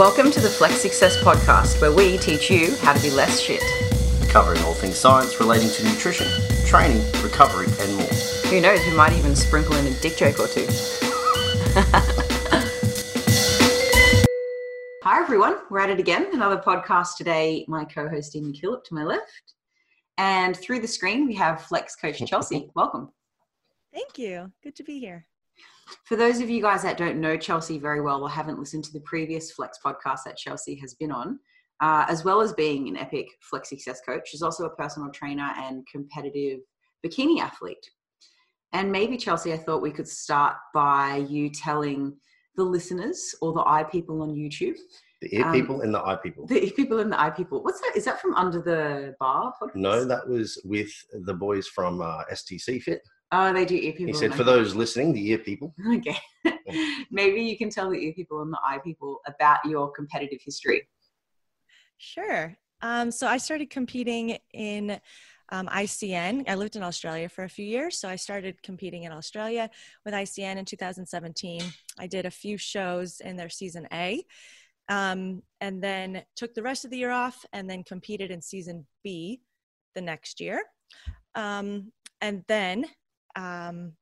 Welcome 0.00 0.30
to 0.30 0.40
the 0.40 0.48
Flex 0.48 0.80
Success 0.80 1.22
Podcast, 1.22 1.78
where 1.82 1.92
we 1.92 2.16
teach 2.16 2.50
you 2.50 2.74
how 2.76 2.94
to 2.94 3.02
be 3.02 3.10
less 3.10 3.38
shit. 3.38 3.62
covering 4.30 4.58
all 4.62 4.72
things 4.72 4.96
science 4.96 5.38
relating 5.38 5.68
to 5.68 5.84
nutrition, 5.84 6.26
training, 6.64 7.04
recovery, 7.22 7.66
and 7.80 7.96
more. 7.96 8.06
Who 8.48 8.62
knows, 8.62 8.80
we 8.86 8.96
might 8.96 9.12
even 9.12 9.36
sprinkle 9.36 9.76
in 9.76 9.86
a 9.86 9.90
dick 10.00 10.16
joke 10.16 10.40
or 10.40 10.46
two. 10.46 10.66
Hi, 15.04 15.20
everyone. 15.20 15.58
We're 15.68 15.80
at 15.80 15.90
it 15.90 16.00
again. 16.00 16.28
Another 16.32 16.56
podcast 16.56 17.18
today. 17.18 17.66
My 17.68 17.84
co 17.84 18.08
host, 18.08 18.34
Amy 18.34 18.58
Killip, 18.58 18.84
to 18.84 18.94
my 18.94 19.04
left. 19.04 19.52
And 20.16 20.56
through 20.56 20.80
the 20.80 20.88
screen, 20.88 21.26
we 21.26 21.34
have 21.34 21.60
Flex 21.64 21.94
Coach 21.94 22.24
Chelsea. 22.26 22.70
Welcome. 22.74 23.10
Thank 23.92 24.16
you. 24.16 24.50
Good 24.62 24.76
to 24.76 24.82
be 24.82 24.98
here. 24.98 25.26
For 26.04 26.16
those 26.16 26.40
of 26.40 26.50
you 26.50 26.60
guys 26.62 26.82
that 26.82 26.96
don't 26.98 27.20
know 27.20 27.36
Chelsea 27.36 27.78
very 27.78 28.00
well 28.00 28.22
or 28.22 28.30
haven't 28.30 28.58
listened 28.58 28.84
to 28.84 28.92
the 28.92 29.00
previous 29.00 29.52
Flex 29.52 29.78
podcast 29.84 30.20
that 30.24 30.36
Chelsea 30.36 30.76
has 30.76 30.94
been 30.94 31.10
on, 31.12 31.38
uh, 31.80 32.04
as 32.08 32.24
well 32.24 32.40
as 32.40 32.52
being 32.52 32.88
an 32.88 32.96
epic 32.96 33.26
Flex 33.48 33.68
Success 33.68 34.00
coach, 34.06 34.28
she's 34.28 34.42
also 34.42 34.64
a 34.64 34.76
personal 34.76 35.10
trainer 35.10 35.50
and 35.56 35.86
competitive 35.90 36.60
bikini 37.04 37.40
athlete. 37.40 37.88
And 38.72 38.92
maybe, 38.92 39.16
Chelsea, 39.16 39.52
I 39.52 39.56
thought 39.56 39.82
we 39.82 39.90
could 39.90 40.06
start 40.08 40.54
by 40.72 41.16
you 41.28 41.50
telling 41.50 42.16
the 42.56 42.62
listeners 42.64 43.34
or 43.40 43.52
the 43.52 43.64
eye 43.66 43.84
people 43.84 44.22
on 44.22 44.30
YouTube, 44.34 44.76
The 45.22 45.34
ear 45.36 45.46
Um, 45.46 45.52
people 45.52 45.80
and 45.80 45.92
the 45.94 46.00
eye 46.04 46.16
people. 46.16 46.46
the 46.46 46.64
ear 46.66 46.70
people 46.76 46.98
and 47.00 47.10
the 47.12 47.20
eye 47.20 47.30
people. 47.30 47.62
What's 47.64 47.80
that? 47.80 47.92
Is 47.96 48.04
that 48.04 48.20
from 48.20 48.34
Under 48.34 48.60
the 48.62 49.14
Bar 49.18 49.52
podcast? 49.60 49.74
No, 49.74 50.04
that 50.04 50.28
was 50.28 50.60
with 50.64 50.92
the 51.12 51.34
boys 51.34 51.66
from 51.66 52.00
uh, 52.00 52.22
STC 52.32 52.80
Fit. 52.82 53.00
Oh, 53.32 53.52
they 53.52 53.64
do 53.64 53.76
ear 53.76 53.92
people. 53.92 54.06
He 54.06 54.12
said, 54.14 54.34
for 54.34 54.42
eye 54.42 54.44
those 54.44 54.74
listening, 54.74 55.12
the 55.12 55.28
ear 55.30 55.38
people. 55.38 55.74
Okay. 55.96 56.18
Maybe 57.10 57.42
you 57.42 57.58
can 57.58 57.68
tell 57.68 57.90
the 57.90 57.96
ear 57.96 58.12
people 58.12 58.42
and 58.42 58.52
the 58.52 58.58
eye 58.64 58.78
people 58.78 59.20
about 59.26 59.58
your 59.64 59.90
competitive 59.90 60.40
history. 60.44 60.88
Sure. 61.98 62.56
Um, 62.82 63.10
so 63.10 63.26
I 63.26 63.36
started 63.38 63.70
competing 63.70 64.38
in 64.54 65.00
um, 65.50 65.66
ICN. 65.68 66.48
I 66.48 66.54
lived 66.54 66.76
in 66.76 66.82
Australia 66.82 67.28
for 67.28 67.44
a 67.44 67.48
few 67.48 67.64
years, 67.64 67.98
so 67.98 68.08
I 68.08 68.16
started 68.16 68.62
competing 68.62 69.02
in 69.02 69.12
Australia 69.12 69.68
with 70.04 70.14
ICN 70.14 70.56
in 70.56 70.64
2017. 70.64 71.62
I 71.98 72.06
did 72.06 72.26
a 72.26 72.30
few 72.30 72.56
shows 72.56 73.20
in 73.20 73.36
their 73.36 73.50
season 73.50 73.86
A, 73.92 74.24
um, 74.88 75.42
and 75.60 75.82
then 75.82 76.22
took 76.36 76.54
the 76.54 76.62
rest 76.62 76.84
of 76.84 76.90
the 76.90 76.98
year 76.98 77.10
off, 77.10 77.44
and 77.52 77.68
then 77.68 77.82
competed 77.82 78.30
in 78.30 78.40
season 78.40 78.86
B 79.02 79.40
the 79.94 80.00
next 80.00 80.40
year, 80.40 80.62
um, 81.34 81.92
and 82.20 82.44
then. 82.48 82.86
Um, 83.36 83.92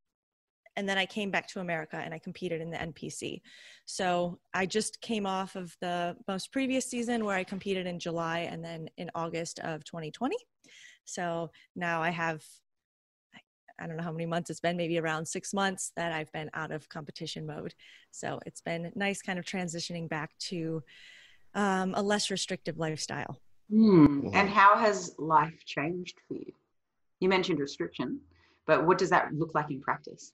and 0.79 0.89
then 0.89 0.97
I 0.97 1.07
came 1.07 1.33
back 1.33 1.48
to 1.48 1.61
America 1.61 2.01
and 2.03 2.15
I 2.15 2.21
competed 2.21 2.61
in 2.61 2.71
the 2.71 2.77
NPC. 2.77 3.41
So 3.84 4.39
I 4.55 4.65
just 4.65 5.01
came 5.01 5.27
off 5.27 5.57
of 5.57 5.77
the 5.81 6.17
most 6.29 6.53
previous 6.53 6.87
season 6.87 7.25
where 7.25 7.37
I 7.37 7.43
competed 7.43 7.87
in 7.89 7.99
July 7.99 8.49
and 8.51 8.65
then 8.65 8.89
in 8.97 9.11
August 9.12 9.59
of 9.59 9.83
2020. 9.84 10.37
So 11.05 11.51
now 11.75 12.01
I 12.01 12.11
have, 12.11 12.45
I 13.81 13.89
don't 13.89 13.97
know 13.97 14.05
how 14.05 14.12
many 14.12 14.27
months 14.27 14.51
it's 14.51 14.61
been, 14.61 14.77
maybe 14.77 15.01
around 15.01 15.27
six 15.27 15.53
months 15.53 15.91
that 15.97 16.12
I've 16.12 16.31
been 16.31 16.49
out 16.55 16.71
of 16.71 16.89
competition 16.89 17.45
mode. 17.45 17.75
So 18.12 18.39
it's 18.47 18.61
been 18.61 18.93
nice 18.95 19.21
kind 19.21 19.41
of 19.41 19.45
transitioning 19.45 20.09
back 20.09 20.31
to 20.51 20.84
um, 21.55 21.93
a 21.97 22.03
less 22.03 22.31
restrictive 22.31 22.79
lifestyle. 22.79 23.41
Hmm. 23.69 24.29
And 24.33 24.49
how 24.49 24.77
has 24.77 25.17
life 25.19 25.65
changed 25.65 26.21
for 26.29 26.34
you? 26.34 26.53
You 27.19 27.29
mentioned 27.29 27.59
restriction, 27.59 28.21
but 28.69 28.84
what 28.84 28.98
does 28.98 29.11
that 29.11 29.34
look 29.34 29.55
like 29.55 29.70
in 29.70 29.80
practice? 29.80 30.33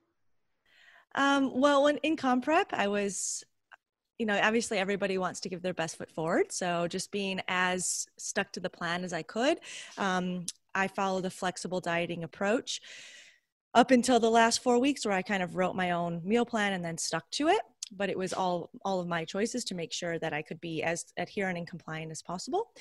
Um, 1.15 1.53
well, 1.55 1.85
when 1.85 1.97
in 1.99 2.17
comp 2.17 2.45
prep, 2.45 2.73
I 2.73 2.89
was, 2.89 3.45
you 4.19 4.27
know, 4.27 4.39
obviously 4.43 4.77
everybody 4.79 5.17
wants 5.17 5.41
to 5.41 5.49
give 5.49 5.63
their 5.63 5.73
best 5.73 5.97
foot 5.97 6.11
forward. 6.11 6.51
So 6.51 6.89
just 6.89 7.13
being 7.13 7.41
as 7.47 8.07
stuck 8.19 8.53
to 8.53 8.61
the 8.61 8.69
plan 8.69 9.05
as 9.05 9.13
I 9.13 9.23
could, 9.23 9.61
um, 9.97 10.45
I 10.75 10.89
followed 10.89 11.25
a 11.25 11.31
flexible 11.31 11.81
dieting 11.81 12.25
approach 12.25 12.81
up 13.73 13.93
until 13.93 14.19
the 14.19 14.31
last 14.31 14.63
four 14.63 14.81
weeks 14.81 15.07
where 15.07 15.15
I 15.15 15.23
kind 15.23 15.43
of 15.43 15.55
wrote 15.55 15.77
my 15.77 15.93
own 15.93 16.21
meal 16.25 16.45
plan 16.45 16.73
and 16.73 16.85
then 16.85 16.99
stuck 16.99 17.31
to 17.33 17.49
it. 17.49 17.61
But 17.93 18.11
it 18.11 18.19
was 18.19 18.33
all 18.33 18.71
all 18.85 18.99
of 18.99 19.07
my 19.07 19.25
choices 19.25 19.63
to 19.67 19.75
make 19.75 19.93
sure 19.93 20.19
that 20.19 20.33
I 20.33 20.43
could 20.43 20.61
be 20.61 20.83
as 20.83 21.05
adherent 21.17 21.59
and 21.59 21.67
compliant 21.67 22.11
as 22.11 22.23
possible. 22.23 22.73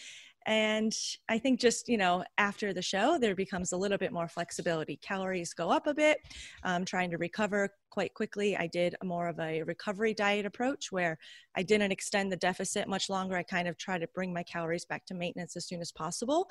And 0.46 0.94
I 1.30 1.38
think 1.38 1.60
just, 1.60 1.88
you 1.88 1.98
know, 1.98 2.24
after 2.38 2.74
the 2.74 2.82
show, 2.82 3.18
there 3.18 3.36
becomes 3.36 3.72
a 3.72 3.78
little 3.78 3.98
bit 3.98 4.12
more 4.12 4.28
flexibility. 4.28 4.98
Calories 4.98 5.54
go 5.54 5.70
up 5.70 5.88
a 5.88 5.94
bit, 5.94 6.20
um, 6.64 6.86
trying 6.86 7.10
to 7.12 7.18
recover 7.18 7.70
quite 7.90 8.14
quickly. 8.14 8.58
I 8.58 8.68
did 8.68 8.96
a 9.02 9.06
more 9.06 9.28
of 9.28 9.40
a 9.40 9.64
recovery 9.64 10.14
diet 10.14 10.46
approach 10.46 10.92
where 10.92 11.18
I 11.56 11.64
didn't 11.64 11.92
extend 11.92 12.32
the 12.32 12.38
deficit 12.38 12.88
much 12.88 13.10
longer. 13.10 13.38
I 13.38 13.44
kind 13.44 13.68
of 13.68 13.78
tried 13.78 14.00
to 14.00 14.08
bring 14.14 14.34
my 14.34 14.44
calories 14.44 14.86
back 14.86 15.06
to 15.08 15.14
maintenance 15.14 15.56
as 15.56 15.68
soon 15.68 15.82
as 15.82 15.92
possible. 15.92 16.50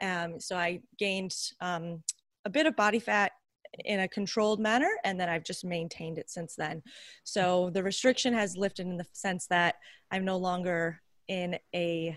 Um, 0.00 0.38
so 0.38 0.56
I 0.56 0.80
gained 0.98 1.34
um, 1.60 2.02
a 2.44 2.50
bit 2.50 2.66
of 2.66 2.76
body 2.76 3.00
fat 3.00 3.32
in 3.84 4.00
a 4.00 4.08
controlled 4.08 4.60
manner 4.60 4.90
and 5.04 5.20
then 5.20 5.28
I've 5.28 5.44
just 5.44 5.64
maintained 5.64 6.18
it 6.18 6.30
since 6.30 6.54
then. 6.54 6.82
So 7.24 7.70
the 7.70 7.82
restriction 7.82 8.32
has 8.32 8.56
lifted 8.56 8.86
in 8.86 8.96
the 8.96 9.06
sense 9.12 9.46
that 9.48 9.76
I'm 10.10 10.24
no 10.24 10.38
longer 10.38 11.00
in 11.28 11.58
a 11.74 12.16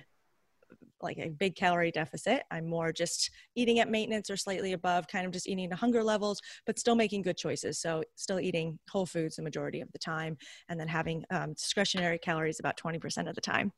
like 1.03 1.17
a 1.17 1.29
big 1.29 1.55
calorie 1.55 1.91
deficit. 1.91 2.43
I'm 2.51 2.67
more 2.67 2.91
just 2.91 3.31
eating 3.55 3.79
at 3.79 3.89
maintenance 3.89 4.29
or 4.29 4.37
slightly 4.37 4.73
above, 4.73 5.07
kind 5.07 5.25
of 5.25 5.31
just 5.31 5.47
eating 5.47 5.69
to 5.69 5.75
hunger 5.75 6.03
levels, 6.03 6.41
but 6.65 6.79
still 6.79 6.95
making 6.95 7.21
good 7.21 7.37
choices. 7.37 7.79
So 7.79 8.03
still 8.15 8.39
eating 8.39 8.79
whole 8.89 9.05
foods 9.05 9.35
the 9.35 9.41
majority 9.41 9.81
of 9.81 9.91
the 9.91 9.99
time, 9.99 10.37
and 10.69 10.79
then 10.79 10.87
having 10.87 11.23
um, 11.29 11.53
discretionary 11.53 12.17
calories 12.19 12.59
about 12.59 12.77
20% 12.77 13.29
of 13.29 13.35
the 13.35 13.41
time. 13.41 13.71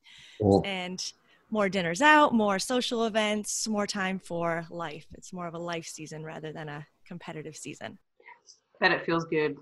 And 0.65 1.03
more 1.49 1.69
dinners 1.69 2.01
out, 2.01 2.33
more 2.33 2.57
social 2.57 3.05
events, 3.05 3.67
more 3.67 3.85
time 3.85 4.19
for 4.19 4.65
life. 4.71 5.05
It's 5.13 5.31
more 5.31 5.47
of 5.47 5.53
a 5.53 5.59
life 5.59 5.85
season 5.85 6.23
rather 6.23 6.51
than 6.51 6.67
a 6.67 6.85
competitive 7.05 7.55
season. 7.55 7.99
Bet 8.79 8.91
it 8.91 9.05
feels 9.05 9.25
good. 9.25 9.55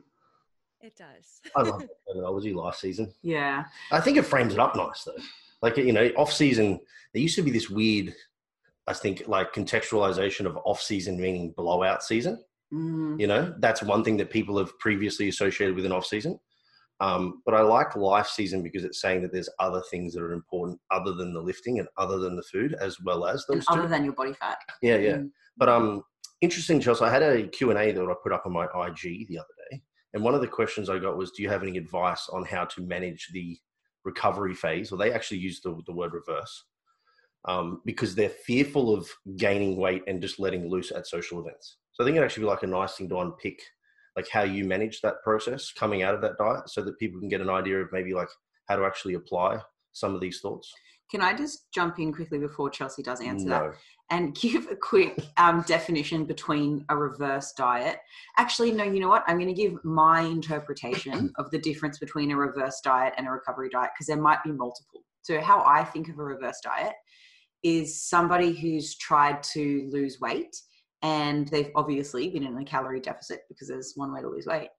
It 0.82 0.96
does. 0.96 1.42
I 1.56 1.62
love 1.62 1.82
the 1.82 1.90
terminology 2.08 2.54
last 2.54 2.80
season. 2.80 3.14
Yeah. 3.22 3.66
I 3.92 4.00
think 4.00 4.18
it 4.18 4.24
frames 4.24 4.54
it 4.54 4.60
up 4.60 4.76
nice, 4.76 5.04
though. 5.04 5.22
Like, 5.62 5.78
you 5.78 5.94
know, 5.94 6.08
off 6.18 6.32
season, 6.34 6.80
there 7.14 7.22
used 7.22 7.36
to 7.36 7.42
be 7.44 7.52
this 7.52 7.70
weird, 7.70 8.14
I 8.88 8.94
think, 8.94 9.24
like 9.28 9.54
contextualization 9.54 10.46
of 10.46 10.58
off 10.66 10.82
season 10.82 11.20
meaning 11.20 11.54
blowout 11.56 12.04
season. 12.04 12.44
Mm. 12.74 13.20
You 13.20 13.28
know, 13.28 13.54
that's 13.60 13.84
one 13.84 14.04
thing 14.04 14.18
that 14.18 14.30
people 14.30 14.58
have 14.58 14.78
previously 14.80 15.28
associated 15.30 15.76
with 15.76 15.86
an 15.86 15.92
off 15.92 16.06
season. 16.06 16.40
Um, 17.00 17.42
but 17.46 17.56
I 17.56 17.62
like 17.62 17.96
life 17.96 18.28
season 18.28 18.62
because 18.62 18.84
it's 18.84 19.02
saying 19.02 19.24
that 19.24 19.34
there's 19.34 19.50
other 19.60 19.82
things 19.90 20.14
that 20.14 20.22
are 20.22 20.34
important 20.34 20.80
other 20.92 21.14
than 21.14 21.34
the 21.34 21.42
lifting 21.42 21.80
and 21.80 21.88
other 21.98 22.20
than 22.20 22.36
the 22.36 22.44
food, 22.44 22.76
as 22.80 22.98
well 23.04 23.26
as 23.26 23.44
And 23.50 23.58
those 23.58 23.66
two. 23.66 23.74
other 23.74 23.88
than 23.88 24.04
your 24.04 24.14
body 24.14 24.34
fat. 24.34 24.60
yeah, 24.84 24.98
yeah. 24.98 25.16
Mm. 25.18 25.32
But 25.58 25.70
um, 25.70 26.04
interesting, 26.42 26.80
Chelsea. 26.80 27.04
I 27.04 27.10
had 27.10 27.24
a 27.24 27.48
Q 27.48 27.72
and 27.72 27.80
A 27.80 27.92
that 27.92 28.02
I 28.04 28.14
put 28.24 28.32
up 28.32 28.44
on 28.46 28.54
my 28.54 28.66
IG 28.66 29.28
the 29.28 29.40
other 29.40 29.48
day, 29.72 29.82
and 30.14 30.24
one 30.24 30.36
of 30.36 30.42
the 30.42 30.48
questions 30.48 30.90
I 30.90 31.00
got 31.00 31.18
was, 31.18 31.32
"Do 31.32 31.42
you 31.44 31.50
have 31.50 31.64
any 31.64 31.78
advice 31.78 32.30
on 32.32 32.46
how 32.46 32.66
to 32.66 32.82
manage 32.82 33.30
the 33.34 33.58
recovery 34.04 34.56
phase?" 34.56 34.92
or 34.92 34.98
they 34.98 35.12
actually 35.12 35.40
use 35.40 35.62
the, 35.62 35.80
the 35.86 35.94
word 35.94 36.14
reverse 36.14 36.66
um, 37.46 37.82
because 37.86 38.16
they're 38.16 38.30
fearful 38.30 38.94
of 38.94 39.10
gaining 39.38 39.78
weight 39.78 40.04
and 40.08 40.22
just 40.22 40.40
letting 40.40 40.70
loose 40.70 40.92
at 40.92 41.08
social 41.08 41.40
events. 41.40 41.78
So 41.94 42.04
I 42.04 42.06
think 42.06 42.16
it'd 42.16 42.26
actually 42.26 42.44
be 42.44 42.50
like 42.50 42.64
a 42.64 42.68
nice 42.68 42.96
thing 42.96 43.10
to 43.10 43.20
unpick, 43.20 43.62
like 44.16 44.30
how 44.30 44.44
you 44.44 44.66
manage 44.66 45.02
that 45.02 45.22
process 45.24 45.72
coming 45.72 46.04
out 46.04 46.16
of 46.16 46.22
that 46.22 46.38
diet, 46.38 46.70
so 46.70 46.82
that 46.84 47.00
people 47.00 47.20
can 47.20 47.30
get 47.30 47.42
an 47.42 47.50
idea 47.50 47.80
of 47.82 47.92
maybe 47.92 48.14
like 48.14 48.30
how 48.68 48.76
to 48.76 48.86
actually 48.86 49.16
apply 49.16 49.60
some 49.92 50.16
of 50.16 50.22
these 50.22 50.40
thoughts. 50.40 50.72
Can 51.12 51.22
I 51.22 51.34
just 51.34 51.72
jump 51.74 52.00
in 52.00 52.14
quickly 52.14 52.40
before 52.40 52.70
Chelsea 52.70 53.04
does 53.04 53.22
answer 53.22 53.50
that? 53.50 53.74
and 54.12 54.36
give 54.40 54.68
a 54.70 54.76
quick 54.76 55.18
um, 55.38 55.64
definition 55.66 56.26
between 56.26 56.86
a 56.90 56.96
reverse 56.96 57.54
diet. 57.58 57.98
Actually, 58.38 58.72
no, 58.72 58.84
you 58.84 59.00
know 59.00 59.10
what? 59.10 59.24
I'm 59.26 59.38
going 59.38 59.54
to 59.54 59.60
give 59.60 59.84
my 59.84 60.22
interpretation 60.22 61.34
of 61.38 61.50
the 61.50 61.58
difference 61.58 61.98
between 61.98 62.30
a 62.32 62.38
reverse 62.38 62.80
diet 62.84 63.14
and 63.18 63.28
a 63.28 63.32
recovery 63.32 63.70
diet 63.70 63.92
because 63.96 64.08
there 64.08 64.22
might 64.22 64.44
be 64.44 64.52
multiple. 64.52 65.02
So, 65.24 65.42
how 65.42 65.64
I 65.66 65.84
think 65.84 66.10
of 66.10 66.20
a 66.20 66.24
reverse 66.24 66.60
diet 66.64 66.94
is 67.64 68.04
somebody 68.04 68.54
who's 68.54 68.98
tried 68.98 69.42
to 69.44 69.88
lose 69.92 70.20
weight 70.20 70.56
and 71.04 71.48
they've 71.48 71.72
obviously 71.76 72.30
been 72.30 72.44
in 72.44 72.58
a 72.58 72.66
calorie 72.66 73.00
deficit 73.00 73.42
because 73.50 73.68
there's 73.68 73.94
one 73.96 74.14
way 74.14 74.22
to 74.22 74.30
lose 74.30 74.46
weight. 74.46 74.70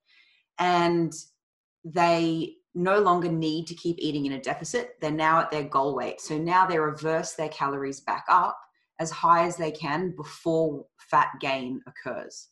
And 0.59 1.13
they 1.85 2.55
no 2.75 3.01
longer 3.01 3.31
need 3.31 3.67
to 3.67 3.75
keep 3.75 3.97
eating 3.99 4.27
in 4.27 4.33
a 4.33 4.41
deficit. 4.41 4.97
They're 5.01 5.11
now 5.11 5.41
at 5.41 5.51
their 5.51 5.65
goal 5.65 5.95
weight. 5.95 6.21
So 6.21 6.39
now 6.39 6.67
they 6.67 6.79
reverse 6.79 7.33
their 7.33 7.51
calories 7.51 8.01
back 8.01 8.25
up 8.29 8.59
as 8.99 9.11
high 9.11 9.47
as 9.47 9.57
they 9.57 9.71
can 9.71 10.15
before 10.17 10.87
fat 10.99 11.29
gain 11.41 11.81
occurs. 11.87 12.49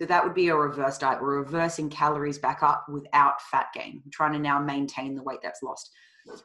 So 0.00 0.06
that 0.06 0.24
would 0.24 0.34
be 0.34 0.48
a 0.48 0.56
reverse 0.56 0.98
diet. 0.98 1.20
We're 1.20 1.38
reversing 1.38 1.90
calories 1.90 2.38
back 2.38 2.62
up 2.62 2.86
without 2.88 3.40
fat 3.42 3.66
gain, 3.74 4.00
We're 4.04 4.10
trying 4.12 4.32
to 4.32 4.38
now 4.38 4.58
maintain 4.58 5.14
the 5.14 5.22
weight 5.22 5.40
that's 5.42 5.62
lost. 5.62 5.90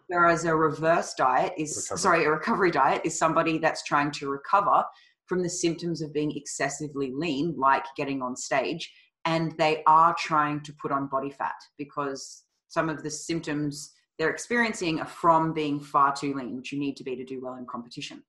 Whereas 0.08 0.46
a 0.46 0.56
reverse 0.56 1.14
diet 1.14 1.54
is, 1.58 1.76
Recovery. 1.78 2.02
sorry, 2.02 2.26
a 2.26 2.30
recovery 2.32 2.72
diet 2.72 3.02
is 3.06 3.18
somebody 3.18 3.58
that's 3.58 3.84
trying 3.84 4.12
to 4.12 4.30
recover 4.30 4.84
from 5.28 5.42
the 5.42 5.50
symptoms 5.50 6.02
of 6.02 6.14
being 6.14 6.36
excessively 6.36 7.12
lean, 7.14 7.56
like 7.58 7.86
getting 7.96 8.22
on 8.22 8.36
stage, 8.36 8.92
and 9.26 9.58
they 9.58 9.84
are 9.88 10.16
trying 10.18 10.62
to 10.62 10.74
put 10.82 10.92
on 10.92 11.08
body 11.08 11.32
fat 11.32 11.56
because 11.78 12.44
some 12.68 12.90
of 12.90 13.04
the 13.04 13.10
symptoms 13.10 13.94
they're 14.18 14.30
experiencing 14.30 15.00
are 15.02 15.08
from 15.08 15.54
being 15.54 15.80
far 15.80 16.14
too 16.16 16.34
lean, 16.34 16.56
which 16.56 16.72
you 16.72 16.80
need 16.80 16.96
to 16.98 17.04
be 17.04 17.16
to 17.16 17.26
do 17.26 17.42
well 17.44 17.56
in 17.56 17.66
competition. 17.66 18.24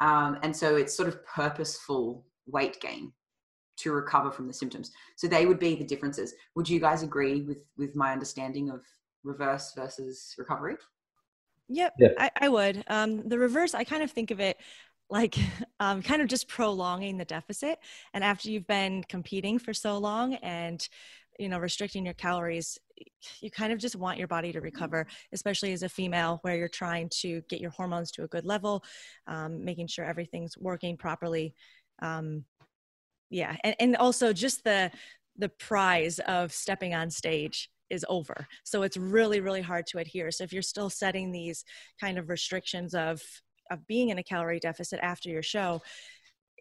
Um, 0.00 0.38
and 0.42 0.54
so 0.54 0.76
it's 0.76 0.96
sort 0.96 1.08
of 1.08 1.24
purposeful 1.26 2.24
weight 2.46 2.80
gain 2.80 3.12
to 3.78 3.92
recover 3.92 4.30
from 4.30 4.46
the 4.46 4.52
symptoms. 4.52 4.90
So 5.16 5.26
they 5.26 5.46
would 5.46 5.58
be 5.58 5.74
the 5.74 5.84
differences. 5.84 6.34
Would 6.54 6.68
you 6.68 6.80
guys 6.80 7.02
agree 7.02 7.42
with 7.42 7.58
with 7.76 7.96
my 7.96 8.12
understanding 8.12 8.70
of 8.70 8.82
reverse 9.24 9.72
versus 9.74 10.34
recovery? 10.38 10.76
Yep, 11.68 11.94
yeah. 11.98 12.08
I, 12.18 12.30
I 12.40 12.48
would. 12.48 12.84
Um, 12.88 13.28
the 13.28 13.38
reverse, 13.38 13.74
I 13.74 13.84
kind 13.84 14.02
of 14.02 14.10
think 14.10 14.30
of 14.30 14.40
it 14.40 14.56
like 15.10 15.36
um, 15.80 16.02
kind 16.02 16.22
of 16.22 16.28
just 16.28 16.48
prolonging 16.48 17.18
the 17.18 17.24
deficit. 17.24 17.78
And 18.14 18.22
after 18.22 18.50
you've 18.50 18.66
been 18.66 19.04
competing 19.04 19.58
for 19.58 19.74
so 19.74 19.98
long 19.98 20.34
and 20.34 20.86
you 21.38 21.48
know 21.48 21.58
restricting 21.58 22.04
your 22.04 22.14
calories 22.14 22.78
you 23.40 23.50
kind 23.50 23.72
of 23.72 23.78
just 23.78 23.96
want 23.96 24.18
your 24.18 24.28
body 24.28 24.52
to 24.52 24.60
recover 24.60 25.06
especially 25.32 25.72
as 25.72 25.82
a 25.82 25.88
female 25.88 26.38
where 26.42 26.56
you're 26.56 26.68
trying 26.68 27.08
to 27.10 27.42
get 27.48 27.60
your 27.60 27.70
hormones 27.70 28.10
to 28.10 28.24
a 28.24 28.28
good 28.28 28.44
level 28.44 28.82
um, 29.26 29.64
making 29.64 29.86
sure 29.86 30.04
everything's 30.04 30.56
working 30.58 30.96
properly 30.96 31.54
um, 32.00 32.44
yeah 33.30 33.56
and, 33.64 33.76
and 33.80 33.96
also 33.96 34.32
just 34.32 34.64
the 34.64 34.90
the 35.36 35.48
prize 35.48 36.18
of 36.20 36.52
stepping 36.52 36.94
on 36.94 37.10
stage 37.10 37.70
is 37.90 38.04
over. 38.08 38.46
So 38.64 38.82
it's 38.82 38.96
really, 38.96 39.40
really 39.40 39.62
hard 39.62 39.86
to 39.88 39.98
adhere. 39.98 40.30
So 40.30 40.44
if 40.44 40.52
you're 40.52 40.62
still 40.62 40.90
setting 40.90 41.32
these 41.32 41.64
kind 42.00 42.18
of 42.18 42.28
restrictions 42.28 42.94
of 42.94 43.22
of 43.70 43.86
being 43.86 44.08
in 44.08 44.16
a 44.16 44.22
calorie 44.22 44.60
deficit 44.60 44.98
after 45.02 45.28
your 45.28 45.42
show, 45.42 45.82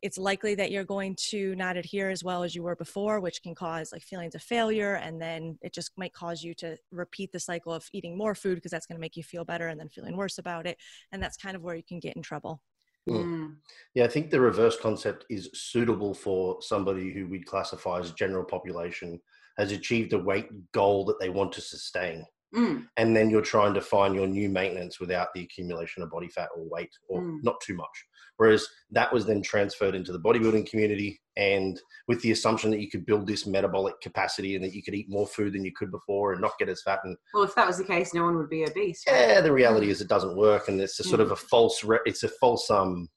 it's 0.02 0.18
likely 0.18 0.56
that 0.56 0.72
you're 0.72 0.84
going 0.84 1.16
to 1.30 1.56
not 1.56 1.78
adhere 1.78 2.10
as 2.10 2.24
well 2.24 2.44
as 2.44 2.56
you 2.56 2.64
were 2.64 2.76
before, 2.76 3.20
which 3.20 3.42
can 3.42 3.56
cause 3.56 3.92
like 3.92 4.04
feelings 4.04 4.36
of 4.36 4.42
failure. 4.42 4.96
And 4.96 5.22
then 5.22 5.58
it 5.62 5.74
just 5.74 5.92
might 5.98 6.14
cause 6.14 6.44
you 6.44 6.54
to 6.56 6.78
repeat 6.92 7.32
the 7.32 7.40
cycle 7.40 7.74
of 7.74 7.88
eating 7.94 8.18
more 8.18 8.36
food 8.36 8.56
because 8.56 8.72
that's 8.72 8.86
going 8.86 8.98
to 8.98 9.02
make 9.02 9.18
you 9.18 9.24
feel 9.24 9.46
better 9.46 9.68
and 9.68 9.80
then 9.80 9.90
feeling 9.90 10.16
worse 10.16 10.38
about 10.38 10.68
it. 10.68 10.78
And 11.12 11.22
that's 11.22 11.38
kind 11.38 11.56
of 11.56 11.64
where 11.64 11.76
you 11.76 11.84
can 11.84 12.00
get 12.00 12.16
in 12.16 12.22
trouble. 12.22 12.62
Mm. 13.10 13.56
Yeah, 13.96 14.04
I 14.04 14.08
think 14.10 14.30
the 14.30 14.42
reverse 14.42 14.78
concept 14.80 15.26
is 15.30 15.50
suitable 15.54 16.14
for 16.14 16.62
somebody 16.62 17.14
who 17.14 17.28
we'd 17.28 17.46
classify 17.46 18.00
as 18.00 18.12
general 18.12 18.44
population 18.44 19.20
has 19.58 19.72
achieved 19.72 20.14
a 20.14 20.20
weight 20.20 20.50
goal 20.72 21.06
that 21.06 21.20
they 21.20 21.30
want 21.30 21.52
to 21.54 21.62
sustain. 21.62 22.26
Mm. 22.56 22.88
And 22.96 23.16
then 23.16 23.30
you're 23.30 23.42
trying 23.42 23.74
to 23.74 23.82
find 23.82 24.16
your 24.16 24.28
new 24.28 24.50
maintenance 24.50 25.00
without 25.00 25.28
the 25.34 25.42
accumulation 25.42 26.02
of 26.02 26.10
body 26.10 26.30
fat 26.30 26.50
or 26.56 26.64
weight 26.70 26.92
or 27.10 27.22
mm. 27.22 27.40
not 27.44 27.60
too 27.62 27.76
much. 27.76 28.06
Whereas 28.38 28.68
that 28.92 29.12
was 29.12 29.26
then 29.26 29.42
transferred 29.42 29.96
into 29.96 30.12
the 30.12 30.20
bodybuilding 30.20 30.70
community 30.70 31.20
and 31.36 31.80
with 32.08 32.22
the 32.22 32.32
assumption 32.32 32.70
that 32.72 32.80
you 32.80 32.90
could 32.90 33.06
build 33.06 33.28
this 33.28 33.48
metabolic 33.48 34.00
capacity 34.02 34.56
and 34.56 34.64
that 34.64 34.74
you 34.74 34.84
could 34.84 34.94
eat 34.94 35.10
more 35.10 35.28
food 35.28 35.54
than 35.54 35.66
you 35.66 35.74
could 35.76 35.92
before 35.92 36.34
and 36.34 36.42
not 36.42 36.58
get 36.60 36.70
as 36.70 36.82
fat. 36.84 37.00
And 37.04 37.18
well, 37.34 37.44
if 37.44 37.56
that 37.56 37.68
was 37.68 37.78
the 37.78 37.84
case, 37.84 38.14
no 38.14 38.24
one 38.24 38.38
would 38.38 38.50
be 38.50 38.64
obese. 38.64 39.04
Right? 39.08 39.28
Yeah, 39.28 39.42
the 39.42 39.52
reality 39.52 39.90
is 39.90 40.02
it 40.02 40.08
doesn't 40.08 40.38
work, 40.38 40.68
and 40.68 40.80
it's 40.80 41.00
a 41.00 41.04
sort 41.04 41.20
mm. 41.20 41.24
of 41.24 41.32
a 41.32 41.36
false. 41.36 41.84
Re- 41.84 42.00
it's 42.06 42.24
a 42.24 42.30
false 42.30 42.70
um 42.70 43.10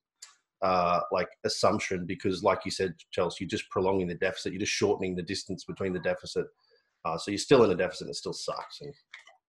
uh, 0.63 1.01
like 1.11 1.29
assumption 1.45 2.05
because, 2.07 2.43
like 2.43 2.61
you 2.65 2.71
said, 2.71 2.95
Chelsea, 3.13 3.45
you're 3.45 3.49
just 3.49 3.71
prolonging 3.71 4.09
the 4.09 4.15
deficit. 4.15 4.53
You're 4.53 4.61
just 4.61 4.73
shortening 4.73 5.17
the 5.17 5.23
distance 5.23 5.65
between 5.65 5.93
the 5.93 6.01
deficit. 6.01 6.47
Uh, 7.05 7.17
so 7.17 7.31
you're 7.31 7.39
still 7.39 7.65
in 7.65 7.71
a 7.71 7.75
deficit. 7.75 8.03
And 8.03 8.11
it 8.11 8.17
still 8.17 8.33
sucks. 8.33 8.81
And, 8.81 8.93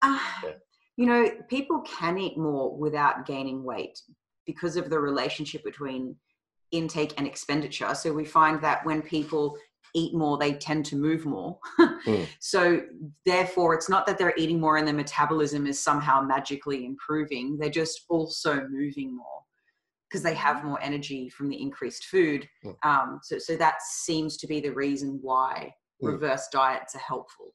uh, 0.01 0.19
yeah. 0.44 0.51
You 0.98 1.06
know, 1.06 1.31
people 1.50 1.81
can 1.81 2.18
eat 2.18 2.38
more 2.38 2.77
without 2.77 3.25
gaining 3.25 3.63
weight 3.63 4.00
because 4.45 4.75
of 4.75 4.89
the 4.89 5.00
relationship 5.00 5.63
between 5.63 6.15
intake 6.71 7.13
and 7.18 7.27
expenditure. 7.27 7.94
So 7.95 8.13
we 8.13 8.25
find 8.25 8.62
that 8.62 8.86
when 8.86 9.01
people 9.01 9.57
eat 9.94 10.13
more, 10.13 10.38
they 10.38 10.53
tend 10.53 10.86
to 10.86 10.95
move 10.95 11.25
more. 11.25 11.57
mm. 11.80 12.27
So 12.39 12.81
therefore, 13.25 13.74
it's 13.74 13.89
not 13.89 14.06
that 14.06 14.18
they're 14.18 14.33
eating 14.38 14.59
more 14.59 14.77
and 14.77 14.88
their 14.88 14.95
metabolism 14.95 15.68
is 15.68 15.83
somehow 15.83 16.21
magically 16.21 16.86
improving. 16.86 17.57
They're 17.57 17.69
just 17.69 18.06
also 18.09 18.68
moving 18.69 19.15
more 19.15 19.25
because 20.09 20.24
they 20.24 20.33
have 20.33 20.63
more 20.63 20.81
energy 20.81 21.30
from 21.30 21.50
the 21.50 21.62
increased 21.62 22.06
food. 22.06 22.47
Mm. 22.65 22.75
Um, 22.83 23.19
so, 23.24 23.38
so 23.38 23.56
that 23.57 23.81
seems 23.81 24.38
to 24.38 24.47
be 24.47 24.59
the 24.59 24.74
reason 24.74 25.19
why. 25.21 25.74
Reverse 26.01 26.48
diets 26.51 26.95
are 26.95 27.00
helpful. 27.00 27.53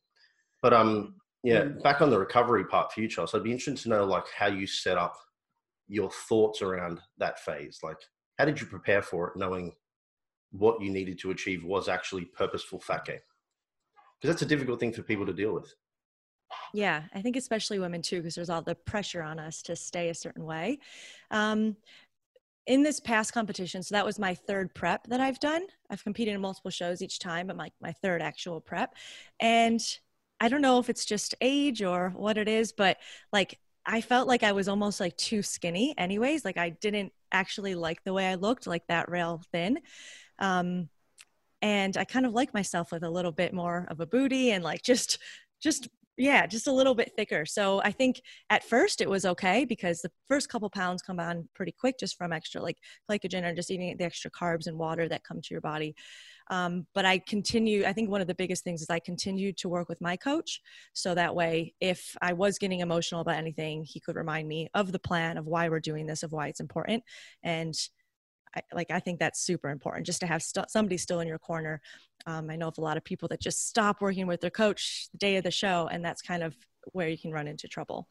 But 0.63 0.73
um, 0.73 1.17
yeah, 1.43 1.63
mm. 1.63 1.83
back 1.83 2.01
on 2.01 2.11
the 2.11 2.19
recovery 2.19 2.65
part 2.65 2.93
for 2.93 3.01
you, 3.01 3.09
Chels, 3.09 3.35
I'd 3.35 3.45
be 3.45 3.53
interested 3.53 3.83
to 3.85 3.89
know 3.89 4.05
like 4.05 4.25
how 4.37 4.47
you 4.47 4.67
set 4.67 4.99
up 4.99 5.17
your 5.89 6.11
thoughts 6.11 6.63
around 6.63 7.01
that 7.19 7.39
phase. 7.41 7.81
Like, 7.83 7.99
how 8.39 8.45
did 8.45 8.61
you 8.61 8.67
prepare 8.67 9.03
for 9.03 9.29
it, 9.29 9.37
knowing 9.37 9.73
what 10.51 10.81
you 10.81 10.91
needed 10.91 11.19
to 11.21 11.31
achieve 11.31 11.65
was 11.65 11.89
actually 11.89 12.25
purposeful 12.25 12.81
fat 12.81 13.05
gain? 13.05 13.21
Because 14.21 14.35
that's 14.35 14.43
a 14.43 14.47
difficult 14.47 14.81
thing 14.81 14.93
for 14.93 15.03
people 15.03 15.27
to 15.27 15.33
deal 15.33 15.55
with. 15.55 15.73
Yeah, 16.73 17.03
I 17.15 17.23
think 17.23 17.37
especially 17.37 17.79
women 17.79 18.03
too, 18.03 18.19
because 18.19 18.35
there's 18.35 18.51
all 18.51 18.63
the 18.63 18.75
pressure 18.75 19.23
on 19.23 19.39
us 19.39 19.63
to 19.63 19.77
stay 19.77 20.11
a 20.11 20.15
certain 20.15 20.45
way. 20.45 20.79
Um, 21.31 21.77
in 22.67 22.83
this 22.83 23.01
past 23.01 23.33
competition, 23.33 23.83
so 23.83 23.95
that 23.95 24.05
was 24.05 24.19
my 24.19 24.35
third 24.35 24.75
prep 24.75 25.07
that 25.07 25.21
I've 25.21 25.39
done. 25.41 25.67
I've 25.89 26.03
competed 26.03 26.35
in 26.35 26.41
multiple 26.41 26.71
shows 26.71 27.01
each 27.01 27.19
time, 27.19 27.47
but 27.47 27.57
my, 27.57 27.71
my 27.81 27.93
third 27.93 28.23
actual 28.23 28.61
prep. 28.61 28.95
And 29.41 29.81
I 30.41 30.49
don't 30.49 30.63
know 30.63 30.79
if 30.79 30.91
it's 30.91 31.05
just 31.05 31.35
age 31.41 31.83
or 31.83 32.11
what 32.11 32.39
it 32.39 32.49
is, 32.49 32.73
but 32.73 32.99
like 33.33 33.59
I 33.87 34.01
felt 34.01 34.27
like 34.27 34.43
I 34.43 34.53
was 34.53 34.69
almost 34.69 34.99
like 34.99 35.17
too 35.17 35.43
skinny, 35.43 35.95
anyways. 35.97 36.45
Like 36.45 36.59
I 36.59 36.71
didn't 36.71 37.13
actually 37.31 37.75
like 37.75 38.03
the 38.03 38.13
way 38.13 38.27
I 38.27 38.35
looked, 38.35 38.67
like 38.67 38.87
that 38.89 39.09
rail 39.09 39.43
thin. 39.53 39.79
Um, 40.39 40.89
and 41.63 41.97
I 41.97 42.05
kind 42.05 42.27
of 42.27 42.33
like 42.33 42.53
myself 42.53 42.93
with 42.93 43.05
a 43.05 43.11
little 43.11 43.33
bit 43.33 43.55
more 43.55 43.87
of 43.89 44.01
a 44.01 44.07
booty 44.07 44.51
and 44.51 44.63
like 44.63 44.83
just 44.83 45.19
just 45.61 45.89
yeah, 46.17 46.47
just 46.47 46.67
a 46.67 46.73
little 46.73 46.95
bit 46.95 47.13
thicker. 47.17 47.45
So 47.45 47.81
I 47.83 47.93
think 47.93 48.21
at 48.49 48.65
first 48.65 49.01
it 49.01 49.11
was 49.11 49.27
okay 49.27 49.65
because 49.65 50.01
the 50.01 50.11
first 50.29 50.49
couple 50.49 50.71
pounds 50.71 51.03
come 51.03 51.21
on 51.21 51.49
pretty 51.55 51.73
quick 51.73 51.99
just 51.99 52.17
from 52.17 52.33
extra 52.33 52.63
like 52.63 52.79
glycogen 53.11 53.45
or 53.45 53.55
just 53.55 53.71
eating 53.71 53.95
the 53.97 54.05
extra 54.05 54.31
carbs 54.31 54.67
and 54.67 54.79
water 54.79 55.09
that 55.09 55.25
come 55.25 55.41
to 55.41 55.49
your 55.51 55.61
body. 55.61 55.95
Um, 56.49 56.87
but 56.95 57.05
I 57.05 57.19
continue, 57.19 57.85
I 57.85 57.93
think 57.93 58.09
one 58.09 58.21
of 58.21 58.29
the 58.29 58.35
biggest 58.35 58.65
things 58.65 58.81
is 58.81 58.89
I 58.89 59.01
continued 59.01 59.57
to 59.59 59.69
work 59.69 59.89
with 59.89 60.01
my 60.01 60.17
coach. 60.17 60.61
So 60.93 61.15
that 61.15 61.35
way, 61.35 61.75
if 61.81 62.17
I 62.23 62.33
was 62.33 62.59
getting 62.59 62.81
emotional 62.81 63.21
about 63.21 63.37
anything, 63.37 63.85
he 63.85 64.01
could 64.01 64.17
remind 64.17 64.47
me 64.47 64.69
of 64.75 64.93
the 64.93 64.99
plan, 64.99 65.39
of 65.39 65.47
why 65.47 65.69
we're 65.69 65.81
doing 65.81 66.07
this, 66.07 66.23
of 66.23 66.33
why 66.33 66.49
it's 66.49 66.61
important. 66.61 67.03
And 67.43 67.75
Like 68.73 68.91
I 68.91 69.01
think 69.01 69.19
that's 69.19 69.41
super 69.41 69.71
important 69.71 70.07
just 70.07 70.21
to 70.21 70.27
have 70.27 70.43
st- 70.43 70.71
somebody 70.71 70.97
still 70.97 71.21
in 71.21 71.29
your 71.29 71.39
corner. 71.39 71.81
Um, 72.27 72.51
I 72.51 72.57
know 72.57 72.69
of 72.69 72.79
a 72.79 72.81
lot 72.81 72.97
of 72.97 73.05
people 73.05 73.29
that 73.29 73.41
just 73.41 73.69
stop 73.69 74.01
working 74.01 74.27
with 74.27 74.41
their 74.41 74.51
coach 74.51 75.09
the 75.13 75.19
day 75.19 75.37
of 75.37 75.45
the 75.45 75.51
show, 75.51 75.89
and 75.91 76.05
that's 76.05 76.23
kind 76.23 76.43
of 76.43 76.55
where 76.93 77.09
you 77.09 77.19
can 77.19 77.33
run 77.33 77.49
into 77.49 77.69
trouble. 77.69 78.09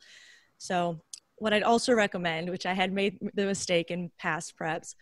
So, 0.58 1.02
what 1.38 1.54
I'd 1.54 1.64
also 1.64 1.94
recommend, 1.94 2.50
which 2.50 2.66
I 2.66 2.74
had 2.74 2.94
made 2.94 3.18
the 3.34 3.46
mistake 3.46 3.92
in 3.92 4.12
past 4.18 4.54
preps, 4.58 4.96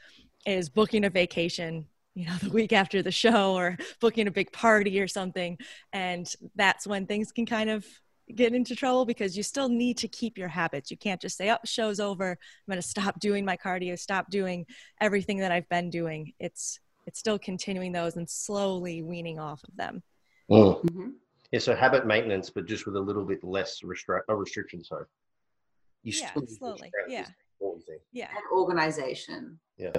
is 0.45 0.69
booking 0.69 1.05
a 1.05 1.09
vacation 1.09 1.85
you 2.15 2.25
know 2.25 2.35
the 2.41 2.49
week 2.49 2.73
after 2.73 3.01
the 3.01 3.11
show 3.11 3.55
or 3.55 3.77
booking 3.99 4.27
a 4.27 4.31
big 4.31 4.51
party 4.51 4.99
or 4.99 5.07
something 5.07 5.57
and 5.93 6.33
that's 6.55 6.85
when 6.85 7.05
things 7.05 7.31
can 7.31 7.45
kind 7.45 7.69
of 7.69 7.85
get 8.35 8.53
into 8.53 8.75
trouble 8.75 9.05
because 9.05 9.35
you 9.35 9.43
still 9.43 9.69
need 9.69 9.97
to 9.97 10.07
keep 10.07 10.37
your 10.37 10.47
habits. 10.47 10.91
You 10.91 10.97
can't 10.97 11.21
just 11.21 11.37
say, 11.37 11.51
"Oh, 11.51 11.57
show's 11.65 11.99
over. 11.99 12.31
I'm 12.31 12.71
going 12.71 12.81
to 12.81 12.87
stop 12.87 13.19
doing 13.19 13.45
my 13.45 13.57
cardio, 13.57 13.97
stop 13.97 14.29
doing 14.29 14.65
everything 15.01 15.39
that 15.39 15.51
I've 15.51 15.69
been 15.69 15.89
doing." 15.89 16.33
It's 16.39 16.79
it's 17.05 17.19
still 17.19 17.39
continuing 17.39 17.91
those 17.91 18.15
and 18.15 18.29
slowly 18.29 19.01
weaning 19.01 19.39
off 19.39 19.63
of 19.63 19.75
them. 19.75 20.03
Mm. 20.49 20.81
Mm-hmm. 20.83 21.09
Yeah, 21.51 21.59
so 21.59 21.75
habit 21.75 22.07
maintenance, 22.07 22.49
but 22.49 22.65
just 22.65 22.85
with 22.85 22.95
a 22.95 22.99
little 22.99 23.25
bit 23.25 23.43
less 23.43 23.81
restri- 23.81 24.21
uh, 24.27 24.35
restriction. 24.35 24.83
So 24.83 25.05
you 26.01 26.13
yeah, 26.19 26.31
slowly, 26.47 26.91
yeah, 27.07 27.25
yeah, 28.11 28.29
and 28.29 28.43
organization. 28.51 29.59
Yeah, 29.77 29.91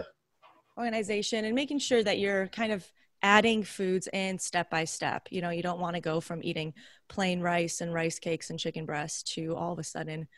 organization 0.77 1.45
and 1.45 1.55
making 1.55 1.79
sure 1.79 2.03
that 2.03 2.19
you're 2.19 2.49
kind 2.49 2.73
of 2.73 2.85
adding 3.25 3.65
foods 3.65 4.07
in 4.13 4.39
step 4.39 4.71
by 4.71 4.85
step. 4.85 5.27
You 5.31 5.41
know, 5.41 5.49
you 5.49 5.63
don't 5.63 5.81
want 5.81 5.97
to 5.97 6.01
go 6.01 6.21
from 6.21 6.41
eating 6.45 6.75
plain 7.09 7.41
rice 7.41 7.81
and 7.81 7.93
rice 7.93 8.19
cakes 8.19 8.51
and 8.51 8.59
chicken 8.59 8.85
breast 8.85 9.33
to 9.35 9.57
all 9.57 9.73
of 9.73 9.79
a 9.79 9.83
sudden, 9.83 10.29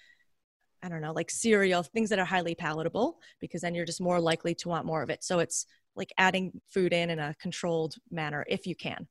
I 0.83 0.89
don't 0.89 1.03
know, 1.03 1.13
like 1.13 1.29
cereal, 1.29 1.83
things 1.83 2.11
that 2.11 2.21
are 2.21 2.25
highly 2.25 2.55
palatable, 2.55 3.19
because 3.41 3.61
then 3.63 3.75
you're 3.75 3.85
just 3.85 4.01
more 4.01 4.21
likely 4.21 4.55
to 4.55 4.69
want 4.69 4.87
more 4.87 5.03
of 5.03 5.11
it. 5.11 5.25
So 5.25 5.41
it's 5.41 5.67
like 5.97 6.13
adding 6.17 6.61
food 6.69 6.93
in 6.93 7.11
in 7.11 7.19
a 7.19 7.35
controlled 7.41 7.97
manner 8.11 8.47
if 8.49 8.69
you 8.69 8.77
can. 8.77 9.09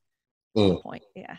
Mm. 0.55 0.81
Point. 0.81 1.03
Yeah. 1.13 1.35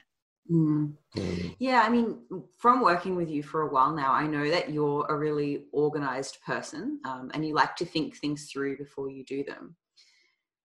Mm. 0.53 0.93
Mm. 1.17 1.57
Yeah, 1.59 1.81
I 1.81 1.89
mean, 1.89 2.19
from 2.59 2.83
working 2.83 3.17
with 3.17 3.31
you 3.31 3.43
for 3.43 3.63
a 3.63 3.73
while 3.73 3.95
now, 3.95 4.13
I 4.13 4.27
know 4.27 4.51
that 4.51 4.71
you're 4.71 5.07
a 5.09 5.17
really 5.17 5.65
organized 5.73 6.43
person 6.45 7.01
um, 7.07 7.31
and 7.33 7.47
you 7.47 7.55
like 7.55 7.77
to 7.77 7.87
think 7.87 8.17
things 8.17 8.51
through 8.51 8.77
before 8.77 9.09
you 9.09 9.25
do 9.25 9.43
them. 9.43 9.75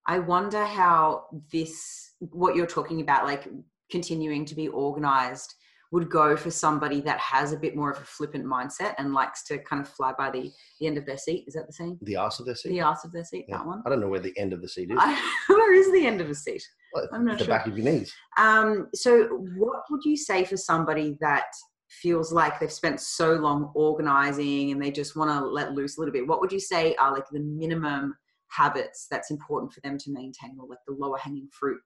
I 0.07 0.19
wonder 0.19 0.65
how 0.65 1.25
this, 1.51 2.13
what 2.19 2.55
you're 2.55 2.67
talking 2.67 3.01
about, 3.01 3.25
like 3.25 3.47
continuing 3.89 4.45
to 4.45 4.55
be 4.55 4.67
organized, 4.67 5.53
would 5.91 6.09
go 6.09 6.37
for 6.37 6.49
somebody 6.49 7.01
that 7.01 7.19
has 7.19 7.51
a 7.51 7.57
bit 7.57 7.75
more 7.75 7.91
of 7.91 7.97
a 7.97 8.05
flippant 8.05 8.45
mindset 8.45 8.95
and 8.97 9.13
likes 9.13 9.43
to 9.43 9.57
kind 9.59 9.81
of 9.81 9.89
fly 9.89 10.13
by 10.17 10.31
the, 10.31 10.49
the 10.79 10.87
end 10.87 10.97
of 10.97 11.05
their 11.05 11.17
seat. 11.17 11.43
Is 11.47 11.53
that 11.53 11.67
the 11.67 11.73
same? 11.73 11.99
The 12.01 12.15
arse 12.15 12.39
of 12.39 12.45
their 12.45 12.55
seat? 12.55 12.69
The 12.69 12.81
arse 12.81 13.03
of 13.03 13.11
their 13.11 13.25
seat, 13.25 13.45
yeah. 13.49 13.57
that 13.57 13.65
one. 13.65 13.83
I 13.85 13.89
don't 13.89 13.99
know 13.99 14.07
where 14.07 14.21
the 14.21 14.37
end 14.37 14.53
of 14.53 14.61
the 14.61 14.69
seat 14.69 14.89
is. 14.89 14.97
where 15.47 15.73
is 15.73 15.91
the 15.91 16.07
end 16.07 16.21
of 16.21 16.29
a 16.29 16.35
seat? 16.35 16.63
Well, 16.93 17.09
I'm 17.11 17.25
not 17.25 17.39
the 17.39 17.45
sure. 17.45 17.53
back 17.53 17.67
of 17.67 17.77
your 17.77 17.85
knees. 17.85 18.13
Um, 18.37 18.87
so, 18.95 19.25
what 19.57 19.83
would 19.89 20.03
you 20.05 20.15
say 20.15 20.45
for 20.45 20.55
somebody 20.55 21.17
that 21.19 21.45
feels 21.89 22.31
like 22.31 22.59
they've 22.59 22.71
spent 22.71 23.01
so 23.01 23.33
long 23.33 23.71
organizing 23.75 24.71
and 24.71 24.81
they 24.81 24.91
just 24.91 25.17
want 25.17 25.29
to 25.29 25.45
let 25.45 25.73
loose 25.73 25.97
a 25.97 25.99
little 25.99 26.13
bit, 26.13 26.25
what 26.25 26.39
would 26.39 26.51
you 26.51 26.59
say 26.59 26.95
are 26.95 27.13
like 27.13 27.25
the 27.31 27.39
minimum 27.39 28.15
habits 28.51 29.07
that's 29.09 29.31
important 29.31 29.73
for 29.73 29.81
them 29.81 29.97
to 29.97 30.11
maintain 30.11 30.57
or 30.59 30.67
like 30.67 30.79
the 30.87 30.93
lower 30.93 31.17
hanging 31.17 31.47
fruit? 31.51 31.81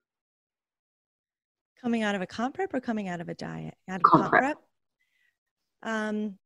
Coming 1.81 2.03
out 2.03 2.15
of 2.15 2.21
a 2.21 2.27
comp 2.27 2.55
prep 2.55 2.73
or 2.73 2.79
coming 2.79 3.07
out 3.07 3.21
of 3.21 3.29
a 3.29 3.35
diet? 3.35 3.75
Out 3.89 3.97
of 3.97 4.03
comp, 4.03 4.23
comp 4.23 4.31
prep. 4.31 4.41
prep? 4.41 4.57
Um, 5.83 6.37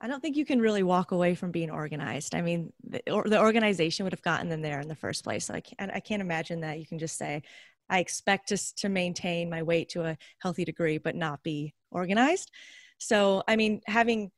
I 0.00 0.08
don't 0.08 0.20
think 0.20 0.36
you 0.36 0.44
can 0.44 0.60
really 0.60 0.82
walk 0.82 1.12
away 1.12 1.34
from 1.34 1.52
being 1.52 1.70
organized. 1.70 2.34
I 2.34 2.42
mean, 2.42 2.72
the, 2.86 3.10
or 3.10 3.24
the 3.24 3.40
organization 3.40 4.04
would 4.04 4.12
have 4.12 4.22
gotten 4.22 4.48
them 4.48 4.60
there 4.60 4.80
in 4.80 4.88
the 4.88 4.94
first 4.94 5.24
place. 5.24 5.46
So 5.46 5.54
I 5.54 5.60
can't, 5.60 5.90
I 5.92 6.00
can't 6.00 6.20
imagine 6.20 6.60
that 6.60 6.78
you 6.78 6.86
can 6.86 6.98
just 6.98 7.16
say, 7.16 7.42
I 7.88 8.00
expect 8.00 8.52
us 8.52 8.72
to 8.78 8.88
maintain 8.88 9.48
my 9.48 9.62
weight 9.62 9.88
to 9.90 10.04
a 10.04 10.18
healthy 10.38 10.64
degree, 10.64 10.98
but 10.98 11.14
not 11.14 11.42
be 11.42 11.74
organized. 11.90 12.50
So, 12.98 13.42
I 13.48 13.56
mean, 13.56 13.80
having 13.86 14.30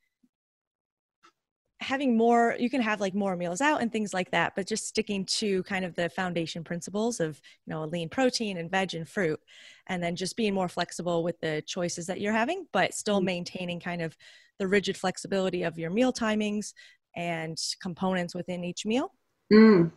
having 1.88 2.18
more 2.18 2.54
you 2.58 2.68
can 2.68 2.82
have 2.82 3.00
like 3.00 3.14
more 3.14 3.34
meals 3.34 3.62
out 3.62 3.80
and 3.80 3.90
things 3.90 4.12
like 4.12 4.30
that 4.30 4.52
but 4.54 4.66
just 4.66 4.86
sticking 4.86 5.24
to 5.24 5.62
kind 5.62 5.86
of 5.86 5.94
the 5.94 6.10
foundation 6.10 6.62
principles 6.62 7.18
of 7.18 7.40
you 7.64 7.72
know 7.72 7.82
a 7.82 7.86
lean 7.86 8.10
protein 8.10 8.58
and 8.58 8.70
veg 8.70 8.94
and 8.94 9.08
fruit 9.08 9.40
and 9.86 10.02
then 10.02 10.14
just 10.14 10.36
being 10.36 10.52
more 10.52 10.68
flexible 10.68 11.24
with 11.24 11.40
the 11.40 11.62
choices 11.66 12.06
that 12.06 12.20
you're 12.20 12.34
having 12.42 12.66
but 12.74 12.92
still 12.92 13.20
Mm. 13.22 13.24
maintaining 13.24 13.80
kind 13.80 14.02
of 14.02 14.14
the 14.58 14.68
rigid 14.68 14.98
flexibility 14.98 15.62
of 15.62 15.78
your 15.78 15.88
meal 15.88 16.12
timings 16.12 16.74
and 17.16 17.56
components 17.80 18.34
within 18.34 18.64
each 18.64 18.84
meal 18.84 19.14
Mm. 19.50 19.90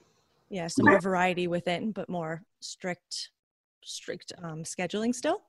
yeah 0.50 0.68
some 0.68 0.86
more 0.86 1.02
variety 1.02 1.48
within 1.48 1.92
but 1.92 2.08
more 2.08 2.42
strict 2.62 3.32
strict 3.84 4.32
um, 4.42 4.64
scheduling 4.64 5.14
still 5.14 5.42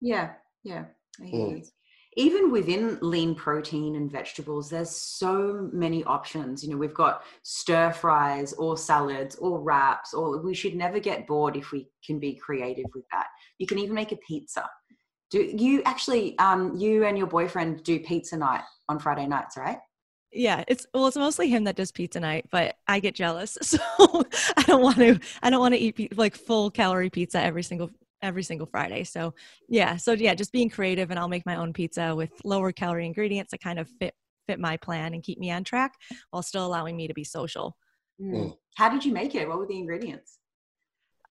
Yeah, 0.00 0.32
yeah. 0.62 0.84
I 1.20 1.24
hear 1.26 1.40
Mm. 1.40 1.70
Even 2.16 2.50
within 2.50 2.98
lean 3.00 3.34
protein 3.34 3.94
and 3.94 4.10
vegetables, 4.10 4.68
there's 4.68 4.90
so 4.90 5.68
many 5.72 6.02
options. 6.04 6.64
You 6.64 6.70
know, 6.70 6.76
we've 6.76 6.94
got 6.94 7.22
stir 7.42 7.92
fries 7.92 8.52
or 8.54 8.76
salads 8.76 9.36
or 9.36 9.60
wraps, 9.60 10.12
or 10.12 10.38
we 10.42 10.54
should 10.54 10.74
never 10.74 10.98
get 10.98 11.26
bored 11.26 11.56
if 11.56 11.70
we 11.70 11.88
can 12.04 12.18
be 12.18 12.34
creative 12.34 12.86
with 12.94 13.04
that. 13.12 13.28
You 13.58 13.66
can 13.66 13.78
even 13.78 13.94
make 13.94 14.10
a 14.12 14.16
pizza. 14.16 14.68
Do 15.30 15.42
you 15.42 15.82
actually, 15.84 16.36
um, 16.40 16.76
you 16.76 17.04
and 17.04 17.16
your 17.16 17.28
boyfriend 17.28 17.84
do 17.84 18.00
pizza 18.00 18.36
night 18.36 18.64
on 18.88 18.98
Friday 18.98 19.28
nights, 19.28 19.56
right? 19.56 19.78
yeah 20.32 20.62
it's 20.68 20.86
well 20.94 21.06
it's 21.06 21.16
mostly 21.16 21.48
him 21.48 21.64
that 21.64 21.76
does 21.76 21.90
pizza 21.90 22.20
night 22.20 22.46
but 22.50 22.76
i 22.86 23.00
get 23.00 23.14
jealous 23.14 23.58
so 23.62 23.78
i 24.56 24.62
don't 24.62 24.82
want 24.82 24.96
to 24.96 25.18
i 25.42 25.50
don't 25.50 25.60
want 25.60 25.74
to 25.74 25.80
eat 25.80 26.16
like 26.16 26.36
full 26.36 26.70
calorie 26.70 27.10
pizza 27.10 27.40
every 27.40 27.62
single 27.62 27.90
every 28.22 28.42
single 28.42 28.66
friday 28.66 29.02
so 29.04 29.32
yeah 29.68 29.96
so 29.96 30.12
yeah 30.12 30.34
just 30.34 30.52
being 30.52 30.68
creative 30.68 31.10
and 31.10 31.18
i'll 31.18 31.28
make 31.28 31.46
my 31.46 31.56
own 31.56 31.72
pizza 31.72 32.14
with 32.14 32.30
lower 32.44 32.72
calorie 32.72 33.06
ingredients 33.06 33.50
that 33.50 33.60
kind 33.62 33.78
of 33.78 33.88
fit 33.98 34.14
fit 34.46 34.58
my 34.60 34.76
plan 34.76 35.14
and 35.14 35.22
keep 35.22 35.38
me 35.38 35.50
on 35.50 35.62
track 35.64 35.94
while 36.30 36.42
still 36.42 36.66
allowing 36.66 36.96
me 36.96 37.06
to 37.08 37.14
be 37.14 37.24
social 37.24 37.76
Mm. 38.20 38.54
How 38.74 38.90
did 38.90 39.02
you 39.02 39.14
make 39.14 39.34
it? 39.34 39.48
What 39.48 39.56
were 39.58 39.66
the 39.66 39.78
ingredients? 39.78 40.40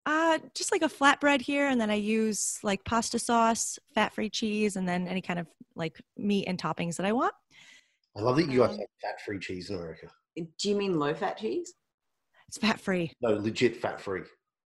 uh 0.07 0.38
just 0.54 0.73
like 0.73 0.80
a 0.80 0.88
flatbread 0.88 1.42
here 1.42 1.66
and 1.68 1.78
then 1.78 1.90
i 1.90 1.95
use 1.95 2.59
like 2.62 2.83
pasta 2.85 3.18
sauce 3.18 3.78
fat-free 3.95 4.30
cheese 4.30 4.76
and 4.76 4.88
then 4.88 5.07
any 5.07 5.21
kind 5.21 5.38
of 5.38 5.47
like 5.76 6.00
meat 6.16 6.47
and 6.47 6.59
toppings 6.59 6.97
that 6.97 7.04
i 7.04 7.12
want 7.12 7.35
I 8.16 8.23
love 8.23 8.37
that 8.37 8.49
you 8.50 8.61
guys 8.61 8.71
Um, 8.71 8.78
have 8.78 8.88
fat-free 9.02 9.38
cheese 9.38 9.68
in 9.71 9.76
America. 9.76 10.09
Do 10.37 10.68
you 10.71 10.76
mean 10.76 10.99
low 10.99 11.12
fat 11.14 11.37
cheese? 11.37 11.75
it's 12.49 12.57
fat-free 12.57 13.12
No, 13.21 13.35
legit 13.35 13.76
fat-free. 13.76 14.23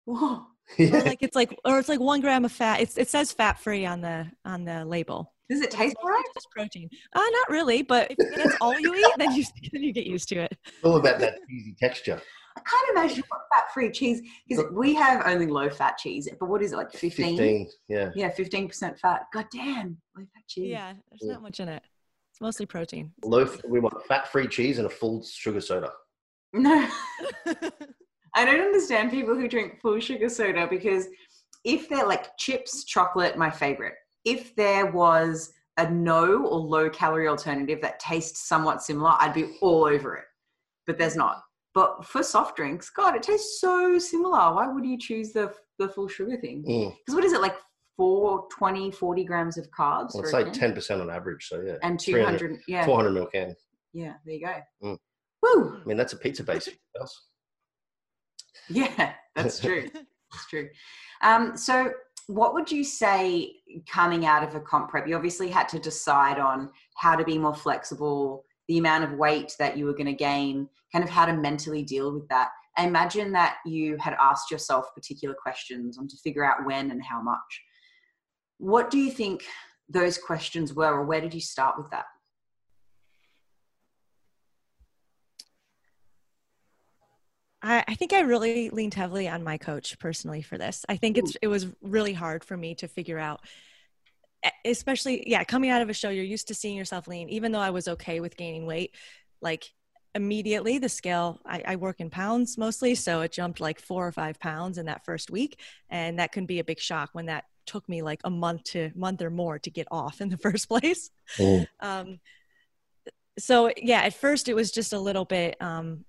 Whoa. 0.06 0.44
or 0.78 0.84
Yeah. 0.84 0.98
like 0.98 1.22
it's 1.22 1.37
like 1.37 1.58
or 1.64 1.78
it's 1.78 1.88
like 1.88 2.00
one 2.00 2.20
gram 2.20 2.44
of 2.44 2.52
fat 2.52 2.80
it's, 2.80 2.96
it 2.98 3.08
says 3.08 3.32
fat-free 3.32 3.87
on 3.87 4.00
the 4.00 4.26
on 4.44 4.64
the 4.64 4.84
label 4.84 5.32
Does 5.48 5.60
it 5.60 5.70
taste 5.70 5.96
all 6.02 6.08
right? 6.10 6.22
It's 6.26 6.34
just 6.34 6.50
protein. 6.50 6.90
Uh, 7.14 7.20
not 7.20 7.48
really, 7.50 7.82
but 7.82 8.10
if 8.10 8.18
that's 8.37 8.56
all 8.60 8.78
you 8.78 8.94
eat, 8.94 9.12
then 9.18 9.32
you 9.32 9.44
then 9.72 9.82
you 9.82 9.92
get 9.92 10.06
used 10.06 10.28
to 10.30 10.37
it. 10.40 10.56
It's 10.66 10.84
all 10.84 10.96
about 10.96 11.18
that 11.20 11.38
cheesy 11.48 11.75
texture. 11.78 12.20
I 12.56 12.60
can't 12.60 12.90
imagine 12.98 13.22
what 13.28 13.40
fat 13.54 13.72
free 13.72 13.90
cheese 13.92 14.20
because 14.48 14.64
we 14.72 14.92
have 14.94 15.22
only 15.26 15.46
low 15.46 15.70
fat 15.70 15.96
cheese. 15.96 16.28
But 16.40 16.48
what 16.48 16.60
is 16.60 16.72
it 16.72 16.76
like 16.76 16.90
15? 16.92 17.37
15, 17.38 17.68
yeah. 17.88 18.10
Yeah, 18.16 18.30
15% 18.32 18.98
fat. 18.98 19.26
God 19.32 19.46
damn, 19.52 19.96
low 20.16 20.25
fat 20.34 20.42
cheese. 20.48 20.70
Yeah, 20.70 20.92
there's 21.08 21.22
Yeah. 21.22 21.34
not 21.34 21.42
much 21.42 21.60
in 21.60 21.68
it. 21.68 21.82
It's 22.32 22.40
mostly 22.40 22.66
protein. 22.66 23.12
Low, 23.25 23.48
we 23.68 23.78
want 23.80 24.04
fat-free 24.06 24.48
cheese 24.48 24.78
and 24.78 24.87
a 24.87 24.90
full 24.90 25.25
sugar 25.25 25.60
soda. 25.60 25.92
No, 26.52 26.88
I 28.35 28.44
don't 28.44 28.61
understand 28.61 29.11
people 29.11 29.35
who 29.35 29.49
drink 29.49 29.80
full 29.80 30.00
sugar 30.00 30.28
soda 30.28 30.66
because 30.68 31.08
if 31.64 31.88
they're 31.88 32.06
like 32.06 32.37
chips, 32.38 32.85
chocolate, 32.85 33.37
my 33.37 33.50
favorite. 33.50 33.94
If 34.25 34.54
there 34.56 34.90
was 34.90 35.52
a 35.76 35.88
no 35.90 36.44
or 36.47 36.58
low 36.58 36.90
calorie 36.90 37.28
alternative 37.28 37.80
that 37.82 38.00
tastes 38.00 38.49
somewhat 38.49 38.82
similar, 38.82 39.14
I'd 39.18 39.35
be 39.35 39.56
all 39.61 39.85
over 39.85 40.16
it. 40.16 40.25
But 40.87 40.99
there's 40.99 41.16
not. 41.16 41.42
But 41.75 42.04
for 42.04 42.23
soft 42.23 42.56
drinks, 42.56 42.90
God, 42.90 43.14
it 43.14 43.23
tastes 43.23 43.61
so 43.61 43.99
similar. 43.99 44.54
Why 44.54 44.66
would 44.66 44.85
you 44.85 44.99
choose 44.99 45.32
the 45.32 45.52
the 45.78 45.88
full 45.88 46.08
sugar 46.08 46.37
thing? 46.37 46.64
Mm. 46.68 46.97
Because 46.99 47.14
what 47.14 47.25
is 47.25 47.32
it 47.32 47.40
like 47.40 47.54
4, 47.97 48.47
20, 48.50 48.90
40 48.90 49.25
grams 49.25 49.58
of 49.58 49.70
carbs? 49.70 50.14
Well, 50.14 50.25
it's 50.25 50.32
like 50.32 50.52
can? 50.52 50.75
10% 50.75 51.00
on 51.00 51.11
average, 51.11 51.47
so 51.47 51.61
yeah. 51.61 51.76
and 51.82 52.00
200, 52.00 52.58
yeah, 52.66 52.85
400 52.85 53.11
mil 53.12 53.26
can. 53.26 53.54
yeah, 53.92 54.14
there 54.25 54.35
you 54.35 54.47
go. 54.47 54.54
Mm. 54.82 54.99
Woo! 55.42 55.80
I 55.80 55.85
mean, 55.87 55.97
that's 55.97 56.14
a 56.14 56.16
pizza 56.16 56.42
base. 56.42 56.68
Yeah, 58.69 59.12
that's 59.35 59.59
true. 59.61 59.88
That's 59.93 60.47
true. 60.49 60.69
Um, 61.23 61.57
so, 61.57 61.93
what 62.26 62.52
would 62.52 62.71
you 62.71 62.85
say 62.85 63.57
coming 63.88 64.26
out 64.26 64.47
of 64.47 64.55
a 64.55 64.61
comp 64.61 64.90
prep? 64.90 65.09
You 65.09 65.17
obviously 65.17 65.49
had 65.49 65.69
to 65.71 65.78
decide 65.78 66.38
on 66.38 66.71
how 66.97 67.17
to 67.17 67.25
be 67.25 67.38
more 67.38 67.55
flexible, 67.55 68.45
the 68.69 68.78
amount 68.78 69.05
of 69.05 69.12
weight 69.12 69.55
that 69.59 69.78
you 69.78 69.87
were 69.87 69.95
going 69.95 70.07
to 70.07 70.12
gain, 70.12 70.69
kind 70.93 71.02
of 71.02 71.11
how 71.11 71.25
to 71.25 71.33
mentally 71.33 71.83
deal 71.83 72.12
with 72.12 72.28
that. 72.28 72.50
I 72.76 72.87
imagine 72.87 73.33
that 73.33 73.57
you 73.67 73.97
had 73.99 74.14
asked 74.21 74.50
yourself 74.50 74.95
particular 74.95 75.35
questions 75.35 75.99
on 75.99 76.07
to 76.09 76.17
figure 76.19 76.45
out 76.45 76.67
when 76.67 76.90
and 76.90 77.02
how 77.02 77.23
much. 77.23 77.62
What 78.59 78.90
do 78.90 78.99
you 78.99 79.11
think 79.11 79.43
those 79.88 80.19
questions 80.19 80.75
were, 80.75 80.93
or 80.93 81.05
where 81.05 81.21
did 81.21 81.33
you 81.33 81.40
start 81.40 81.76
with 81.78 81.90
that? 81.90 82.05
I, 87.62 87.85
I 87.88 87.95
think 87.95 88.12
I 88.12 88.21
really 88.21 88.71
leaned 88.71 88.95
heavily 88.95 89.29
on 89.29 89.43
my 89.43 89.59
coach 89.59 89.99
personally 89.99 90.43
for 90.43 90.59
this. 90.59 90.85
I 90.88 90.97
think 90.97 91.19
it's 91.19 91.37
it 91.43 91.49
was 91.49 91.67
really 91.83 92.12
hard 92.12 92.45
for 92.45 92.57
me 92.57 92.75
to 92.77 92.88
figure 92.88 93.19
out 93.19 93.41
especially 94.65 95.29
yeah 95.29 95.43
coming 95.43 95.71
out 95.71 95.83
of 95.83 95.88
a 95.91 95.93
show 95.93 96.11
you're 96.11 96.25
used 96.25 96.49
to 96.49 96.55
seeing 96.55 96.77
yourself 96.77 97.09
lean 97.09 97.29
even 97.29 97.50
though 97.50 97.59
i 97.59 97.71
was 97.71 97.88
okay 97.88 98.21
with 98.21 98.37
gaining 98.37 98.67
weight 98.67 98.95
like 99.41 99.65
immediately 100.15 100.79
the 100.79 100.88
scale 100.88 101.41
I, 101.45 101.62
I 101.67 101.77
work 101.77 102.00
in 102.00 102.09
pounds 102.09 102.57
mostly 102.57 102.95
so 102.95 103.21
it 103.21 103.33
jumped 103.33 103.61
like 103.61 103.81
four 103.81 104.07
or 104.07 104.12
five 104.12 104.38
pounds 104.38 104.79
in 104.79 104.87
that 104.87 105.05
first 105.05 105.31
week 105.31 105.61
and 105.91 106.19
that 106.19 106.33
can 106.33 106.47
be 106.47 106.61
a 106.61 106.65
big 106.65 106.81
shock 106.81 107.11
when 107.12 107.27
that 107.27 107.45
took 107.67 107.88
me 107.88 108.00
like 108.00 108.21
a 108.25 108.31
month 108.31 108.65
to 108.65 108.91
month 108.95 109.21
or 109.23 109.31
more 109.31 109.59
to 109.59 109.71
get 109.71 109.87
off 109.91 110.21
in 110.21 110.29
the 110.29 110.38
first 110.38 110.69
place 110.69 111.11
Mm. 111.38 111.67
um, 111.81 112.21
so 113.38 113.71
yeah 113.76 114.00
at 114.02 114.14
first 114.14 114.49
it 114.49 114.54
was 114.54 114.71
just 114.71 114.92
a 114.92 114.99
little 114.99 115.25
bit 115.25 115.57
um, 115.61 116.04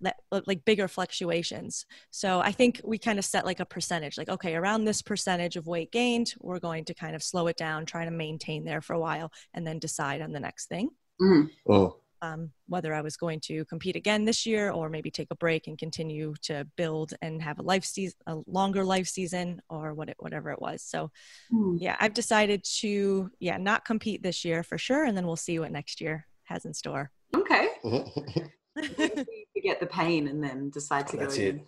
like 0.48 0.66
bigger 0.66 0.88
fluctuations 0.88 1.86
so 2.12 2.40
i 2.40 2.52
think 2.52 2.82
we 2.84 2.98
kind 2.98 3.20
of 3.20 3.26
set 3.26 3.46
like 3.46 3.60
a 3.60 3.66
percentage 3.66 4.18
like 4.18 4.30
okay 4.30 4.56
around 4.56 4.84
this 4.86 5.02
percentage 5.02 5.56
of 5.56 5.68
weight 5.68 5.92
gained 5.92 6.34
we're 6.40 6.60
going 6.60 6.84
to 6.86 6.94
kind 6.94 7.16
of 7.16 7.24
slow 7.24 7.48
it 7.48 7.56
down 7.58 7.86
try 7.86 8.04
to 8.06 8.12
maintain 8.12 8.66
there 8.66 8.82
for 8.82 8.94
a 8.94 9.00
while 9.00 9.32
and 9.54 9.66
then 9.66 9.80
decide 9.80 10.22
on 10.22 10.32
the 10.32 10.40
next 10.40 10.68
thing 10.68 10.90
Mm. 11.22 11.50
Mm. 11.68 11.94
um, 12.22 12.52
whether 12.68 12.94
i 12.94 13.02
was 13.02 13.18
going 13.18 13.42
to 13.42 13.66
compete 13.66 13.98
again 13.98 14.24
this 14.26 14.46
year 14.46 14.72
or 14.72 14.90
maybe 14.90 15.12
take 15.12 15.28
a 15.32 15.36
break 15.36 15.68
and 15.68 15.78
continue 15.78 16.34
to 16.44 16.66
build 16.78 17.14
and 17.22 17.42
have 17.42 17.60
a 17.60 17.62
life 17.62 17.84
season 17.84 18.18
a 18.28 18.38
longer 18.48 18.86
life 18.86 19.08
season 19.08 19.62
or 19.70 19.94
what 19.94 20.08
it, 20.10 20.16
whatever 20.20 20.50
it 20.52 20.62
was 20.62 20.82
so 20.82 21.12
Mm. 21.54 21.78
yeah 21.80 21.98
i've 22.00 22.14
decided 22.14 22.64
to 22.80 23.30
yeah 23.40 23.58
not 23.58 23.84
compete 23.86 24.24
this 24.24 24.46
year 24.46 24.64
for 24.64 24.78
sure 24.78 25.04
and 25.04 25.18
then 25.18 25.28
we'll 25.28 25.36
see 25.36 25.60
what 25.60 25.72
next 25.72 26.00
year 26.00 26.26
has 26.46 26.64
in 26.66 26.74
store 26.74 27.12
Okay. 27.36 27.68
You 29.36 29.46
forget 29.54 29.80
the 29.80 29.88
pain 29.88 30.28
and 30.28 30.44
then 30.44 30.70
decide 30.70 31.08
to 31.08 31.18
That's 31.18 31.38
go 31.38 31.44
it. 31.44 31.62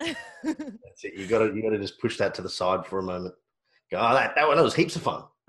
That's 0.00 1.04
it. 1.04 1.14
You 1.14 1.26
got 1.26 1.40
to 1.40 1.46
you 1.54 1.62
got 1.62 1.70
to 1.70 1.78
just 1.78 2.00
push 2.00 2.16
that 2.18 2.34
to 2.34 2.42
the 2.42 2.48
side 2.48 2.86
for 2.86 3.00
a 3.00 3.02
moment. 3.02 3.34
Go, 3.90 3.98
oh, 3.98 4.14
that 4.14 4.34
that 4.36 4.46
one 4.46 4.56
that 4.56 4.62
was 4.62 4.74
heaps 4.74 4.94
of 4.96 5.02
fun. 5.02 5.24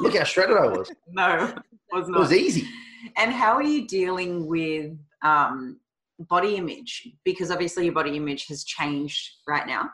Look 0.00 0.16
how 0.16 0.24
shredded 0.24 0.56
I 0.56 0.66
was. 0.66 0.92
no, 1.08 1.54
was 1.92 2.08
It 2.08 2.12
was 2.12 2.32
easy. 2.32 2.68
And 3.16 3.32
how 3.32 3.54
are 3.54 3.62
you 3.62 3.86
dealing 3.86 4.46
with 4.46 4.96
um, 5.22 5.80
body 6.18 6.56
image? 6.56 7.08
Because 7.24 7.50
obviously 7.50 7.84
your 7.84 7.94
body 7.94 8.16
image 8.16 8.46
has 8.46 8.64
changed 8.64 9.28
right 9.46 9.66
now 9.66 9.90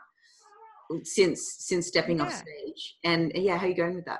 since 1.03 1.55
since 1.59 1.87
stepping 1.87 2.21
off 2.21 2.33
stage. 2.33 2.97
And 3.03 3.31
yeah, 3.35 3.57
how 3.57 3.65
are 3.65 3.69
you 3.69 3.75
going 3.75 3.95
with 3.95 4.05
that? 4.05 4.19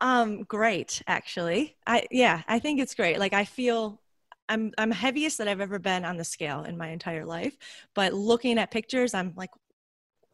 Um, 0.00 0.42
great, 0.42 1.02
actually. 1.06 1.76
I 1.86 2.06
yeah, 2.10 2.42
I 2.48 2.58
think 2.58 2.80
it's 2.80 2.94
great. 2.94 3.18
Like 3.18 3.32
I 3.32 3.44
feel 3.44 4.00
I'm 4.48 4.72
I'm 4.78 4.90
heaviest 4.90 5.38
that 5.38 5.48
I've 5.48 5.60
ever 5.60 5.78
been 5.78 6.04
on 6.04 6.16
the 6.16 6.24
scale 6.24 6.64
in 6.64 6.76
my 6.76 6.88
entire 6.88 7.24
life. 7.24 7.56
But 7.94 8.12
looking 8.12 8.58
at 8.58 8.70
pictures, 8.70 9.14
I'm 9.14 9.32
like 9.36 9.50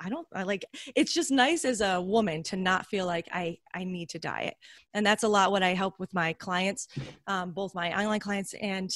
I 0.00 0.08
don't 0.08 0.26
I 0.34 0.44
like 0.44 0.64
it's 0.96 1.12
just 1.14 1.30
nice 1.30 1.64
as 1.64 1.80
a 1.80 2.00
woman 2.00 2.42
to 2.44 2.56
not 2.56 2.86
feel 2.86 3.06
like 3.06 3.28
I 3.32 3.58
I 3.74 3.84
need 3.84 4.08
to 4.10 4.18
diet. 4.18 4.54
And 4.94 5.04
that's 5.06 5.24
a 5.24 5.28
lot 5.28 5.52
what 5.52 5.62
I 5.62 5.74
help 5.74 5.98
with 6.00 6.12
my 6.14 6.32
clients, 6.34 6.88
um, 7.26 7.52
both 7.52 7.74
my 7.74 7.98
online 7.98 8.20
clients 8.20 8.54
and 8.54 8.90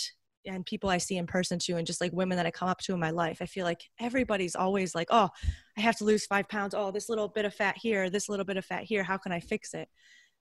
and 0.47 0.67
people 0.67 0.91
I 0.91 0.99
see 0.99 1.17
in 1.17 1.27
person 1.27 1.59
too, 1.59 1.77
and 1.77 1.87
just 1.87 2.01
like 2.01 2.13
women 2.13 2.37
that 2.37 2.47
I 2.47 2.51
come 2.51 2.69
up 2.69 2.81
to 2.81 2.95
in 2.95 3.01
my 3.01 3.11
life. 3.11 3.39
I 3.41 3.47
feel 3.47 3.65
like 3.65 3.83
everybody's 4.01 4.55
always 4.57 4.95
like, 4.95 5.09
oh, 5.11 5.29
I 5.77 5.81
have 5.81 5.97
to 5.99 6.05
lose 6.05 6.27
five 6.27 6.49
pounds. 6.49 6.75
Oh, 6.75 6.91
this 6.91 7.09
little 7.09 7.29
bit 7.29 7.45
of 7.45 7.55
fat 7.55 7.77
here, 7.79 8.11
this 8.11 8.29
little 8.29 8.45
bit 8.45 8.57
of 8.57 8.65
fat 8.65 8.85
here. 8.85 9.03
How 9.05 9.17
can 9.17 9.33
I 9.33 9.41
fix 9.41 9.75
it? 9.75 9.89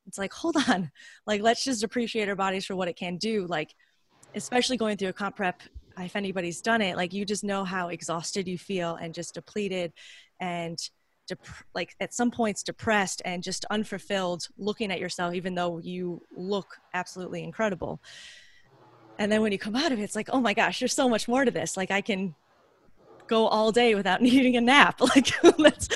It's 0.08 0.18
like, 0.18 0.34
hold 0.34 0.58
on. 0.70 0.92
Like, 1.26 1.42
let's 1.42 1.64
just 1.64 1.84
appreciate 1.84 2.28
our 2.28 2.36
bodies 2.36 2.66
for 2.66 2.76
what 2.76 2.88
it 2.88 2.98
can 2.98 3.18
do. 3.18 3.46
Like, 3.48 3.74
especially 4.36 4.78
going 4.78 4.98
through 4.98 5.10
a 5.10 5.14
comp 5.14 5.38
prep, 5.38 5.62
if 5.98 6.16
anybody's 6.16 6.62
done 6.62 6.82
it, 6.82 6.98
like, 6.98 7.14
you 7.14 7.24
just 7.26 7.44
know 7.44 7.64
how 7.64 7.90
exhausted 7.90 8.48
you 8.48 8.58
feel 8.58 8.96
and 8.96 9.14
just 9.14 9.36
depleted 9.36 9.94
and 10.40 10.78
dep- 11.28 11.46
like 11.74 11.96
at 12.00 12.14
some 12.14 12.32
points 12.32 12.64
depressed 12.64 13.22
and 13.26 13.44
just 13.44 13.66
unfulfilled 13.70 14.48
looking 14.58 14.92
at 14.92 15.00
yourself, 15.00 15.34
even 15.34 15.56
though 15.56 15.80
you 15.80 16.22
look 16.36 16.78
absolutely 16.94 17.44
incredible. 17.44 18.02
And 19.20 19.32
then 19.32 19.42
when 19.42 19.52
you 19.52 19.60
come 19.60 19.76
out 19.76 19.92
of 19.92 20.00
it, 20.00 20.04
it's 20.04 20.16
like, 20.16 20.30
oh 20.34 20.42
my 20.42 20.54
gosh, 20.54 20.80
there's 20.80 20.94
so 20.94 21.08
much 21.08 21.28
more 21.28 21.46
to 21.46 21.52
this. 21.52 21.78
Like, 21.78 21.92
I 21.92 22.02
can 22.02 22.36
go 23.28 23.48
all 23.48 23.72
day 23.72 23.96
without 23.96 24.22
needing 24.28 24.58
a 24.58 24.62
nap. 24.62 25.00
Like 25.16 25.32
these, 25.42 25.88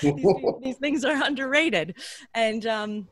these, 0.61 0.77
things 0.77 1.03
are 1.03 1.23
underrated. 1.23 1.95
And 2.33 2.65
um, 2.65 3.07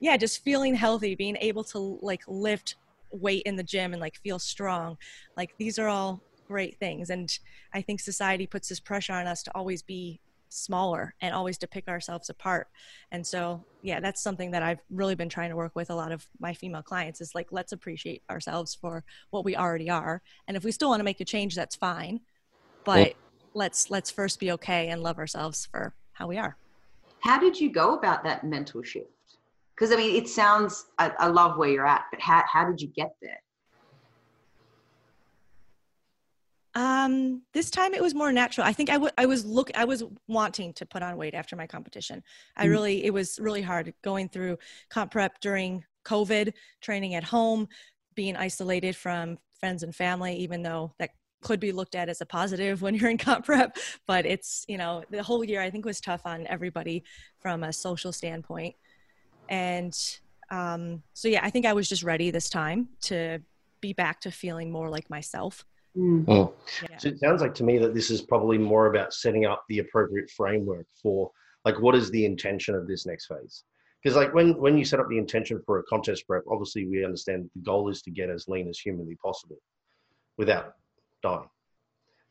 yeah, 0.00 0.16
just 0.16 0.42
feeling 0.42 0.74
healthy, 0.74 1.14
being 1.14 1.36
able 1.40 1.64
to 1.64 1.98
like 2.02 2.22
lift 2.26 2.76
weight 3.10 3.42
in 3.44 3.56
the 3.56 3.62
gym 3.62 3.92
and 3.92 4.00
like 4.00 4.16
feel 4.16 4.38
strong. 4.38 4.96
Like 5.36 5.54
these 5.58 5.78
are 5.78 5.88
all 5.88 6.20
great 6.46 6.78
things. 6.78 7.10
And 7.10 7.36
I 7.72 7.82
think 7.82 8.00
society 8.00 8.46
puts 8.46 8.68
this 8.68 8.80
pressure 8.80 9.12
on 9.12 9.26
us 9.26 9.42
to 9.44 9.50
always 9.54 9.82
be 9.82 10.20
smaller 10.50 11.14
and 11.20 11.34
always 11.34 11.58
to 11.58 11.66
pick 11.66 11.88
ourselves 11.88 12.30
apart. 12.30 12.68
And 13.12 13.26
so, 13.26 13.64
yeah, 13.82 14.00
that's 14.00 14.22
something 14.22 14.50
that 14.52 14.62
I've 14.62 14.80
really 14.90 15.14
been 15.14 15.28
trying 15.28 15.50
to 15.50 15.56
work 15.56 15.72
with 15.74 15.90
a 15.90 15.94
lot 15.94 16.12
of 16.12 16.26
my 16.40 16.54
female 16.54 16.82
clients 16.82 17.20
is 17.20 17.34
like, 17.34 17.48
let's 17.50 17.72
appreciate 17.72 18.22
ourselves 18.30 18.74
for 18.74 19.04
what 19.30 19.44
we 19.44 19.56
already 19.56 19.90
are. 19.90 20.22
And 20.46 20.56
if 20.56 20.64
we 20.64 20.72
still 20.72 20.88
want 20.88 21.00
to 21.00 21.04
make 21.04 21.20
a 21.20 21.24
change, 21.24 21.54
that's 21.54 21.76
fine. 21.76 22.20
But 22.84 23.14
let's 23.54 23.90
let's 23.90 24.10
first 24.10 24.40
be 24.40 24.52
okay 24.52 24.88
and 24.88 25.02
love 25.02 25.18
ourselves 25.18 25.66
for 25.70 25.94
how 26.12 26.26
we 26.26 26.38
are. 26.38 26.56
How 27.20 27.38
did 27.38 27.60
you 27.60 27.70
go 27.70 27.94
about 27.94 28.24
that 28.24 28.44
mental 28.44 28.82
shift? 28.82 29.10
Because 29.78 29.92
I 29.92 29.96
mean, 29.96 30.16
it 30.16 30.28
sounds 30.28 30.86
I, 30.98 31.12
I 31.18 31.26
love 31.28 31.56
where 31.56 31.68
you're 31.68 31.86
at, 31.86 32.04
but 32.10 32.20
how 32.20 32.42
how 32.50 32.64
did 32.64 32.80
you 32.80 32.88
get 32.88 33.10
there? 33.22 33.40
Um, 36.74 37.42
this 37.54 37.70
time 37.70 37.94
it 37.94 38.02
was 38.02 38.14
more 38.14 38.32
natural. 38.32 38.66
I 38.66 38.72
think 38.72 38.90
I, 38.90 38.94
w- 38.94 39.12
I 39.18 39.26
was 39.26 39.44
look 39.44 39.70
I 39.76 39.84
was 39.84 40.04
wanting 40.26 40.72
to 40.74 40.86
put 40.86 41.02
on 41.02 41.16
weight 41.16 41.34
after 41.34 41.56
my 41.56 41.66
competition. 41.66 42.22
I 42.56 42.66
mm. 42.66 42.70
really 42.70 43.04
it 43.04 43.12
was 43.12 43.38
really 43.40 43.62
hard 43.62 43.92
going 44.02 44.28
through 44.28 44.58
comp 44.90 45.12
prep 45.12 45.40
during 45.40 45.84
COVID, 46.04 46.52
training 46.80 47.14
at 47.14 47.24
home, 47.24 47.68
being 48.14 48.36
isolated 48.36 48.96
from 48.96 49.38
friends 49.60 49.82
and 49.82 49.94
family, 49.94 50.36
even 50.36 50.62
though 50.62 50.92
that 50.98 51.10
could 51.40 51.60
be 51.60 51.70
looked 51.70 51.94
at 51.94 52.08
as 52.08 52.20
a 52.20 52.26
positive 52.26 52.82
when 52.82 52.94
you're 52.96 53.10
in 53.10 53.18
comp 53.18 53.44
prep 53.44 53.76
but 54.08 54.26
it's 54.26 54.64
you 54.66 54.76
know 54.76 55.04
the 55.10 55.22
whole 55.22 55.44
year 55.44 55.62
i 55.62 55.70
think 55.70 55.84
was 55.84 56.00
tough 56.00 56.22
on 56.24 56.44
everybody 56.48 57.04
from 57.38 57.62
a 57.62 57.72
social 57.72 58.12
standpoint 58.12 58.74
and 59.48 60.18
um, 60.50 61.02
so 61.14 61.28
yeah 61.28 61.40
i 61.44 61.50
think 61.50 61.66
i 61.66 61.72
was 61.72 61.88
just 61.88 62.02
ready 62.02 62.30
this 62.30 62.48
time 62.48 62.88
to 63.00 63.38
be 63.80 63.92
back 63.92 64.20
to 64.20 64.30
feeling 64.30 64.70
more 64.70 64.88
like 64.88 65.08
myself 65.10 65.64
mm. 65.96 66.24
oh. 66.28 66.52
yeah. 66.90 66.96
so 66.96 67.08
it 67.08 67.20
sounds 67.20 67.40
like 67.40 67.54
to 67.54 67.64
me 67.64 67.78
that 67.78 67.94
this 67.94 68.10
is 68.10 68.22
probably 68.22 68.58
more 68.58 68.86
about 68.86 69.12
setting 69.12 69.46
up 69.46 69.64
the 69.68 69.78
appropriate 69.78 70.30
framework 70.30 70.86
for 71.02 71.30
like 71.64 71.78
what 71.80 71.94
is 71.94 72.10
the 72.10 72.24
intention 72.24 72.74
of 72.74 72.86
this 72.86 73.06
next 73.06 73.26
phase 73.26 73.64
because 74.02 74.16
like 74.16 74.32
when 74.34 74.56
when 74.58 74.76
you 74.76 74.84
set 74.84 75.00
up 75.00 75.08
the 75.08 75.18
intention 75.18 75.60
for 75.64 75.78
a 75.78 75.82
contest 75.84 76.26
prep 76.26 76.42
obviously 76.50 76.86
we 76.86 77.04
understand 77.04 77.48
the 77.54 77.62
goal 77.62 77.88
is 77.88 78.02
to 78.02 78.10
get 78.10 78.30
as 78.30 78.48
lean 78.48 78.68
as 78.68 78.78
humanly 78.78 79.16
possible 79.16 79.58
without 80.38 80.74
dying. 81.22 81.48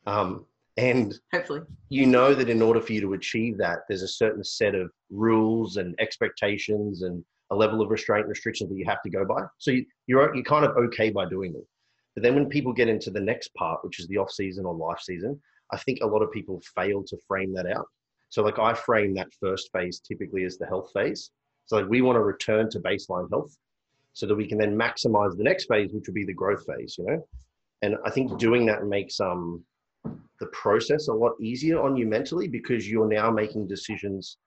Um, 0.06 0.46
and 0.78 1.18
hopefully, 1.32 1.60
you 1.88 2.06
know 2.06 2.34
that 2.34 2.48
in 2.48 2.62
order 2.62 2.80
for 2.80 2.92
you 2.92 3.00
to 3.00 3.14
achieve 3.14 3.58
that, 3.58 3.80
there's 3.88 4.02
a 4.02 4.08
certain 4.08 4.44
set 4.44 4.76
of 4.76 4.90
rules 5.10 5.76
and 5.76 5.94
expectations 5.98 7.02
and 7.02 7.24
a 7.50 7.56
level 7.56 7.82
of 7.82 7.90
restraint 7.90 8.22
and 8.22 8.30
restrictions 8.30 8.70
that 8.70 8.76
you 8.76 8.86
have 8.86 9.02
to 9.02 9.10
go 9.10 9.24
by. 9.24 9.42
So 9.58 9.72
you, 9.72 9.84
you're 10.06 10.32
you're 10.34 10.44
kind 10.44 10.64
of 10.64 10.76
okay 10.76 11.10
by 11.10 11.28
doing 11.28 11.52
them. 11.52 11.66
But 12.14 12.22
then 12.22 12.36
when 12.36 12.48
people 12.48 12.72
get 12.72 12.88
into 12.88 13.10
the 13.10 13.20
next 13.20 13.52
part, 13.54 13.84
which 13.84 13.98
is 13.98 14.06
the 14.06 14.18
off 14.18 14.30
season 14.30 14.64
or 14.64 14.74
life 14.74 15.00
season, 15.00 15.40
I 15.72 15.78
think 15.78 15.98
a 16.00 16.06
lot 16.06 16.22
of 16.22 16.30
people 16.30 16.62
fail 16.76 17.02
to 17.04 17.18
frame 17.26 17.52
that 17.54 17.66
out. 17.66 17.86
So 18.28 18.42
like 18.44 18.60
I 18.60 18.72
frame 18.72 19.14
that 19.14 19.34
first 19.40 19.70
phase 19.72 20.00
typically 20.00 20.44
as 20.44 20.58
the 20.58 20.66
health 20.66 20.90
phase. 20.94 21.30
So 21.66 21.76
like 21.76 21.88
we 21.88 22.02
want 22.02 22.16
to 22.16 22.22
return 22.22 22.70
to 22.70 22.80
baseline 22.80 23.28
health 23.30 23.56
so 24.12 24.26
that 24.26 24.34
we 24.36 24.46
can 24.46 24.58
then 24.58 24.76
maximize 24.76 25.36
the 25.36 25.44
next 25.44 25.66
phase, 25.66 25.92
which 25.92 26.06
would 26.06 26.14
be 26.14 26.24
the 26.24 26.32
growth 26.32 26.64
phase, 26.66 26.96
you 26.98 27.04
know? 27.04 27.26
and 27.82 27.96
I 28.04 28.10
think 28.10 28.38
doing 28.38 28.66
that 28.66 28.84
makes 28.84 29.20
um 29.20 29.64
the 30.04 30.46
process 30.52 31.08
a 31.08 31.12
lot 31.12 31.32
easier 31.40 31.80
on 31.80 31.96
you 31.96 32.06
mentally 32.06 32.48
because 32.48 32.88
you're 32.88 33.08
now 33.08 33.30
making 33.30 33.66
decisions 33.66 34.38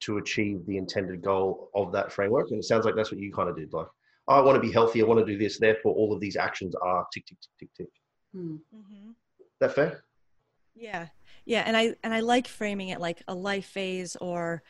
to 0.00 0.18
achieve 0.18 0.64
the 0.66 0.76
intended 0.76 1.22
goal 1.22 1.70
of 1.74 1.92
that 1.92 2.12
framework. 2.12 2.50
And 2.50 2.58
it 2.58 2.64
sounds 2.64 2.84
like 2.84 2.96
that's 2.96 3.10
what 3.10 3.20
you 3.20 3.32
kind 3.32 3.48
of 3.48 3.56
did. 3.56 3.72
Like, 3.72 3.86
oh, 4.28 4.34
I 4.34 4.40
want 4.40 4.56
to 4.56 4.66
be 4.66 4.72
healthy. 4.72 5.00
I 5.00 5.04
want 5.04 5.20
to 5.20 5.26
do 5.26 5.38
this. 5.38 5.58
Therefore, 5.58 5.94
all 5.94 6.12
of 6.12 6.20
these 6.20 6.36
actions 6.36 6.74
are 6.82 7.06
tick, 7.12 7.26
tick, 7.26 7.38
tick, 7.40 7.50
tick, 7.58 7.70
tick. 7.76 7.92
Hmm. 8.34 8.56
Mm-hmm. 8.74 9.10
That 9.60 9.74
fair? 9.74 10.04
Yeah, 10.74 11.08
yeah. 11.44 11.62
And 11.66 11.76
I 11.76 11.94
and 12.02 12.12
I 12.14 12.20
like 12.20 12.48
framing 12.48 12.88
it 12.88 13.00
like 13.00 13.22
a 13.28 13.34
life 13.34 13.66
phase 13.66 14.16
or 14.16 14.62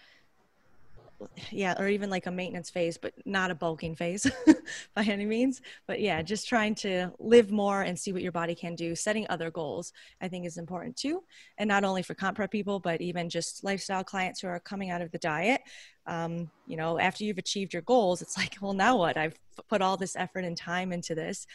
yeah 1.51 1.75
or 1.79 1.89
even 1.89 2.11
like 2.11 2.27
a 2.27 2.31
maintenance 2.31 2.71
phase 2.71 2.97
but 2.99 3.13
not 3.25 3.51
a 3.51 3.55
bulking 3.55 3.95
phase 3.95 4.31
by 4.95 5.03
any 5.03 5.27
means. 5.27 5.61
But 5.87 6.01
yeah 6.01 6.23
just 6.23 6.49
trying 6.49 6.75
to 6.77 7.11
live 7.19 7.51
more 7.51 7.83
and 7.83 7.99
see 7.99 8.13
what 8.13 8.23
your 8.23 8.33
body 8.33 8.55
can 8.55 8.75
do. 8.75 8.95
Setting 8.95 9.27
other 9.29 9.51
goals 9.51 9.93
i 10.21 10.29
think 10.29 10.47
is 10.47 10.59
important 10.59 10.97
too. 10.97 11.23
And 11.59 11.69
not 11.69 11.85
only 11.85 12.03
for 12.03 12.15
comp 12.15 12.37
prep 12.37 12.51
people 12.51 12.81
but 12.81 13.01
even 13.01 13.29
just 13.29 13.65
lifestyle 13.65 14.05
clients 14.05 14.41
who 14.41 14.49
are 14.49 14.61
coming 14.61 14.91
out 14.91 15.03
of 15.03 15.11
the 15.11 15.19
diet. 15.19 15.63
Um, 16.07 16.51
you 16.67 16.77
know 16.77 16.99
after 16.99 17.25
you've 17.25 17.39
achieved 17.39 17.73
your 17.73 17.83
goals 17.83 18.23
it's 18.23 18.37
like 18.37 18.57
well 18.61 18.75
now 18.75 18.97
what? 18.97 19.17
I've 19.17 19.39
put 19.69 19.83
all 19.83 19.97
this 19.97 20.17
effort 20.17 20.45
and 20.45 20.57
time 20.57 20.93
into 20.93 21.15
this 21.15 21.47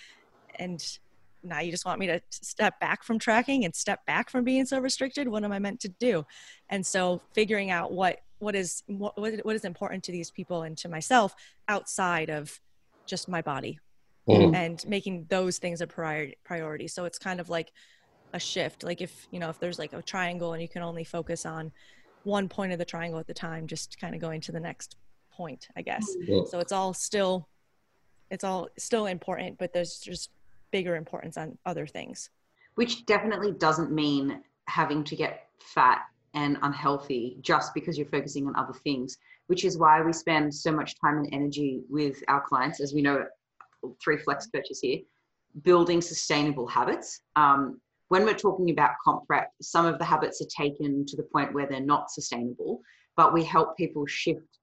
and 0.59 0.81
now 1.43 1.59
you 1.59 1.71
just 1.71 1.85
want 1.85 1.99
me 1.99 2.07
to 2.07 2.21
step 2.29 2.79
back 2.79 3.03
from 3.03 3.19
tracking 3.19 3.65
and 3.65 3.75
step 3.75 4.05
back 4.05 4.29
from 4.29 4.43
being 4.43 4.65
so 4.65 4.79
restricted? 4.79 5.27
What 5.27 5.43
am 5.43 5.51
i 5.51 5.59
meant 5.59 5.79
to 5.81 5.89
do? 5.89 6.25
And 6.69 6.85
so 6.85 7.21
figuring 7.33 7.71
out 7.71 7.91
what 7.91 8.19
what 8.39 8.55
is 8.55 8.83
what, 8.87 9.17
what 9.17 9.55
is 9.55 9.65
important 9.65 10.03
to 10.03 10.11
these 10.11 10.31
people 10.31 10.63
and 10.63 10.77
to 10.77 10.89
myself 10.89 11.35
outside 11.67 12.29
of 12.29 12.59
just 13.05 13.27
my 13.27 13.41
body 13.41 13.79
mm-hmm. 14.27 14.53
and 14.53 14.85
making 14.87 15.25
those 15.29 15.57
things 15.57 15.81
a 15.81 15.87
priority 15.87 16.37
priority 16.43 16.87
so 16.87 17.05
it's 17.05 17.17
kind 17.17 17.39
of 17.39 17.49
like 17.49 17.71
a 18.33 18.39
shift 18.39 18.83
like 18.83 19.01
if 19.01 19.27
you 19.31 19.39
know 19.39 19.49
if 19.49 19.59
there's 19.59 19.79
like 19.79 19.93
a 19.93 20.01
triangle 20.01 20.53
and 20.53 20.61
you 20.61 20.67
can 20.67 20.81
only 20.81 21.03
focus 21.03 21.45
on 21.45 21.71
one 22.23 22.49
point 22.49 22.73
of 22.73 22.77
the 22.77 22.85
triangle 22.85 23.19
at 23.19 23.27
the 23.27 23.33
time 23.33 23.67
just 23.67 23.99
kind 23.99 24.13
of 24.13 24.21
going 24.21 24.41
to 24.41 24.51
the 24.51 24.59
next 24.59 24.97
point 25.31 25.67
i 25.77 25.81
guess 25.81 26.05
mm-hmm. 26.15 26.45
so 26.47 26.59
it's 26.59 26.71
all 26.71 26.93
still 26.93 27.47
it's 28.29 28.43
all 28.43 28.67
still 28.77 29.05
important 29.05 29.57
but 29.57 29.71
there's 29.71 29.99
just 29.99 30.29
bigger 30.71 30.95
importance 30.95 31.37
on 31.37 31.57
other 31.65 31.87
things 31.87 32.29
which 32.75 33.05
definitely 33.05 33.51
doesn't 33.53 33.91
mean 33.91 34.41
having 34.65 35.03
to 35.03 35.15
get 35.15 35.47
fat 35.59 36.01
and 36.37 36.57
unhealthy 36.61 37.35
just 37.41 37.73
because 37.73 37.97
you're 37.97 38.07
focusing 38.07 38.45
on 38.45 38.55
other 38.55 38.73
things, 38.83 39.17
which 39.47 39.65
is 39.65 39.79
why 39.79 40.01
we 40.01 40.13
spend 40.13 40.53
so 40.53 40.71
much 40.71 40.99
time 41.01 41.17
and 41.17 41.27
energy 41.33 41.81
with 41.89 42.23
our 42.27 42.41
clients, 42.41 42.79
as 42.79 42.93
we 42.93 43.01
know, 43.01 43.25
three 44.03 44.17
flex 44.17 44.45
coaches 44.45 44.79
here, 44.79 44.99
building 45.63 45.99
sustainable 45.99 46.67
habits. 46.67 47.21
Um, 47.35 47.81
when 48.09 48.23
we're 48.23 48.35
talking 48.35 48.69
about 48.69 48.91
comp 49.03 49.25
prep, 49.25 49.51
some 49.61 49.87
of 49.87 49.97
the 49.97 50.05
habits 50.05 50.39
are 50.41 50.63
taken 50.63 51.05
to 51.07 51.17
the 51.17 51.23
point 51.23 51.53
where 51.53 51.65
they're 51.65 51.79
not 51.81 52.11
sustainable, 52.11 52.81
but 53.15 53.33
we 53.33 53.43
help 53.43 53.75
people 53.75 54.05
shift 54.05 54.59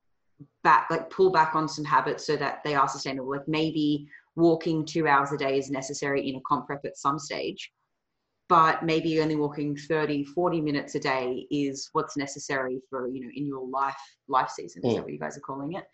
back, 0.63 0.87
like 0.91 1.11
pull 1.11 1.31
back 1.31 1.57
on 1.57 1.69
some 1.69 1.85
habits 1.85 2.25
so 2.25 2.37
that 2.37 2.63
they 2.65 2.77
are 2.77 2.89
sustainable. 2.89 3.31
Like 3.31 3.49
maybe 3.49 4.07
walking 4.37 4.87
two 4.87 5.09
hours 5.09 5.33
a 5.33 5.37
day 5.37 5.59
is 5.59 5.71
necessary 5.71 6.29
in 6.29 6.37
a 6.37 6.41
comp 6.47 6.67
prep 6.69 6.85
at 6.85 6.97
some 6.97 7.19
stage 7.19 7.73
but 8.49 8.85
maybe 8.85 9.21
only 9.21 9.37
walking 9.37 9.77
30 9.77 10.25
40 10.25 10.61
minutes 10.61 10.95
a 10.95 11.01
day 11.01 11.47
is 11.51 11.89
what's 11.93 12.17
necessary 12.17 12.81
for 12.91 13.09
you 13.09 13.21
know 13.21 13.31
in 13.35 13.47
your 13.47 13.67
life 13.69 13.97
life 14.29 14.51
season 14.51 14.83
is 14.85 14.93
mm. 14.93 14.97
that 14.97 15.05
what 15.05 15.13
you 15.13 15.19
guys 15.19 15.37
are 15.37 15.41
calling 15.41 15.75
it 15.75 15.85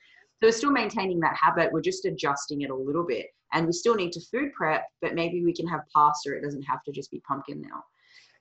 so 0.40 0.48
we're 0.48 0.52
still 0.52 0.70
maintaining 0.70 1.20
that 1.20 1.36
habit 1.36 1.72
we're 1.72 1.80
just 1.80 2.04
adjusting 2.04 2.62
it 2.62 2.70
a 2.70 2.74
little 2.74 3.04
bit 3.06 3.26
and 3.52 3.66
we 3.66 3.72
still 3.72 3.94
need 3.94 4.12
to 4.12 4.20
food 4.32 4.52
prep 4.52 4.84
but 5.00 5.14
maybe 5.14 5.44
we 5.44 5.52
can 5.52 5.66
have 5.66 5.80
pasta 5.94 6.36
it 6.36 6.42
doesn't 6.42 6.62
have 6.62 6.82
to 6.82 6.92
just 6.92 7.10
be 7.10 7.20
pumpkin 7.26 7.60
now 7.60 7.82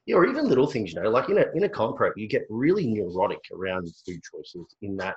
yeah, 0.09 0.15
or 0.15 0.25
even 0.25 0.49
little 0.49 0.65
things, 0.65 0.91
you 0.91 0.99
know, 0.99 1.09
like 1.09 1.29
in 1.29 1.37
a 1.37 1.45
in 1.53 1.65
a 1.65 1.69
comp 1.69 1.97
prep, 1.97 2.13
you 2.17 2.27
get 2.27 2.47
really 2.49 2.87
neurotic 2.87 3.37
around 3.53 3.87
food 4.07 4.19
choices. 4.31 4.75
In 4.81 4.97
that, 4.97 5.13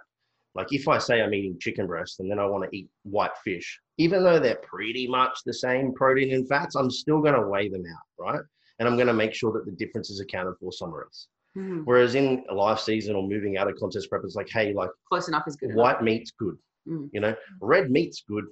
like 0.54 0.66
if 0.70 0.86
I 0.86 0.98
say 0.98 1.22
I'm 1.22 1.32
eating 1.32 1.58
chicken 1.58 1.86
breast 1.86 2.20
and 2.20 2.30
then 2.30 2.38
I 2.38 2.44
want 2.44 2.70
to 2.70 2.76
eat 2.76 2.90
white 3.02 3.30
fish, 3.42 3.80
even 3.96 4.22
though 4.22 4.38
they're 4.38 4.60
pretty 4.62 5.08
much 5.08 5.38
the 5.46 5.54
same 5.54 5.94
protein 5.94 6.34
and 6.34 6.46
fats, 6.46 6.74
I'm 6.74 6.90
still 6.90 7.22
going 7.22 7.32
to 7.32 7.48
weigh 7.48 7.70
them 7.70 7.84
out, 7.90 8.32
right? 8.34 8.42
And 8.78 8.88
I'm 8.88 8.96
going 8.96 9.06
to 9.08 9.12
make 9.14 9.34
sure 9.34 9.52
that 9.52 9.64
the 9.64 9.72
difference 9.72 10.10
is 10.10 10.20
accounted 10.20 10.54
for 10.60 10.72
somewhere 10.72 11.02
else. 11.04 11.28
Mhm. 11.56 11.82
Whereas 11.84 12.14
in 12.14 12.44
a 12.48 12.54
live 12.54 12.80
season 12.80 13.14
or 13.14 13.22
moving 13.28 13.56
out 13.58 13.68
of 13.68 13.76
contest 13.76 14.08
prep, 14.08 14.22
it's 14.24 14.34
like, 14.34 14.48
hey, 14.48 14.72
like 14.72 14.90
Close 15.08 15.28
enough 15.28 15.44
is 15.46 15.56
good. 15.56 15.70
enough. 15.70 15.76
white 15.78 16.02
meat's 16.02 16.30
good, 16.30 16.56
Mm. 16.88 17.10
you 17.12 17.20
know, 17.20 17.34
red 17.60 17.90
meat's 17.90 18.24
good, 18.26 18.46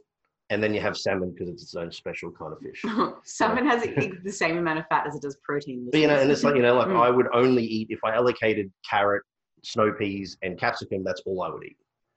and 0.50 0.62
then 0.62 0.74
you 0.74 0.80
have 0.80 0.96
salmon 0.98 1.30
because 1.32 1.48
it's 1.48 1.62
its 1.62 1.74
own 1.74 1.90
special 1.90 2.30
kind 2.30 2.52
of 2.52 2.58
fish. 2.60 2.82
Salmon 3.24 3.66
has 3.66 3.82
the 4.22 4.30
same 4.32 4.58
amount 4.58 4.78
of 4.80 4.86
fat 4.88 5.06
as 5.06 5.14
it 5.16 5.22
does 5.22 5.36
protein. 5.42 5.88
But 5.90 5.98
you 6.00 6.06
know, 6.08 6.16
and 6.16 6.30
it's 6.30 6.44
like 6.44 6.56
you 6.56 6.62
know, 6.62 6.74
like 6.74 6.88
Mm. 6.88 7.00
I 7.00 7.08
would 7.10 7.28
only 7.32 7.64
eat 7.64 7.88
if 7.90 8.00
I 8.04 8.14
allocated 8.14 8.70
carrot, 8.88 9.22
snow 9.64 9.92
peas, 9.92 10.36
and 10.42 10.58
capsicum. 10.58 11.02
That's 11.02 11.22
all 11.24 11.42
I 11.42 11.48
would 11.48 11.64
eat. 11.64 11.76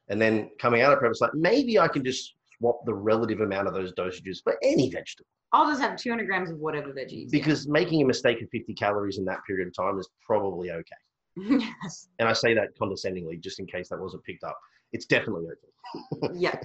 And 0.10 0.22
then 0.22 0.50
coming 0.60 0.82
out 0.82 0.92
of 0.92 1.00
prep, 1.00 1.12
it's 1.12 1.22
like 1.22 1.34
maybe 1.34 1.80
I 1.80 1.88
can 1.88 2.04
just 2.04 2.36
swap 2.58 2.86
the 2.86 2.94
relative 2.94 3.40
amount 3.40 3.68
of 3.70 3.74
those 3.74 3.94
dosages 3.94 4.44
for 4.44 4.58
any 4.64 4.90
vegetable. 4.90 5.28
I'll 5.54 5.70
just 5.70 5.82
have 5.82 5.96
200 5.98 6.26
grams 6.26 6.50
of 6.50 6.58
whatever 6.58 6.90
veggies. 6.92 7.30
Because 7.30 7.68
making 7.68 8.02
a 8.02 8.06
mistake 8.06 8.42
of 8.42 8.50
50 8.50 8.74
calories 8.74 9.20
in 9.20 9.26
that 9.26 9.40
period 9.46 9.68
of 9.68 9.76
time 9.76 10.00
is 10.00 10.10
probably 10.26 10.72
okay. 10.72 10.84
yes. 11.38 12.10
And 12.20 12.28
I 12.28 12.34
say 12.34 12.54
that 12.56 12.70
condescendingly, 12.78 13.38
just 13.38 13.60
in 13.60 13.68
case 13.68 13.90
that 13.90 14.00
wasn't 14.00 14.24
picked 14.24 14.44
up. 14.44 14.58
It's 14.92 15.06
definitely 15.06 15.46
okay. 15.46 16.34
Yeah. 16.40 16.56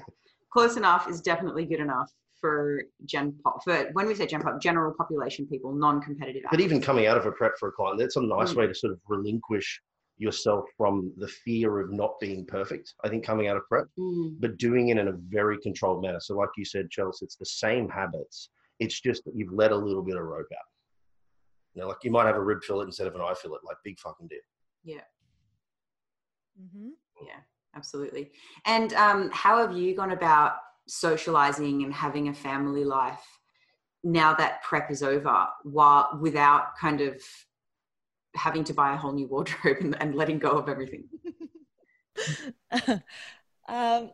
Close 0.51 0.79
enough 0.79 1.09
is 1.09 1.20
definitely 1.20 1.66
good 1.66 1.81
enough 1.81 2.11
for 2.40 2.83
gen 3.05 3.35
pop. 3.44 3.62
For 3.62 3.90
when 3.92 4.07
we 4.07 4.14
say 4.14 4.27
gen 4.27 4.40
pop, 4.40 4.61
general 4.61 4.94
population 4.96 5.46
people, 5.46 5.74
non-competitive. 5.74 6.42
But 6.51 6.61
even 6.61 6.81
coming 6.81 7.07
out 7.07 7.18
of 7.18 7.27
a 7.27 7.33
prep 7.33 7.53
for 7.59 7.68
a 7.68 7.72
client, 7.72 7.98
that's 7.98 8.16
a 8.16 8.22
nice 8.22 8.53
Mm. 8.53 8.57
way 8.57 8.66
to 8.68 8.74
sort 8.74 8.94
of 8.94 9.01
relinquish 9.07 9.83
yourself 10.16 10.64
from 10.79 11.12
the 11.18 11.29
fear 11.29 11.79
of 11.81 11.92
not 11.92 12.18
being 12.20 12.46
perfect. 12.46 12.94
I 13.05 13.09
think 13.11 13.24
coming 13.24 13.48
out 13.48 13.57
of 13.59 13.68
prep. 13.68 13.87
Mm. 13.98 14.37
but 14.40 14.57
doing 14.57 14.88
it 14.88 14.96
in 14.98 15.09
a 15.09 15.12
very 15.12 15.59
controlled 15.59 16.03
manner. 16.03 16.20
So, 16.20 16.35
like 16.37 16.48
you 16.57 16.64
said, 16.64 16.90
Chelsea, 16.90 17.24
it's 17.27 17.37
the 17.37 17.44
same 17.44 17.88
habits. 17.88 18.48
It's 18.81 19.01
just 19.01 19.25
that 19.25 19.35
you've 19.35 19.53
let 19.53 19.73
a 19.73 19.77
little 19.77 20.03
bit 20.03 20.17
of 20.17 20.23
rope 20.25 20.47
out. 20.53 20.64
You 21.75 21.83
know, 21.83 21.88
like 21.88 21.99
you 22.03 22.11
might 22.11 22.27
have 22.27 22.37
a 22.37 22.43
rib 22.43 22.62
fillet 22.62 22.87
instead 22.87 23.07
of 23.07 23.14
an 23.14 23.21
eye 23.21 23.35
fillet, 23.41 23.59
like 23.64 23.77
big 23.85 23.99
fucking 23.99 24.29
deal. 24.29 24.38
Mhm. 26.61 26.91
Yeah, 27.25 27.41
absolutely. 27.75 28.33
And 28.64 28.93
um, 28.95 29.31
how 29.33 29.59
have 29.59 29.77
you 29.77 29.95
gone 29.95 30.12
about 30.12 30.57
socializing 30.87 31.85
and 31.85 31.93
having 31.93 32.29
a 32.29 32.35
family 32.35 32.85
life 32.85 33.25
now 34.03 34.35
that 34.35 34.62
prep 34.62 34.91
is 34.91 35.03
over, 35.03 35.47
while 35.64 36.19
without 36.21 36.77
kind 36.77 37.01
of 37.01 37.23
having 38.35 38.64
to 38.64 38.75
buy 38.75 38.95
a 38.95 38.97
whole 38.97 39.12
new 39.12 39.27
wardrobe 39.27 39.79
and, 39.81 40.01
and 40.01 40.14
letting 40.14 40.38
go 40.38 40.51
of 40.51 40.69
everything? 40.69 41.05
um, 43.69 44.11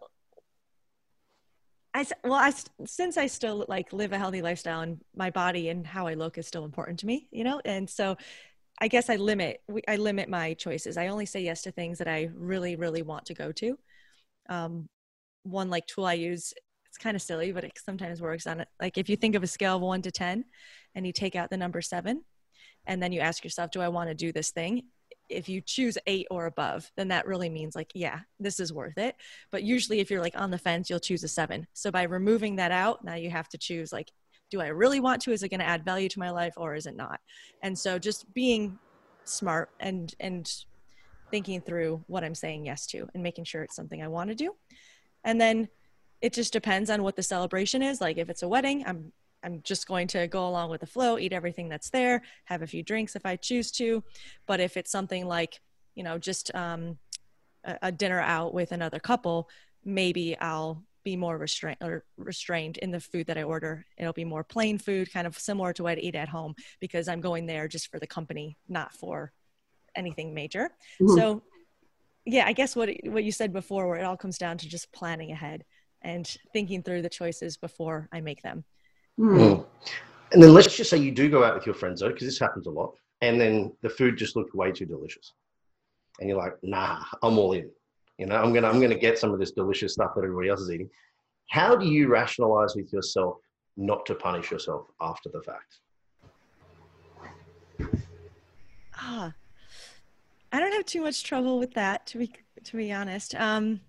I 1.95 2.05
well, 2.25 2.35
I 2.35 2.53
since 2.87 3.17
I 3.17 3.27
still 3.29 3.65
like 3.69 3.93
live 3.93 4.13
a 4.13 4.19
healthy 4.19 4.43
lifestyle 4.43 4.81
and 4.81 5.01
my 5.15 5.31
body 5.31 5.69
and 5.69 5.87
how 5.87 6.09
I 6.09 6.15
look 6.15 6.39
is 6.39 6.47
still 6.47 6.65
important 6.65 6.99
to 7.01 7.07
me, 7.07 7.29
you 7.31 7.45
know, 7.45 7.61
and 7.65 7.89
so 7.89 8.17
I 8.81 8.89
guess 8.89 9.09
I 9.09 9.17
limit 9.17 9.63
I 9.87 9.97
limit 9.97 10.29
my 10.29 10.55
choices. 10.55 10.97
I 10.97 11.07
only 11.09 11.27
say 11.27 11.43
yes 11.43 11.63
to 11.63 11.71
things 11.71 11.99
that 11.99 12.09
I 12.09 12.31
really 12.35 12.75
really 12.77 13.03
want 13.03 13.27
to 13.27 13.35
go 13.35 13.53
to. 13.53 13.79
Um, 14.49 14.89
one 15.45 15.71
like 15.71 15.87
tool 15.87 16.07
I 16.07 16.15
use, 16.15 16.53
it's 16.87 16.99
kind 16.99 17.15
of 17.15 17.23
silly, 17.23 17.53
but 17.53 17.65
it 17.65 17.73
sometimes 17.85 18.21
works 18.21 18.47
on 18.47 18.61
it. 18.61 18.69
Like 18.81 18.99
if 18.99 19.09
you 19.09 19.17
think 19.17 19.37
of 19.37 19.43
a 19.45 19.47
scale 19.47 19.77
of 19.77 19.83
one 19.83 20.03
to 20.03 20.11
ten, 20.11 20.45
and 20.95 21.07
you 21.07 21.13
take 21.13 21.37
out 21.37 21.51
the 21.51 21.57
number 21.57 21.81
seven, 21.81 22.25
and 22.87 23.03
then 23.03 23.13
you 23.13 23.21
ask 23.21 23.45
yourself, 23.45 23.71
do 23.71 23.81
I 23.81 23.89
want 23.89 24.11
to 24.11 24.15
do 24.15 24.33
this 24.33 24.51
thing? 24.51 24.83
If 25.29 25.49
you 25.49 25.61
choose 25.61 25.99
eight 26.07 26.27
or 26.31 26.47
above, 26.47 26.91
then 26.97 27.09
that 27.09 27.27
really 27.27 27.49
means 27.49 27.75
like, 27.75 27.91
yeah, 27.95 28.21
this 28.39 28.61
is 28.61 28.73
worth 28.73 28.99
it. 28.99 29.17
But 29.51 29.63
usually, 29.63 30.01
if 30.01 30.11
you're 30.11 30.21
like 30.21 30.39
on 30.39 30.51
the 30.51 30.59
fence, 30.59 30.91
you'll 30.91 31.01
choose 31.01 31.25
a 31.25 31.29
seven. 31.29 31.67
So 31.73 31.91
by 31.91 32.03
removing 32.03 32.57
that 32.57 32.71
out, 32.71 33.05
now 33.05 33.15
you 33.15 33.31
have 33.31 33.49
to 33.51 33.59
choose 33.59 33.93
like, 33.93 34.11
do 34.51 34.61
I 34.61 34.69
really 34.69 35.01
want 35.01 35.23
to? 35.23 35.33
Is 35.33 35.43
it 35.43 35.49
going 35.49 35.61
to 35.61 35.67
add 35.67 35.85
value 35.85 36.09
to 36.11 36.19
my 36.19 36.31
life 36.31 36.55
or 36.57 36.75
is 36.75 36.87
it 36.87 36.97
not? 36.97 37.21
And 37.63 37.79
so 37.79 37.99
just 37.99 38.33
being 38.35 38.79
smart 39.25 39.71
and 39.81 40.15
and 40.21 40.51
thinking 41.31 41.61
through 41.61 42.05
what 42.07 42.23
I'm 42.23 42.35
saying 42.35 42.67
yes 42.67 42.87
to 42.89 43.09
and 43.15 43.23
making 43.23 43.45
sure 43.45 43.63
it's 43.63 43.75
something 43.75 44.03
I 44.03 44.09
want 44.09 44.29
to 44.31 44.37
do. 44.37 44.55
And 45.25 45.41
then 45.41 45.69
it 46.21 46.33
just 46.33 46.53
depends 46.53 46.91
on 46.91 47.03
what 47.03 47.17
the 47.17 47.23
celebration 47.23 47.83
is. 47.83 48.01
Like 48.01 48.19
if 48.19 48.31
it's 48.31 48.43
a 48.43 48.49
wedding, 48.49 48.85
I'm 48.87 49.13
I'm 49.45 49.61
just 49.63 49.87
going 49.87 50.09
to 50.09 50.27
go 50.27 50.49
along 50.49 50.71
with 50.71 50.81
the 50.81 50.87
flow, 50.87 51.19
eat 51.19 51.33
everything 51.33 51.69
that's 51.69 51.91
there, 51.91 52.23
have 52.45 52.63
a 52.63 52.67
few 52.67 52.83
drinks 52.83 53.15
if 53.15 53.27
I 53.27 53.37
choose 53.37 53.71
to. 53.73 54.03
But 54.47 54.61
if 54.61 54.77
it's 54.77 54.91
something 54.91 55.27
like, 55.27 55.61
you 55.95 56.03
know, 56.03 56.19
just 56.19 56.55
um, 56.55 56.99
a, 57.65 57.77
a 57.83 57.93
dinner 57.93 58.21
out 58.21 58.55
with 58.55 58.73
another 58.73 58.99
couple, 58.99 59.49
maybe 59.85 60.37
I'll 60.39 60.83
be 61.05 61.17
more 61.17 61.37
restrained 61.37 61.77
or 61.83 62.05
restrained 62.17 62.79
in 62.79 62.91
the 62.91 63.01
food 63.01 63.27
that 63.27 63.37
I 63.37 63.43
order. 63.43 63.85
It'll 63.99 64.15
be 64.15 64.25
more 64.25 64.43
plain 64.43 64.79
food, 64.79 65.13
kind 65.13 65.27
of 65.27 65.39
similar 65.39 65.75
to 65.75 65.83
what 65.83 65.99
I 65.99 66.01
eat 66.01 66.15
at 66.15 66.31
home, 66.31 66.55
because 66.81 67.09
I'm 67.09 67.21
going 67.21 67.45
there 67.45 67.69
just 67.69 67.91
for 67.91 67.99
the 67.99 68.07
company, 68.07 68.57
not 68.69 68.95
for 68.95 69.33
anything 69.95 70.33
major. 70.33 70.71
Mhm. 71.01 71.15
So, 71.15 71.43
yeah, 72.25 72.47
I 72.47 72.55
guess 72.55 72.75
what 72.75 72.89
what 73.05 73.25
you 73.25 73.33
said 73.33 73.53
before, 73.53 73.87
where 73.87 73.99
it 73.99 74.05
all 74.05 74.17
comes 74.17 74.39
down 74.39 74.57
to 74.59 74.69
just 74.69 74.91
planning 74.93 75.31
ahead 75.31 75.65
and 76.01 76.27
thinking 76.55 76.83
through 76.83 77.03
the 77.03 77.11
choices 77.11 77.59
before 77.59 78.09
I 78.11 78.23
make 78.23 78.41
them. 78.43 78.65
Mm. 79.19 79.65
And 80.33 80.43
then 80.43 80.53
let's 80.53 80.75
just 80.77 80.91
say 80.91 80.97
you 80.97 81.13
do 81.13 81.31
go 81.31 81.45
out 81.45 81.55
with 81.55 81.67
your 81.67 81.75
friends 81.75 82.01
though, 82.01 82.09
because 82.09 82.27
this 82.27 82.39
happens 82.39 82.67
a 82.67 82.71
lot, 82.71 82.95
and 83.21 83.41
then 83.41 83.73
the 83.83 83.89
food 83.89 84.17
just 84.17 84.35
looked 84.37 84.55
way 84.55 84.73
too 84.73 84.87
delicious, 84.87 85.33
and 86.19 86.29
you're 86.29 86.39
like, 86.39 86.55
nah, 86.63 87.05
I'm 87.23 87.39
all 87.39 87.53
in. 87.53 87.71
You 88.19 88.27
know, 88.27 88.37
I'm 88.37 88.53
gonna 88.53 88.69
I'm 88.69 88.81
gonna 88.81 88.99
get 88.99 89.19
some 89.19 89.33
of 89.33 89.39
this 89.39 89.53
delicious 89.53 89.93
stuff 89.95 90.13
that 90.15 90.25
everybody 90.25 90.49
else 90.49 90.61
is 90.61 90.71
eating. 90.71 90.91
How 91.51 91.77
do 91.77 91.87
you 91.87 92.09
rationalize 92.09 92.75
with 92.75 92.93
yourself 92.93 93.37
not 93.77 94.07
to 94.07 94.15
punish 94.15 94.51
yourself 94.51 94.87
after 95.01 95.29
the 95.29 95.43
fact? 95.43 95.81
Ah, 98.97 99.33
I 100.53 100.61
don't 100.61 100.73
have 100.73 100.87
too 100.87 101.03
much 101.03 101.25
trouble 101.25 101.59
with 101.59 101.75
that, 101.75 102.07
to 102.09 102.19
be 102.19 102.33
to 102.65 102.77
be 102.77 102.93
honest. 102.93 103.35
Um, 103.35 103.81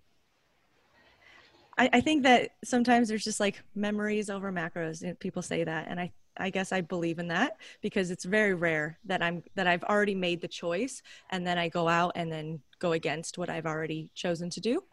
I, 1.77 1.89
I 1.93 2.01
think 2.01 2.23
that 2.23 2.51
sometimes 2.63 3.09
there's 3.09 3.23
just 3.23 3.39
like 3.39 3.61
memories 3.75 4.29
over 4.29 4.51
macros. 4.51 5.01
and 5.01 5.19
People 5.19 5.41
say 5.41 5.63
that, 5.63 5.88
and 5.89 5.99
I 5.99 6.11
I 6.38 6.49
guess 6.49 6.71
I 6.71 6.81
believe 6.81 7.19
in 7.19 7.27
that 7.29 7.57
because 7.81 8.11
it's 8.11 8.25
very 8.25 8.53
rare 8.53 8.97
that 9.05 9.21
I'm 9.21 9.43
that 9.55 9.67
I've 9.67 9.83
already 9.83 10.15
made 10.15 10.41
the 10.41 10.47
choice 10.47 11.01
and 11.31 11.45
then 11.45 11.57
I 11.57 11.69
go 11.69 11.88
out 11.88 12.13
and 12.15 12.31
then 12.31 12.59
go 12.79 12.91
against 12.91 13.38
what 13.38 13.49
I've 13.49 13.65
already 13.65 14.09
chosen 14.15 14.49
to 14.51 14.59
do. 14.59 14.83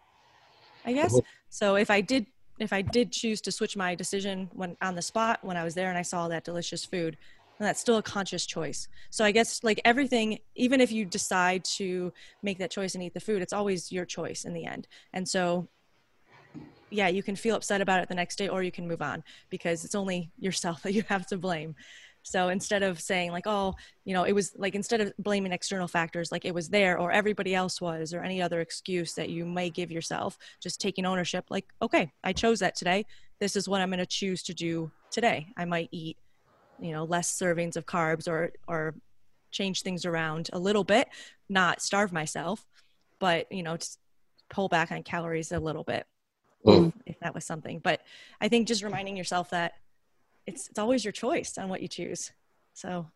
I 0.85 0.92
guess 0.92 1.18
so. 1.51 1.77
If 1.77 1.90
I 1.90 2.01
did 2.01 2.27
if 2.59 2.73
I 2.73 2.83
did 2.83 3.11
choose 3.12 3.40
to 3.42 3.53
switch 3.53 3.77
my 3.77 3.95
decision 3.95 4.51
when 4.53 4.77
on 4.81 4.95
the 4.95 5.03
spot 5.03 5.40
when 5.42 5.57
I 5.57 5.64
was 5.64 5.75
there 5.75 5.88
and 5.88 5.99
I 5.99 6.03
saw 6.03 6.29
that 6.29 6.45
delicious 6.45 6.85
food, 6.85 7.16
that's 7.59 7.81
still 7.81 7.97
a 7.97 8.03
conscious 8.03 8.47
choice. 8.47 8.88
So 9.11 9.25
I 9.25 9.33
guess 9.33 9.64
like 9.64 9.81
everything, 9.85 10.38
even 10.55 10.81
if 10.81 10.92
you 10.92 11.05
decide 11.05 11.64
to 11.77 12.12
make 12.42 12.59
that 12.59 12.71
choice 12.71 12.95
and 12.95 13.03
eat 13.03 13.14
the 13.14 13.21
food, 13.21 13.42
it's 13.42 13.53
always 13.53 13.90
your 13.90 14.05
choice 14.05 14.45
in 14.45 14.53
the 14.53 14.64
end. 14.64 14.87
And 15.12 15.29
so 15.29 15.68
yeah, 16.92 17.09
you 17.09 17.22
can 17.22 17.37
feel 17.37 17.57
upset 17.57 17.81
about 17.81 18.02
it 18.02 18.09
the 18.09 18.14
next 18.14 18.37
day 18.37 18.48
or 18.48 18.62
you 18.62 18.72
can 18.72 18.87
move 18.87 19.02
on 19.02 19.24
because 19.50 19.85
it's 19.85 19.94
only 19.94 20.31
yourself 20.38 20.83
that 20.83 20.92
you 20.92 21.02
have 21.09 21.26
to 21.28 21.37
blame. 21.37 21.74
So 22.24 22.50
instead 22.50 22.85
of 22.85 23.00
saying 23.00 23.33
like, 23.33 23.46
oh, 23.46 23.74
you 24.05 24.14
know, 24.14 24.22
it 24.24 24.33
was 24.33 24.52
like 24.57 24.74
instead 24.74 25.00
of 25.00 25.12
blaming 25.18 25.52
external 25.52 25.88
factors 25.88 26.31
like 26.31 26.44
it 26.44 26.55
was 26.55 26.68
there 26.68 26.98
or 26.98 27.11
everybody 27.11 27.55
else 27.55 27.81
was 27.81 28.14
or 28.14 28.22
any 28.22 28.40
other 28.40 28.61
excuse 28.61 29.14
that 29.14 29.28
you 29.28 29.44
may 29.44 29.70
give 29.70 29.90
yourself, 29.90 30.38
just 30.61 30.81
taking 30.81 31.05
ownership 31.05 31.46
like, 31.50 31.66
okay, 31.81 32.12
I 32.22 32.33
chose 32.33 32.61
that 32.61 32.76
today. 32.76 33.07
This 33.40 33.57
is 33.57 33.68
what 33.68 33.81
I'm 33.81 33.90
going 33.90 33.98
to 33.98 34.07
choose 34.07 34.44
to 34.44 34.55
do 34.55 34.92
today. 35.11 35.48
I 35.57 35.64
might 35.64 35.88
eat, 35.90 36.16
you 36.81 36.92
know, 36.92 37.05
less 37.05 37.37
servings 37.37 37.76
of 37.76 37.87
carbs 37.87 38.28
or 38.28 38.52
or 38.68 38.94
change 39.50 39.83
things 39.83 40.07
around 40.07 40.48
a 40.52 40.59
little 40.59 40.85
bit, 40.85 41.09
not 41.48 41.83
starve 41.83 42.12
myself, 42.12 42.64
but 43.18 43.50
you 43.50 43.64
know, 43.64 43.76
just 43.76 43.98
pull 44.48 44.68
back 44.68 44.92
on 44.92 45.02
calories 45.02 45.50
a 45.50 45.59
little 45.59 45.83
bit 45.83 46.07
Mm. 46.66 46.92
if 47.07 47.18
that 47.20 47.35
was 47.35 47.44
something. 47.44 47.81
But 47.81 48.03
I 48.40 48.48
think 48.48 48.68
just 48.68 48.83
reminding 48.85 49.16
yourself 49.16 49.51
that 49.51 49.75
it's 50.46 50.68
it's 50.68 50.79
always 50.79 51.05
your 51.05 51.12
choice 51.12 51.59
on 51.59 51.68
what 51.68 51.83
you 51.83 51.88
choose. 51.88 52.31
So 52.75 53.07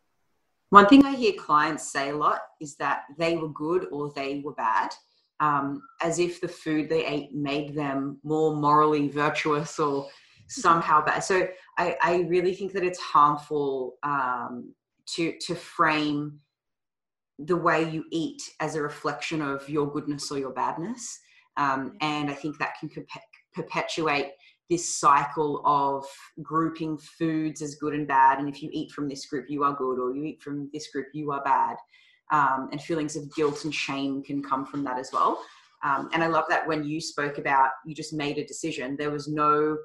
One 0.70 0.86
thing 0.86 1.04
I 1.04 1.14
hear 1.14 1.32
clients 1.38 1.92
say 1.92 2.10
a 2.10 2.16
lot 2.16 2.40
is 2.60 2.76
that 2.76 3.04
they 3.18 3.36
were 3.36 3.48
good 3.48 3.86
or 3.92 4.12
they 4.14 4.42
were 4.44 4.54
bad, 4.54 4.90
um, 5.40 5.82
as 6.02 6.18
if 6.18 6.40
the 6.40 6.48
food 6.48 6.88
they 6.88 7.06
ate 7.06 7.34
made 7.34 7.74
them 7.74 8.18
more 8.22 8.54
morally 8.54 9.08
virtuous 9.08 9.78
or 9.78 10.08
somehow 10.48 11.04
bad. 11.04 11.20
So 11.20 11.48
I, 11.78 11.96
I 12.02 12.16
really 12.28 12.54
think 12.54 12.72
that 12.72 12.84
it's 12.84 13.00
harmful 13.00 13.94
um, 14.02 14.74
to 15.14 15.34
to 15.46 15.54
frame 15.54 16.40
the 17.38 17.56
way 17.56 17.88
you 17.88 18.04
eat 18.10 18.42
as 18.60 18.74
a 18.74 18.82
reflection 18.82 19.42
of 19.42 19.68
your 19.68 19.90
goodness 19.90 20.30
or 20.32 20.38
your 20.38 20.52
badness. 20.52 21.20
Um, 21.58 21.96
and 22.00 22.30
I 22.30 22.34
think 22.34 22.58
that 22.58 22.74
can 22.78 22.88
perpe- 22.88 23.20
perpetuate 23.56 24.32
this 24.68 24.96
cycle 24.98 25.62
of 25.64 26.04
grouping 26.42 26.98
foods 26.98 27.62
as 27.62 27.76
good 27.76 27.94
and 27.94 28.06
bad. 28.06 28.38
And 28.38 28.48
if 28.48 28.62
you 28.62 28.68
eat 28.72 28.92
from 28.92 29.08
this 29.08 29.26
group, 29.26 29.46
you 29.48 29.64
are 29.64 29.74
good, 29.74 29.98
or 29.98 30.14
you 30.14 30.24
eat 30.24 30.42
from 30.42 30.70
this 30.72 30.88
group, 30.88 31.06
you 31.12 31.32
are 31.32 31.42
bad. 31.42 31.76
Um, 32.32 32.68
and 32.72 32.80
feelings 32.82 33.16
of 33.16 33.32
guilt 33.34 33.64
and 33.64 33.74
shame 33.74 34.22
can 34.22 34.42
come 34.42 34.66
from 34.66 34.82
that 34.84 34.98
as 34.98 35.10
well. 35.12 35.40
Um, 35.84 36.10
and 36.12 36.22
I 36.22 36.26
love 36.26 36.46
that 36.48 36.66
when 36.66 36.84
you 36.84 37.00
spoke 37.00 37.38
about 37.38 37.70
you 37.84 37.94
just 37.94 38.12
made 38.12 38.38
a 38.38 38.44
decision, 38.44 38.96
there 38.96 39.10
was 39.10 39.28
no 39.28 39.78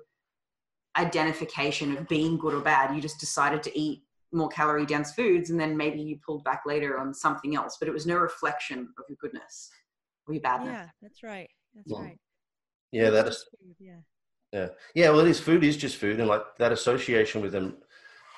identification 0.98 1.96
of 1.98 2.08
being 2.08 2.38
good 2.38 2.56
or 2.56 2.62
bad. 2.62 2.96
You 2.96 3.02
just 3.02 3.20
decided 3.20 3.62
to 3.64 3.80
eat 3.80 4.04
more 4.34 4.50
calorie 4.50 4.86
dense 4.86 5.12
foods 5.12 5.50
and 5.50 5.60
then 5.60 5.76
maybe 5.76 6.02
you 6.02 6.18
pulled 6.26 6.44
back 6.44 6.62
later 6.66 6.98
on 6.98 7.14
something 7.14 7.54
else 7.54 7.76
but 7.78 7.90
it 7.90 7.92
was 7.92 8.06
no 8.06 8.16
reflection 8.16 8.80
of 8.98 9.04
your 9.10 9.18
goodness 9.20 9.70
or 10.26 10.34
your 10.34 10.42
badness 10.42 10.78
Yeah, 10.78 10.88
that's 11.02 11.22
right. 11.22 11.50
That's 11.76 11.88
Yeah. 11.90 12.00
right. 12.00 12.18
Yeah, 12.92 13.10
that 13.10 13.28
is. 13.28 13.46
food, 13.60 13.76
Yeah. 13.80 14.00
Yeah, 14.54 14.68
yeah. 14.96 15.10
Well, 15.10 15.22
it 15.22 15.30
is. 15.30 15.40
Food 15.40 15.64
is 15.64 15.78
just 15.78 15.96
food, 15.96 16.20
and 16.20 16.28
like 16.28 16.44
that 16.60 16.74
association 16.74 17.42
with 17.42 17.54
them, 17.54 17.78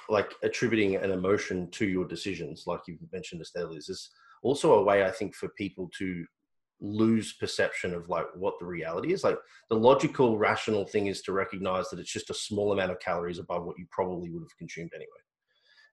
like 0.10 0.32
attributing 0.44 0.96
an 0.96 1.10
emotion 1.10 1.72
to 1.72 1.88
your 1.88 2.06
decisions, 2.06 2.66
like 2.68 2.82
you 2.88 2.98
mentioned, 3.12 3.42
Estelle, 3.42 3.74
is 3.74 3.90
is 3.90 4.12
also 4.44 4.76
a 4.76 4.84
way 4.84 5.04
I 5.04 5.12
think 5.12 5.34
for 5.34 5.50
people 5.58 5.90
to 5.98 6.26
lose 6.84 7.34
perception 7.34 7.94
of 7.94 8.10
like 8.10 8.28
what 8.36 8.60
the 8.60 8.66
reality 8.66 9.14
is. 9.14 9.24
Like 9.24 9.38
the 9.70 9.76
logical, 9.76 10.38
rational 10.38 10.86
thing 10.86 11.08
is 11.08 11.22
to 11.24 11.32
recognize 11.32 11.90
that 11.90 12.00
it's 12.00 12.12
just 12.12 12.30
a 12.30 12.36
small 12.36 12.74
amount 12.74 12.92
of 12.92 13.00
calories 13.00 13.40
above 13.40 13.66
what 13.66 13.80
you 13.80 13.86
probably 13.90 14.30
would 14.30 14.44
have 14.44 14.58
consumed 14.58 14.92
anyway. 14.94 15.08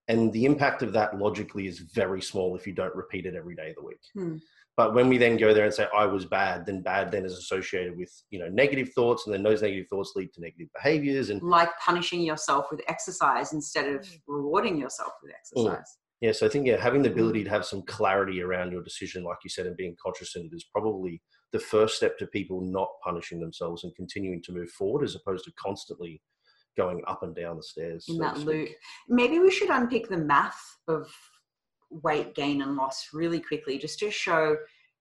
And 0.08 0.32
the 0.32 0.44
impact 0.44 0.82
of 0.82 0.92
that 0.94 1.16
logically 1.16 1.68
is 1.68 1.78
very 1.78 2.20
small 2.20 2.56
if 2.56 2.66
you 2.66 2.72
don't 2.72 2.94
repeat 2.96 3.26
it 3.26 3.36
every 3.36 3.54
day 3.54 3.70
of 3.70 3.76
the 3.76 3.84
week. 3.84 4.00
Hmm. 4.14 4.36
But 4.76 4.94
when 4.94 5.09
we 5.09 5.18
then 5.18 5.37
go 5.37 5.52
there 5.52 5.64
and 5.64 5.74
say 5.74 5.87
I 5.94 6.06
was 6.06 6.24
bad, 6.24 6.64
then 6.64 6.80
bad 6.83 7.11
then 7.11 7.24
is 7.24 7.35
associated 7.35 7.96
with 7.96 8.11
you 8.30 8.38
know 8.38 8.48
negative 8.48 8.90
thoughts, 8.94 9.26
and 9.26 9.35
then 9.35 9.42
those 9.42 9.62
negative 9.62 9.87
thoughts 9.88 10.12
lead 10.16 10.33
to 10.35 10.40
negative 10.40 10.68
behaviors. 10.74 11.30
And 11.30 11.42
like 11.42 11.70
punishing 11.85 12.22
yourself 12.22 12.66
with 12.70 12.80
exercise 12.88 13.52
instead 13.52 13.87
of 13.87 14.00
Mm. 14.02 14.20
rewarding 14.26 14.78
yourself 14.78 15.12
with 15.22 15.33
exercise 15.33 15.98
yeah, 16.20 16.33
so 16.33 16.44
I 16.46 16.50
think 16.50 16.66
yeah, 16.66 16.76
having 16.80 17.02
the 17.02 17.11
ability 17.11 17.44
to 17.44 17.50
have 17.50 17.64
some 17.64 17.83
clarity 17.83 18.42
around 18.42 18.72
your 18.72 18.83
decision, 18.83 19.24
like 19.24 19.38
you 19.42 19.48
said, 19.48 19.66
and 19.66 19.76
being 19.76 19.96
conscious 20.02 20.37
in 20.37 20.42
it 20.42 20.54
is 20.54 20.64
probably 20.70 21.22
the 21.52 21.59
first 21.59 21.96
step 21.96 22.18
to 22.18 22.26
people 22.26 22.61
not 22.61 22.88
punishing 23.02 23.40
themselves 23.40 23.85
and 23.85 23.94
continuing 23.96 24.42
to 24.42 24.52
move 24.52 24.70
forward, 24.70 25.02
as 25.02 25.16
opposed 25.16 25.44
to 25.46 25.52
constantly 25.59 26.20
going 26.76 27.02
up 27.06 27.22
and 27.22 27.35
down 27.35 27.56
the 27.56 27.62
stairs. 27.62 28.04
in 28.09 28.16
so 28.16 28.22
that 28.22 28.38
loop 28.38 28.68
maybe 29.09 29.38
we 29.38 29.50
should 29.50 29.70
unpick 29.70 30.09
the 30.09 30.16
math 30.16 30.61
of 30.88 31.11
weight 31.90 32.35
gain 32.35 32.62
and 32.62 32.76
loss 32.76 33.09
really 33.12 33.40
quickly 33.40 33.79
just 33.79 33.98
to 33.98 34.11
show 34.11 34.57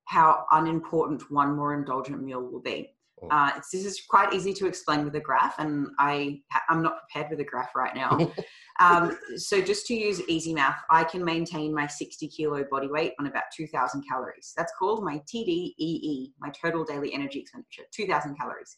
how 0.06 0.45
unimportant 0.52 1.30
one 1.30 1.56
more 1.56 1.73
indulgent 1.73 2.21
meal 2.21 2.41
will 2.41 2.62
be 2.62 2.91
Mm. 3.23 3.28
uh, 3.32 3.58
it's, 3.58 3.71
this 3.71 3.86
is 3.86 4.02
quite 4.10 4.34
easy 4.34 4.54
to 4.54 4.65
explain 4.65 5.04
with 5.04 5.15
a 5.15 5.19
graph 5.19 5.60
and 5.60 5.88
I, 5.99 6.41
i'm 6.69 6.82
not 6.82 6.99
prepared 6.99 7.30
with 7.30 7.39
a 7.39 7.43
graph 7.43 7.75
right 7.75 7.93
now 7.93 8.32
um, 8.80 9.17
so 9.36 9.62
just 9.62 9.86
to 9.88 9.93
use 9.93 10.21
easy 10.30 10.54
math 10.54 10.82
i 10.89 11.04
can 11.04 11.23
maintain 11.23 11.73
my 11.73 11.88
60 11.88 12.28
kilo 12.30 12.63
body 12.71 12.88
weight 12.88 13.13
on 13.19 13.28
about 13.28 13.43
2000 13.56 14.04
calories 14.08 14.54
that's 14.56 14.71
called 14.80 15.04
my 15.04 15.21
tdee 15.32 16.32
my 16.39 16.49
total 16.49 16.86
daily 16.86 17.13
energy 17.13 17.39
expenditure 17.39 17.84
2000 17.93 18.38
calories 18.38 18.78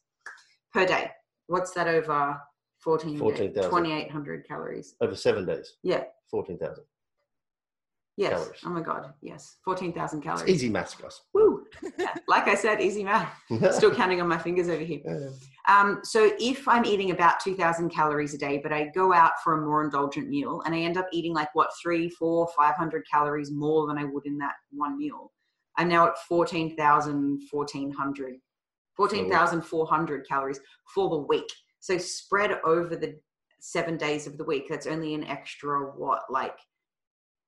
per 0.73 0.85
day 0.85 1.11
what's 1.47 1.71
that 1.71 1.87
over 1.87 2.39
14 2.79 3.11
days? 3.11 3.19
14,000. 3.19 3.69
2800 3.69 4.47
calories 4.47 4.95
Over 5.01 5.15
seven 5.15 5.45
days, 5.45 5.75
yeah 5.83 6.03
fourteen 6.31 6.57
thousand. 6.57 6.85
Yes 8.21 8.31
Calories. 8.33 8.59
oh 8.65 8.69
my 8.77 8.81
god 8.81 9.03
yes 9.21 9.57
14000 9.65 10.19
It's 10.19 10.25
calories 10.27 10.49
easy 10.55 10.69
maths, 10.69 10.95
guys. 10.95 11.21
Woo. 11.33 11.65
Yeah. 11.97 12.13
like 12.27 12.47
i 12.47 12.55
said 12.63 12.79
easy 12.87 13.03
math 13.03 13.31
still 13.79 13.93
counting 14.01 14.19
on 14.21 14.27
my 14.27 14.37
fingers 14.37 14.67
over 14.69 14.83
here 14.91 15.01
Yeah. 15.05 15.29
Um, 15.67 15.99
so 16.03 16.19
if 16.39 16.67
I'm 16.67 16.85
eating 16.85 17.11
about 17.11 17.39
2,000 17.39 17.89
calories 17.91 18.33
a 18.33 18.37
day, 18.47 18.55
but 18.63 18.73
I 18.73 18.89
go 18.95 19.13
out 19.13 19.33
for 19.43 19.51
a 19.53 19.61
more 19.67 19.83
indulgent 19.83 20.27
meal 20.27 20.63
and 20.65 20.73
I 20.73 20.79
end 20.79 20.97
up 20.97 21.07
eating 21.13 21.33
like 21.35 21.53
what 21.53 21.69
three, 21.81 22.09
four, 22.09 22.49
500 22.57 23.03
calories 23.13 23.51
more 23.51 23.85
than 23.87 23.95
I 23.99 24.05
would 24.05 24.25
in 24.25 24.39
that 24.39 24.55
one 24.71 24.97
meal, 24.97 25.31
I'm 25.77 25.87
now 25.87 26.07
at 26.07 26.17
14,000, 26.27 27.41
1,400, 27.51 28.35
14,400 28.97 30.27
calories 30.27 30.59
for 30.93 31.09
the 31.09 31.17
week. 31.17 31.51
So 31.79 31.97
spread 31.99 32.59
over 32.65 32.95
the 32.95 33.19
seven 33.59 33.97
days 33.97 34.25
of 34.27 34.37
the 34.39 34.43
week, 34.43 34.65
that's 34.67 34.87
only 34.87 35.13
an 35.13 35.23
extra 35.25 35.91
what, 35.95 36.23
like 36.29 36.57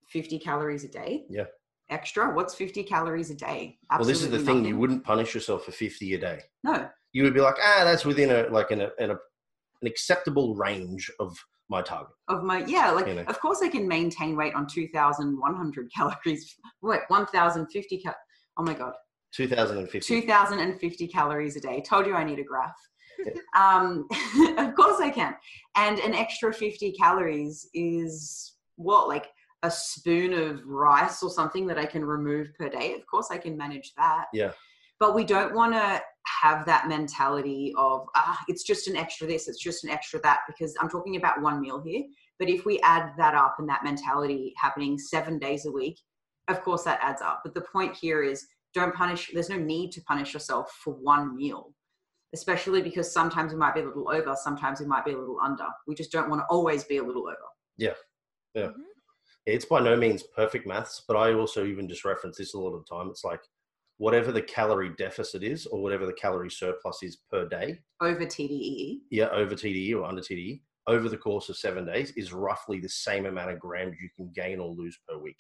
50 0.09 0.39
calories 0.39 0.83
a 0.83 0.87
day? 0.87 1.25
Yeah. 1.29 1.45
Extra? 1.89 2.33
What's 2.33 2.55
50 2.55 2.83
calories 2.83 3.29
a 3.29 3.35
day? 3.35 3.77
Well, 3.89 3.99
this 4.05 4.21
is 4.21 4.29
the 4.29 4.37
Absolutely 4.37 4.61
thing. 4.63 4.65
You 4.69 4.77
wouldn't 4.77 5.03
punish 5.03 5.33
yourself 5.35 5.65
for 5.65 5.71
fifty 5.71 6.13
a 6.13 6.17
day. 6.19 6.39
No. 6.63 6.89
You 7.11 7.23
would 7.23 7.33
be 7.33 7.41
like, 7.41 7.55
ah, 7.61 7.81
that's 7.83 8.05
within 8.05 8.31
a 8.31 8.49
like 8.49 8.71
an, 8.71 8.81
an, 8.81 9.11
an 9.11 9.17
acceptable 9.85 10.55
range 10.55 11.11
of 11.19 11.37
my 11.69 11.81
target. 11.81 12.13
of 12.27 12.43
my 12.43 12.63
yeah 12.65 12.91
like 12.91 13.07
You 13.07 13.13
know. 13.15 13.23
of 13.23 13.39
course 13.39 13.61
i 13.63 13.69
can 13.69 13.87
maintain 13.87 14.35
weight 14.35 14.53
on 14.53 14.67
2100 14.67 15.91
calories 15.95 16.55
wait 16.81 16.99
1050 17.07 17.97
cal- 17.99 18.15
oh 18.57 18.63
my 18.63 18.73
god 18.73 18.93
Two 19.33 19.47
thousand 19.47 19.77
and 19.79 19.89
fifty. 19.89 20.21
2050 20.21 21.07
calories 21.07 21.55
a 21.55 21.61
day 21.61 21.81
told 21.81 22.05
you 22.05 22.15
i 22.15 22.23
need 22.23 22.39
a 22.39 22.43
graph 22.43 22.75
Yeah. 23.25 23.31
um 23.55 24.07
of 24.57 24.75
course 24.75 24.99
i 24.99 25.09
can 25.09 25.35
and 25.77 25.99
an 25.99 26.13
extra 26.13 26.53
50 26.53 26.91
calories 26.91 27.67
is 27.73 28.55
what 28.75 29.07
like 29.07 29.27
a 29.63 29.71
spoon 29.71 30.33
of 30.33 30.61
rice 30.65 31.23
or 31.23 31.29
something 31.29 31.65
that 31.67 31.77
i 31.77 31.85
can 31.85 32.03
remove 32.05 32.53
per 32.57 32.69
day 32.69 32.93
of 32.93 33.05
course 33.07 33.29
i 33.31 33.37
can 33.37 33.57
manage 33.57 33.93
that 33.97 34.25
Yeah. 34.33 34.51
but 34.99 35.15
we 35.15 35.23
don't 35.23 35.53
want 35.55 35.73
to 35.73 36.01
have 36.41 36.65
that 36.65 36.87
mentality 36.87 37.73
of 37.77 38.05
ah 38.15 38.39
it's 38.47 38.63
just 38.63 38.87
an 38.87 38.95
extra 38.95 39.25
this 39.27 39.47
it's 39.47 39.61
just 39.61 39.83
an 39.83 39.89
extra 39.89 40.19
that 40.21 40.41
because 40.47 40.75
i'm 40.79 40.89
talking 40.89 41.15
about 41.15 41.41
one 41.41 41.59
meal 41.61 41.81
here 41.85 42.03
but 42.39 42.49
if 42.49 42.65
we 42.65 42.79
add 42.81 43.11
that 43.17 43.33
up 43.35 43.55
and 43.59 43.67
that 43.69 43.83
mentality 43.83 44.53
happening 44.57 44.97
seven 44.97 45.39
days 45.39 45.65
a 45.65 45.71
week 45.71 45.99
of 46.49 46.61
course 46.61 46.83
that 46.83 46.99
adds 47.01 47.21
up 47.21 47.41
but 47.43 47.53
the 47.53 47.61
point 47.61 47.95
here 47.95 48.21
is 48.23 48.45
don't 48.73 48.95
punish 48.95 49.31
there's 49.33 49.49
no 49.49 49.57
need 49.57 49.91
to 49.91 50.01
punish 50.01 50.33
yourself 50.33 50.71
for 50.83 50.93
one 50.93 51.35
meal 51.35 51.73
especially 52.33 52.81
because 52.81 53.11
sometimes 53.13 53.51
we 53.53 53.57
might 53.59 53.75
be 53.75 53.81
a 53.81 53.85
little 53.85 54.09
over 54.09 54.35
sometimes 54.35 54.79
we 54.79 54.85
might 54.85 55.05
be 55.05 55.11
a 55.11 55.17
little 55.17 55.37
under 55.43 55.65
we 55.87 55.93
just 55.95 56.11
don't 56.11 56.29
want 56.29 56.41
to 56.41 56.45
always 56.49 56.83
be 56.85 56.97
a 56.97 57.03
little 57.03 57.27
over 57.27 57.37
Yeah. 57.77 57.93
Mhm. 58.55 58.73
It's 59.45 59.65
by 59.65 59.81
no 59.81 59.95
means 59.95 60.23
perfect 60.35 60.65
maths, 60.65 61.03
but 61.07 61.17
I 61.17 61.33
also 61.33 61.65
even 61.65 61.89
just 61.89 62.05
reference 62.05 62.37
this 62.37 62.53
a 62.53 62.59
lot 62.59 62.73
of 62.73 62.85
the 62.85 62.95
time. 62.95 63.09
It's 63.09 63.25
like 63.25 63.41
whatever 63.97 64.31
the 64.31 64.41
calorie 64.41 64.93
deficit 64.97 65.43
is, 65.43 65.65
or 65.65 65.81
whatever 65.81 66.05
the 66.05 66.13
calorie 66.13 66.49
surplus 66.49 67.03
is 67.03 67.17
per 67.29 67.47
day, 67.47 67.79
over 68.01 68.25
tde 68.25 68.99
yeah, 69.11 69.29
over 69.29 69.55
TDE 69.55 69.95
or 69.95 70.05
under 70.05 70.21
TDE, 70.21 70.61
over 70.87 71.09
the 71.09 71.17
course 71.17 71.49
of 71.49 71.57
seven 71.57 71.85
days 71.85 72.11
is 72.11 72.33
roughly 72.33 72.79
the 72.79 72.89
same 72.89 73.25
amount 73.25 73.51
of 73.51 73.59
grams 73.59 73.97
you 74.01 74.09
can 74.15 74.31
gain 74.33 74.59
or 74.59 74.69
lose 74.69 74.97
per 75.07 75.17
week. 75.17 75.39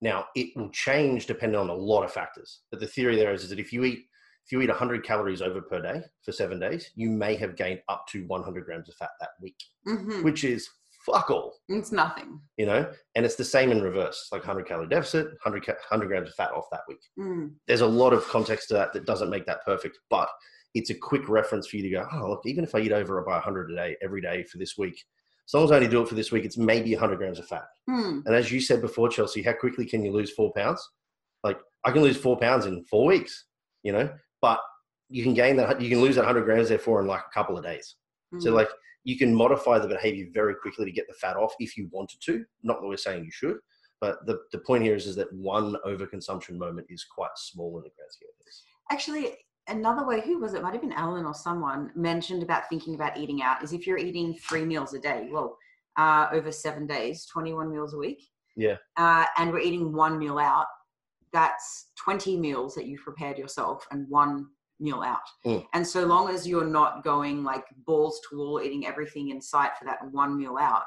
Now, 0.00 0.26
it 0.34 0.48
will 0.56 0.70
change 0.70 1.26
depending 1.26 1.60
on 1.60 1.70
a 1.70 1.74
lot 1.74 2.02
of 2.02 2.12
factors. 2.12 2.60
But 2.70 2.80
the 2.80 2.86
theory 2.86 3.16
there 3.16 3.32
is, 3.32 3.44
is 3.44 3.50
that 3.50 3.60
if 3.60 3.72
you 3.72 3.84
eat 3.84 4.06
if 4.44 4.50
you 4.50 4.60
eat 4.60 4.68
100 4.68 5.04
calories 5.04 5.40
over 5.40 5.62
per 5.62 5.80
day 5.80 6.02
for 6.24 6.32
seven 6.32 6.58
days, 6.58 6.90
you 6.96 7.10
may 7.10 7.36
have 7.36 7.54
gained 7.54 7.80
up 7.88 8.06
to 8.08 8.26
100 8.26 8.64
grams 8.64 8.88
of 8.88 8.96
fat 8.96 9.10
that 9.20 9.30
week, 9.40 9.56
hmm 9.84 10.24
which 10.24 10.42
is 10.42 10.68
fuck 11.04 11.30
all, 11.30 11.58
it's 11.68 11.92
nothing 11.92 12.40
you 12.56 12.66
know. 12.66 12.90
And 13.14 13.24
it's 13.24 13.36
the 13.36 13.44
same 13.44 13.70
in 13.72 13.82
reverse, 13.82 14.28
like 14.32 14.42
100 14.42 14.66
calorie 14.66 14.88
deficit, 14.88 15.26
100 15.44 15.66
100 15.66 16.06
grams 16.06 16.28
of 16.28 16.34
fat 16.34 16.52
off 16.52 16.66
that 16.70 16.82
week. 16.88 17.00
Mm. 17.18 17.52
There's 17.66 17.80
a 17.80 17.86
lot 17.86 18.12
of 18.12 18.26
context 18.28 18.68
to 18.68 18.74
that 18.74 18.92
that 18.92 19.06
doesn't 19.06 19.30
make 19.30 19.46
that 19.46 19.64
perfect, 19.64 19.98
but 20.10 20.28
it's 20.74 20.90
a 20.90 20.94
quick 20.94 21.28
reference 21.28 21.66
for 21.66 21.76
you 21.76 21.82
to 21.82 21.90
go, 21.90 22.06
oh, 22.12 22.30
look, 22.30 22.42
even 22.46 22.64
if 22.64 22.74
I 22.74 22.80
eat 22.80 22.92
over 22.92 23.20
by 23.22 23.34
100 23.34 23.70
a 23.70 23.74
day 23.74 23.96
every 24.02 24.22
day 24.22 24.44
for 24.44 24.58
this 24.58 24.78
week, 24.78 25.04
as 25.46 25.54
long 25.54 25.64
as 25.64 25.72
I 25.72 25.76
only 25.76 25.88
do 25.88 26.00
it 26.02 26.08
for 26.08 26.14
this 26.14 26.32
week, 26.32 26.44
it's 26.44 26.56
maybe 26.56 26.94
100 26.94 27.16
grams 27.16 27.38
of 27.38 27.46
fat. 27.46 27.66
Hmm. 27.88 28.20
And 28.24 28.34
as 28.34 28.50
you 28.50 28.60
said 28.60 28.80
before, 28.80 29.08
Chelsea, 29.08 29.42
how 29.42 29.52
quickly 29.52 29.84
can 29.84 30.04
you 30.04 30.12
lose 30.12 30.30
four 30.30 30.52
pounds? 30.54 30.88
Like 31.44 31.58
I 31.84 31.90
can 31.90 32.02
lose 32.02 32.16
four 32.16 32.38
pounds 32.38 32.66
in 32.66 32.84
four 32.84 33.06
weeks, 33.06 33.46
you 33.82 33.92
know, 33.92 34.08
but 34.40 34.60
you 35.08 35.22
can 35.22 35.34
gain 35.34 35.56
that, 35.56 35.80
you 35.80 35.90
can 35.90 36.00
lose 36.00 36.14
that 36.14 36.24
100 36.24 36.44
grams 36.44 36.68
therefore 36.68 37.00
in 37.00 37.06
like 37.06 37.20
a 37.20 37.34
couple 37.34 37.58
of 37.58 37.64
days. 37.64 37.96
So 38.38 38.50
Mm. 38.50 38.54
like 38.54 38.68
you 39.04 39.18
can 39.18 39.34
modify 39.34 39.78
the 39.78 39.88
behavior 39.88 40.26
very 40.32 40.54
quickly 40.54 40.84
to 40.84 40.92
get 40.92 41.06
the 41.08 41.14
fat 41.14 41.36
off 41.36 41.54
if 41.58 41.76
you 41.76 41.88
wanted 41.90 42.20
to. 42.22 42.44
Not 42.62 42.80
that 42.80 42.86
we're 42.86 42.96
saying 42.96 43.24
you 43.24 43.30
should, 43.32 43.58
but 44.00 44.24
the, 44.26 44.38
the 44.52 44.58
point 44.58 44.84
here 44.84 44.94
is, 44.94 45.06
is 45.06 45.16
that 45.16 45.32
one 45.32 45.76
overconsumption 45.84 46.56
moment 46.56 46.86
is 46.88 47.04
quite 47.04 47.30
small 47.36 47.76
in 47.78 47.84
the 47.84 47.90
grand 47.90 48.10
scheme 48.12 48.28
of 48.30 48.44
things. 48.44 48.62
Actually, 48.90 49.38
another 49.68 50.06
way, 50.06 50.20
who 50.20 50.38
was 50.38 50.54
it? 50.54 50.62
Might 50.62 50.72
have 50.72 50.80
been 50.82 50.92
Alan 50.92 51.24
or 51.24 51.34
someone 51.34 51.90
mentioned 51.94 52.42
about 52.42 52.68
thinking 52.68 52.94
about 52.94 53.16
eating 53.16 53.42
out 53.42 53.62
is 53.62 53.72
if 53.72 53.86
you're 53.86 53.98
eating 53.98 54.34
three 54.34 54.64
meals 54.64 54.94
a 54.94 54.98
day, 54.98 55.28
well, 55.30 55.56
uh, 55.96 56.28
over 56.32 56.50
seven 56.52 56.86
days, 56.86 57.26
21 57.26 57.70
meals 57.70 57.94
a 57.94 57.98
week. 57.98 58.22
Yeah. 58.56 58.76
Uh, 58.96 59.24
and 59.36 59.50
we're 59.52 59.60
eating 59.60 59.92
one 59.92 60.18
meal 60.18 60.38
out, 60.38 60.66
that's 61.32 61.90
20 62.04 62.38
meals 62.38 62.74
that 62.74 62.86
you've 62.86 63.02
prepared 63.02 63.38
yourself 63.38 63.86
and 63.90 64.08
one 64.08 64.46
meal 64.82 65.00
out. 65.00 65.20
Mm. 65.46 65.64
And 65.72 65.86
so 65.86 66.04
long 66.04 66.28
as 66.28 66.46
you're 66.46 66.66
not 66.66 67.04
going 67.04 67.44
like 67.44 67.64
balls 67.86 68.20
to 68.28 68.36
wall, 68.36 68.60
eating 68.60 68.86
everything 68.86 69.30
in 69.30 69.40
sight 69.40 69.70
for 69.78 69.84
that 69.84 69.98
one 70.10 70.36
meal 70.36 70.56
out, 70.58 70.82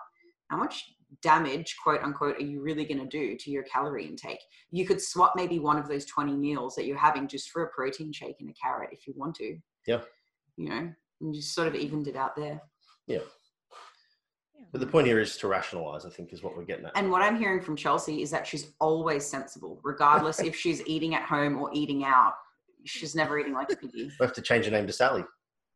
how 0.49 0.57
much 0.57 0.83
damage, 1.21 1.75
quote 1.81 2.01
unquote, 2.03 2.37
are 2.37 2.43
you 2.43 2.61
really 2.61 2.85
going 2.85 2.99
to 2.99 3.05
do 3.05 3.37
to 3.37 3.49
your 3.49 3.63
calorie 3.63 4.05
intake? 4.05 4.39
You 4.71 4.85
could 4.85 5.01
swap 5.01 5.33
maybe 5.35 5.59
one 5.59 5.77
of 5.77 5.87
those 5.87 6.05
20 6.05 6.33
meals 6.33 6.75
that 6.75 6.85
you're 6.85 6.97
having 6.97 7.27
just 7.27 7.49
for 7.49 7.63
a 7.63 7.69
protein 7.69 8.11
shake 8.11 8.35
and 8.39 8.49
a 8.49 8.53
carrot 8.53 8.89
if 8.91 9.07
you 9.07 9.13
want 9.15 9.35
to. 9.35 9.57
Yeah. 9.87 10.01
You 10.57 10.69
know, 10.69 10.91
and 11.21 11.33
just 11.33 11.53
sort 11.53 11.67
of 11.67 11.75
evened 11.75 12.07
it 12.07 12.15
out 12.15 12.35
there. 12.35 12.61
Yeah. 13.07 13.19
But 14.71 14.81
the 14.81 14.87
point 14.87 15.07
here 15.07 15.19
is 15.19 15.37
to 15.37 15.47
rationalize, 15.47 16.05
I 16.05 16.09
think, 16.09 16.33
is 16.33 16.43
what 16.43 16.57
we're 16.57 16.65
getting 16.65 16.85
at. 16.85 16.97
And 16.97 17.09
what 17.09 17.21
I'm 17.21 17.37
hearing 17.37 17.61
from 17.61 17.75
Chelsea 17.75 18.21
is 18.21 18.29
that 18.31 18.45
she's 18.45 18.73
always 18.79 19.25
sensible, 19.25 19.79
regardless 19.83 20.39
if 20.41 20.55
she's 20.55 20.85
eating 20.85 21.15
at 21.15 21.23
home 21.23 21.61
or 21.61 21.69
eating 21.73 22.03
out. 22.03 22.33
She's 22.85 23.15
never 23.15 23.39
eating 23.39 23.53
like 23.53 23.71
a 23.71 23.75
piggy. 23.75 24.11
we 24.19 24.25
have 24.25 24.33
to 24.33 24.41
change 24.41 24.65
the 24.65 24.71
name 24.71 24.87
to 24.87 24.93
Sally. 24.93 25.23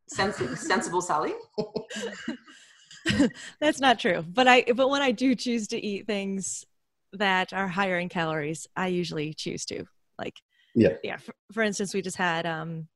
Sensible, 0.08 0.56
sensible 0.56 1.02
Sally. 1.02 1.34
That's 3.60 3.80
not 3.80 4.00
true. 4.00 4.24
But 4.28 4.48
I 4.48 4.64
but 4.76 4.90
when 4.90 5.02
I 5.02 5.12
do 5.12 5.36
choose 5.36 5.68
to 5.70 5.84
eat 5.84 6.08
things 6.08 6.66
that 7.14 7.54
are 7.54 7.68
higher 7.68 7.98
in 7.98 8.10
calories, 8.10 8.68
I 8.76 8.88
usually 8.88 9.34
choose 9.34 9.66
to. 9.66 9.86
Like 10.18 10.36
Yeah. 10.76 10.94
Yeah. 11.04 11.18
For, 11.18 11.34
for 11.52 11.64
instance, 11.64 11.94
we 11.94 12.02
just 12.02 12.18
had 12.18 12.46
um 12.46 12.88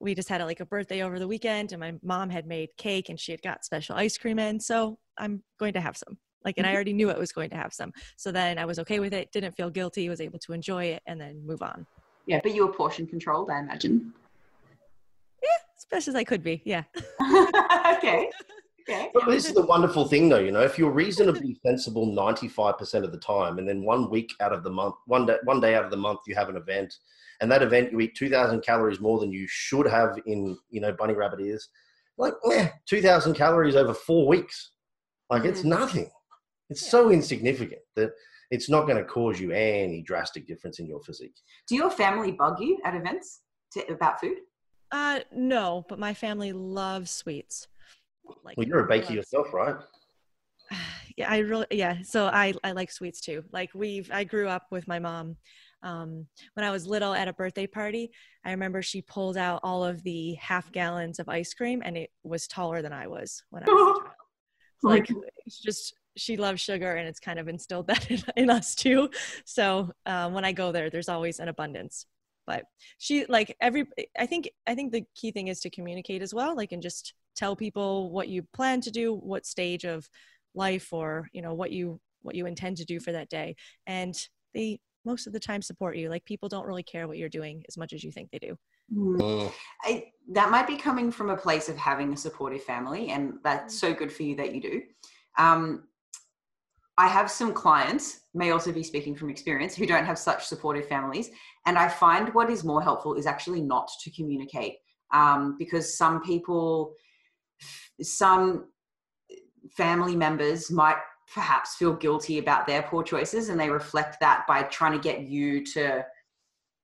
we 0.00 0.14
just 0.14 0.28
had 0.28 0.40
a, 0.40 0.44
like 0.44 0.60
a 0.60 0.66
birthday 0.66 1.02
over 1.02 1.18
the 1.18 1.28
weekend 1.28 1.72
and 1.72 1.80
my 1.80 1.94
mom 2.02 2.28
had 2.28 2.46
made 2.46 2.70
cake 2.76 3.08
and 3.08 3.18
she 3.20 3.30
had 3.30 3.40
got 3.40 3.64
special 3.64 3.94
ice 3.94 4.18
cream 4.18 4.38
in, 4.38 4.58
so 4.58 4.98
I'm 5.16 5.42
going 5.60 5.74
to 5.74 5.80
have 5.80 5.96
some. 5.96 6.18
Like 6.44 6.58
and 6.58 6.66
I 6.66 6.74
already 6.74 6.92
knew 6.92 7.08
it 7.08 7.18
was 7.18 7.30
going 7.30 7.50
to 7.50 7.56
have 7.56 7.72
some. 7.72 7.92
So 8.16 8.32
then 8.32 8.58
I 8.58 8.64
was 8.64 8.80
okay 8.80 8.98
with 8.98 9.14
it, 9.14 9.30
didn't 9.32 9.52
feel 9.52 9.70
guilty, 9.70 10.08
was 10.08 10.20
able 10.20 10.40
to 10.40 10.52
enjoy 10.52 10.86
it 10.86 11.02
and 11.06 11.20
then 11.20 11.46
move 11.46 11.62
on. 11.62 11.86
Yeah, 12.26 12.40
but 12.42 12.54
you 12.54 12.66
were 12.66 12.72
portion 12.72 13.06
controlled, 13.06 13.50
I 13.50 13.60
imagine. 13.60 14.12
Yeah, 15.42 15.48
as 15.76 15.84
best 15.90 16.08
as 16.08 16.14
I 16.14 16.24
could 16.24 16.42
be. 16.42 16.62
Yeah. 16.64 16.84
okay. 17.96 18.30
Okay. 18.88 19.10
But 19.14 19.26
this 19.26 19.46
is 19.46 19.54
the 19.54 19.64
wonderful 19.66 20.08
thing, 20.08 20.28
though. 20.28 20.40
You 20.40 20.50
know, 20.50 20.60
if 20.62 20.76
you're 20.78 20.90
reasonably 20.90 21.56
sensible 21.66 22.08
95% 22.08 23.04
of 23.04 23.12
the 23.12 23.18
time, 23.18 23.58
and 23.58 23.68
then 23.68 23.84
one 23.84 24.10
week 24.10 24.32
out 24.40 24.52
of 24.52 24.64
the 24.64 24.70
month, 24.70 24.96
one 25.06 25.26
day, 25.26 25.36
one 25.44 25.60
day 25.60 25.74
out 25.74 25.84
of 25.84 25.90
the 25.90 25.96
month, 25.96 26.20
you 26.26 26.34
have 26.34 26.48
an 26.48 26.56
event, 26.56 26.92
and 27.40 27.50
that 27.50 27.62
event 27.62 27.92
you 27.92 28.00
eat 28.00 28.16
2,000 28.16 28.60
calories 28.62 29.00
more 29.00 29.20
than 29.20 29.32
you 29.32 29.46
should 29.48 29.86
have 29.86 30.18
in, 30.26 30.56
you 30.70 30.80
know, 30.80 30.92
bunny 30.92 31.14
rabbit 31.14 31.40
ears. 31.40 31.68
Like, 32.18 32.34
eh, 32.52 32.68
2,000 32.86 33.34
calories 33.34 33.76
over 33.76 33.94
four 33.94 34.26
weeks. 34.26 34.72
Like, 35.30 35.44
it's 35.44 35.60
Mhm. 35.62 35.66
nothing. 35.66 36.10
It's 36.68 36.82
Yeah. 36.82 36.90
so 36.90 37.10
insignificant 37.10 37.82
that 37.94 38.12
it's 38.52 38.68
not 38.68 38.82
going 38.86 38.98
to 38.98 39.04
cause 39.04 39.40
you 39.40 39.50
any 39.50 40.02
drastic 40.02 40.46
difference 40.46 40.78
in 40.78 40.86
your 40.86 41.00
physique. 41.00 41.34
Do 41.66 41.74
your 41.74 41.90
family 41.90 42.32
bug 42.32 42.60
you 42.60 42.78
at 42.84 42.94
events 42.94 43.40
to, 43.72 43.90
about 43.90 44.20
food? 44.20 44.36
Uh 44.92 45.20
no, 45.32 45.86
but 45.88 45.98
my 45.98 46.12
family 46.12 46.52
loves 46.52 47.10
sweets. 47.10 47.66
Like 48.44 48.58
Well, 48.58 48.68
you're 48.68 48.84
a 48.84 48.86
baker 48.86 49.04
loves- 49.06 49.16
yourself, 49.16 49.52
right? 49.54 49.76
yeah 51.16 51.30
i 51.30 51.38
really 51.38 51.66
yeah 51.70 51.96
so 52.02 52.26
i 52.26 52.54
i 52.64 52.72
like 52.72 52.90
sweets 52.90 53.20
too 53.20 53.44
like 53.52 53.68
we've 53.74 54.10
i 54.10 54.24
grew 54.24 54.48
up 54.48 54.62
with 54.70 54.88
my 54.88 54.98
mom 54.98 55.36
um, 55.82 56.26
when 56.54 56.64
i 56.64 56.70
was 56.70 56.86
little 56.86 57.12
at 57.12 57.28
a 57.28 57.32
birthday 57.34 57.66
party 57.66 58.10
i 58.46 58.50
remember 58.50 58.80
she 58.80 59.02
pulled 59.02 59.36
out 59.36 59.60
all 59.62 59.84
of 59.84 60.02
the 60.04 60.32
half 60.34 60.72
gallons 60.72 61.18
of 61.18 61.28
ice 61.28 61.52
cream 61.52 61.82
and 61.84 61.98
it 61.98 62.08
was 62.22 62.46
taller 62.46 62.80
than 62.80 62.94
i 62.94 63.06
was 63.06 63.42
when 63.50 63.62
i 63.62 63.66
was 63.66 63.98
a 63.98 64.00
child 64.04 64.14
like 64.82 65.10
it's 65.44 65.60
just 65.60 65.92
she 66.16 66.36
loves 66.36 66.60
sugar 66.60 66.94
and 66.94 67.08
it's 67.08 67.20
kind 67.20 67.38
of 67.38 67.48
instilled 67.48 67.86
that 67.88 68.10
in, 68.10 68.22
in 68.36 68.50
us 68.50 68.74
too 68.74 69.08
so 69.44 69.90
um, 70.06 70.32
when 70.32 70.44
i 70.44 70.52
go 70.52 70.72
there 70.72 70.90
there's 70.90 71.08
always 71.08 71.38
an 71.38 71.48
abundance 71.48 72.06
but 72.46 72.64
she 72.98 73.24
like 73.26 73.56
every 73.60 73.86
i 74.18 74.26
think 74.26 74.50
i 74.66 74.74
think 74.74 74.92
the 74.92 75.04
key 75.14 75.30
thing 75.30 75.48
is 75.48 75.60
to 75.60 75.70
communicate 75.70 76.22
as 76.22 76.34
well 76.34 76.56
like 76.56 76.72
and 76.72 76.82
just 76.82 77.14
tell 77.34 77.56
people 77.56 78.10
what 78.10 78.28
you 78.28 78.42
plan 78.52 78.80
to 78.80 78.90
do 78.90 79.14
what 79.14 79.46
stage 79.46 79.84
of 79.84 80.08
life 80.54 80.92
or 80.92 81.28
you 81.32 81.40
know 81.40 81.54
what 81.54 81.70
you 81.70 82.00
what 82.22 82.34
you 82.34 82.46
intend 82.46 82.76
to 82.76 82.84
do 82.84 83.00
for 83.00 83.12
that 83.12 83.28
day 83.28 83.56
and 83.86 84.28
they 84.54 84.78
most 85.04 85.26
of 85.26 85.32
the 85.32 85.40
time 85.40 85.62
support 85.62 85.96
you 85.96 86.08
like 86.08 86.24
people 86.24 86.48
don't 86.48 86.66
really 86.66 86.82
care 86.82 87.08
what 87.08 87.16
you're 87.16 87.28
doing 87.28 87.62
as 87.68 87.76
much 87.76 87.92
as 87.92 88.04
you 88.04 88.12
think 88.12 88.30
they 88.30 88.38
do 88.38 88.56
Mm. 88.94 89.18
Mm. 89.18 89.52
I, 89.82 90.04
that 90.32 90.50
might 90.50 90.66
be 90.66 90.76
coming 90.76 91.10
from 91.10 91.30
a 91.30 91.36
place 91.36 91.68
of 91.68 91.76
having 91.76 92.12
a 92.12 92.16
supportive 92.16 92.62
family, 92.62 93.08
and 93.08 93.34
that's 93.42 93.78
so 93.78 93.94
good 93.94 94.12
for 94.12 94.22
you 94.22 94.36
that 94.36 94.54
you 94.54 94.60
do. 94.60 94.82
Um, 95.38 95.84
I 96.98 97.08
have 97.08 97.30
some 97.30 97.54
clients, 97.54 98.20
may 98.34 98.50
also 98.50 98.72
be 98.72 98.82
speaking 98.82 99.14
from 99.14 99.30
experience, 99.30 99.74
who 99.74 99.86
don't 99.86 100.04
have 100.04 100.18
such 100.18 100.44
supportive 100.44 100.86
families. 100.86 101.30
And 101.66 101.78
I 101.78 101.88
find 101.88 102.32
what 102.34 102.50
is 102.50 102.64
more 102.64 102.82
helpful 102.82 103.14
is 103.14 103.26
actually 103.26 103.62
not 103.62 103.90
to 104.02 104.10
communicate 104.10 104.76
um, 105.12 105.56
because 105.58 105.96
some 105.96 106.22
people, 106.22 106.94
some 108.00 108.66
family 109.76 110.16
members 110.16 110.70
might 110.70 110.96
perhaps 111.32 111.76
feel 111.76 111.94
guilty 111.94 112.38
about 112.38 112.66
their 112.66 112.82
poor 112.82 113.02
choices 113.02 113.48
and 113.48 113.58
they 113.58 113.70
reflect 113.70 114.18
that 114.20 114.44
by 114.46 114.62
trying 114.64 114.92
to 114.92 114.98
get 114.98 115.22
you 115.22 115.64
to 115.64 116.04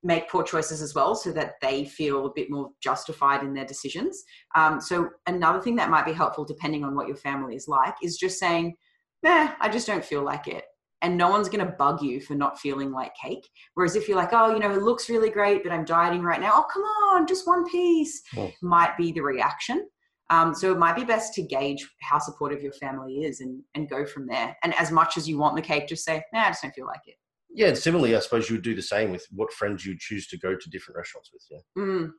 make 0.03 0.31
poor 0.31 0.45
choices 0.45 0.81
as 0.81 0.95
well 0.95 1.15
so 1.15 1.33
that 1.33 1.55
they 1.61 1.85
feel 1.85 2.27
a 2.27 2.33
bit 2.35 2.51
more 2.51 2.71
justified 2.81 3.43
in 3.43 3.53
their 3.53 3.65
decisions. 3.65 4.23
Um, 4.55 4.81
so, 4.81 5.11
another 5.27 5.61
thing 5.61 5.75
that 5.77 5.91
might 5.91 6.07
be 6.07 6.13
helpful, 6.13 6.45
depending 6.45 6.85
on 6.85 6.95
what 6.95 7.09
your 7.09 7.17
family 7.17 7.57
is 7.57 7.67
like, 7.67 7.95
is 8.03 8.17
just 8.17 8.39
saying, 8.39 8.77
nah, 9.23 9.53
I 9.61 9.69
just 9.69 9.87
don't 9.87 10.05
feel 10.05 10.23
like 10.23 10.47
it. 10.49 10.65
And 11.01 11.17
no 11.17 11.31
one's 11.31 11.49
going 11.49 11.65
to 11.65 11.73
bug 11.79 12.03
you 12.03 12.21
for 12.21 12.35
not 12.35 12.59
feeling 12.59 12.91
like 12.91 13.13
cake. 13.15 13.49
Whereas 13.75 13.95
if 13.95 14.09
you're 14.09 14.17
like, 14.17 14.33
oh, 14.33 14.53
you 14.53 14.59
know, 14.59 14.73
it 14.73 14.83
looks 14.83 15.09
really 15.09 15.31
great, 15.31 15.63
but 15.63 15.71
I'm 15.71 15.85
dieting 15.85 16.23
right 16.23 16.41
now. 16.41 16.51
Oh, 16.55 16.65
come 16.73 16.83
on, 16.83 17.27
just 17.27 17.47
one 17.47 17.65
piece 17.71 18.21
Oh. 18.37 18.51
might 18.63 18.97
be 18.97 19.13
the 19.13 19.21
reaction. 19.21 19.89
Um, 20.31 20.55
so 20.55 20.73
it 20.73 20.79
might 20.79 20.97
be 20.97 21.05
best 21.05 21.35
to 21.35 21.43
gauge 21.43 21.89
how 22.03 22.19
supportive 22.19 22.63
your 22.63 22.73
family 22.73 23.19
is 23.23 23.41
and, 23.41 23.63
and 23.75 23.89
go 23.89 24.05
from 24.05 24.27
there. 24.27 24.57
And 24.63 24.75
as 24.75 24.91
much 24.91 25.17
as 25.17 25.29
you 25.29 25.39
want 25.39 25.55
the 25.57 25.63
cake, 25.63 25.89
just 25.89 26.05
say, 26.05 26.23
nah, 26.33 26.41
I 26.47 26.49
just 26.49 26.63
don't 26.63 26.75
feel 26.75 26.87
like 26.87 27.01
it. 27.07 27.15
Yeah, 27.51 27.69
and 27.69 27.79
similarly, 27.79 28.15
I 28.15 28.21
suppose 28.21 28.51
you 28.51 28.57
would 28.57 28.63
do 28.65 28.75
the 28.75 28.83
same 28.83 29.11
with 29.11 29.25
what 29.31 29.53
friends 29.53 29.87
you 29.87 29.97
choose 29.99 30.27
to 30.29 30.37
go 30.39 30.55
to 30.55 30.71
different 30.71 30.99
restaurants 30.99 31.31
with. 31.33 31.43
Yeah. 31.51 31.83
Mm, 31.83 32.11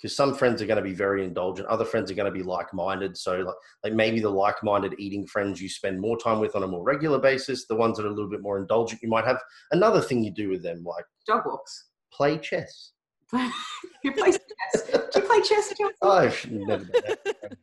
because 0.00 0.14
some 0.14 0.34
friends 0.34 0.62
are 0.62 0.66
going 0.66 0.76
to 0.76 0.82
be 0.82 0.94
very 0.94 1.24
indulgent 1.24 1.66
other 1.68 1.84
friends 1.84 2.10
are 2.10 2.14
going 2.14 2.32
to 2.32 2.36
be 2.36 2.42
like-minded 2.42 3.16
so 3.16 3.38
like, 3.38 3.54
like 3.84 3.92
maybe 3.92 4.20
the 4.20 4.28
like-minded 4.28 4.94
eating 4.98 5.26
friends 5.26 5.60
you 5.60 5.68
spend 5.68 6.00
more 6.00 6.16
time 6.18 6.40
with 6.40 6.54
on 6.56 6.62
a 6.62 6.66
more 6.66 6.82
regular 6.82 7.18
basis 7.18 7.66
the 7.66 7.74
ones 7.76 7.96
that 7.96 8.04
are 8.04 8.08
a 8.08 8.14
little 8.14 8.30
bit 8.30 8.42
more 8.42 8.58
indulgent 8.58 9.02
you 9.02 9.08
might 9.08 9.24
have 9.24 9.40
another 9.72 10.00
thing 10.00 10.22
you 10.22 10.30
do 10.30 10.48
with 10.48 10.62
them 10.62 10.82
like 10.84 11.04
dog 11.26 11.42
walks. 11.46 11.86
play 12.12 12.38
chess 12.38 12.92
Who 13.32 14.12
plays 14.12 14.38
chess? 14.38 14.82
Do 14.90 15.20
you 15.20 15.26
play 15.26 15.40
chess? 15.42 15.74
Chelsea? 15.76 15.94
i've 16.02 16.50
never 16.50 16.84
done 16.84 16.90
that. 16.94 17.58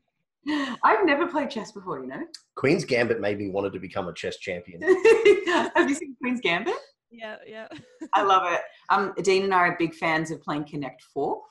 I've 0.84 1.04
never 1.06 1.26
played 1.26 1.50
chess 1.50 1.72
before, 1.72 2.02
you 2.02 2.08
know. 2.08 2.22
queen's 2.56 2.86
gambit 2.86 3.20
made 3.20 3.40
me 3.40 3.50
wanted 3.50 3.74
to 3.74 3.80
become 3.80 4.08
a 4.08 4.14
chess 4.14 4.38
champion 4.38 4.82
Have 5.48 5.90
you 5.90 5.96
seen 5.96 6.16
Queen's 6.22 6.40
Gambit? 6.40 6.76
yeah 7.12 7.38
yeah 7.48 7.68
I 8.14 8.22
love 8.24 8.44
it. 8.52 8.62
Um, 8.90 9.14
Dean 9.24 9.44
and 9.44 9.54
I 9.54 9.60
are 9.60 9.76
big 9.80 9.96
fans 9.96 10.30
of 10.32 10.42
playing 10.44 10.66
Connect 10.66 11.02
Four, 11.02 11.38
oh. 11.38 11.44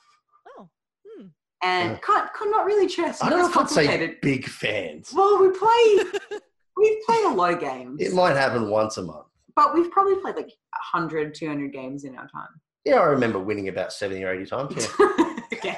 And 1.65 1.91
Yeah. 1.91 1.97
can't, 1.99 2.29
can't 2.37 2.51
not 2.51 2.65
really 2.65 2.87
chess. 2.87 3.21
i 3.21 3.29
don't 3.29 3.39
know 3.39 3.49
if 3.49 3.57
i'd 3.57 3.69
say 3.69 4.17
big 4.21 4.45
fans 4.45 5.11
Well, 5.13 5.39
we 5.41 5.49
play. 5.49 6.39
We've 6.77 7.01
played 7.05 7.25
a 7.25 7.29
lot 7.33 7.53
of 7.53 7.59
games, 7.61 8.01
it 8.01 8.13
might 8.13 8.35
happen 8.35 8.69
once 8.69 8.97
a 8.97 9.03
month 9.03 9.27
but 9.55 9.73
we've 9.73 9.89
probably 9.89 10.17
played 10.17 10.35
like 10.35 10.51
100, 10.93 11.33
200 11.33 11.71
games 11.71 12.03
in 12.03 12.15
our 12.15 12.27
time. 12.27 12.49
yeah 12.85 12.95
i 12.95 13.05
remember 13.05 13.39
winning 13.39 13.69
about 13.69 13.91
70 13.93 14.23
or 14.23 14.31
80 14.33 14.45
times 14.45 14.87
yeah 14.99 15.35
okay. 15.53 15.77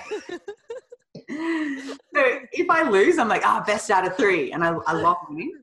so 1.29 2.21
if 2.53 2.69
I 2.69 2.89
lose, 2.89 3.17
I'm 3.17 3.27
like, 3.27 3.41
ah, 3.45 3.63
best 3.65 3.89
out 3.91 4.07
of 4.07 4.15
three, 4.15 4.51
and 4.53 4.63
I, 4.63 4.69
I 4.87 4.93
love 4.93 5.17
winning. 5.29 5.53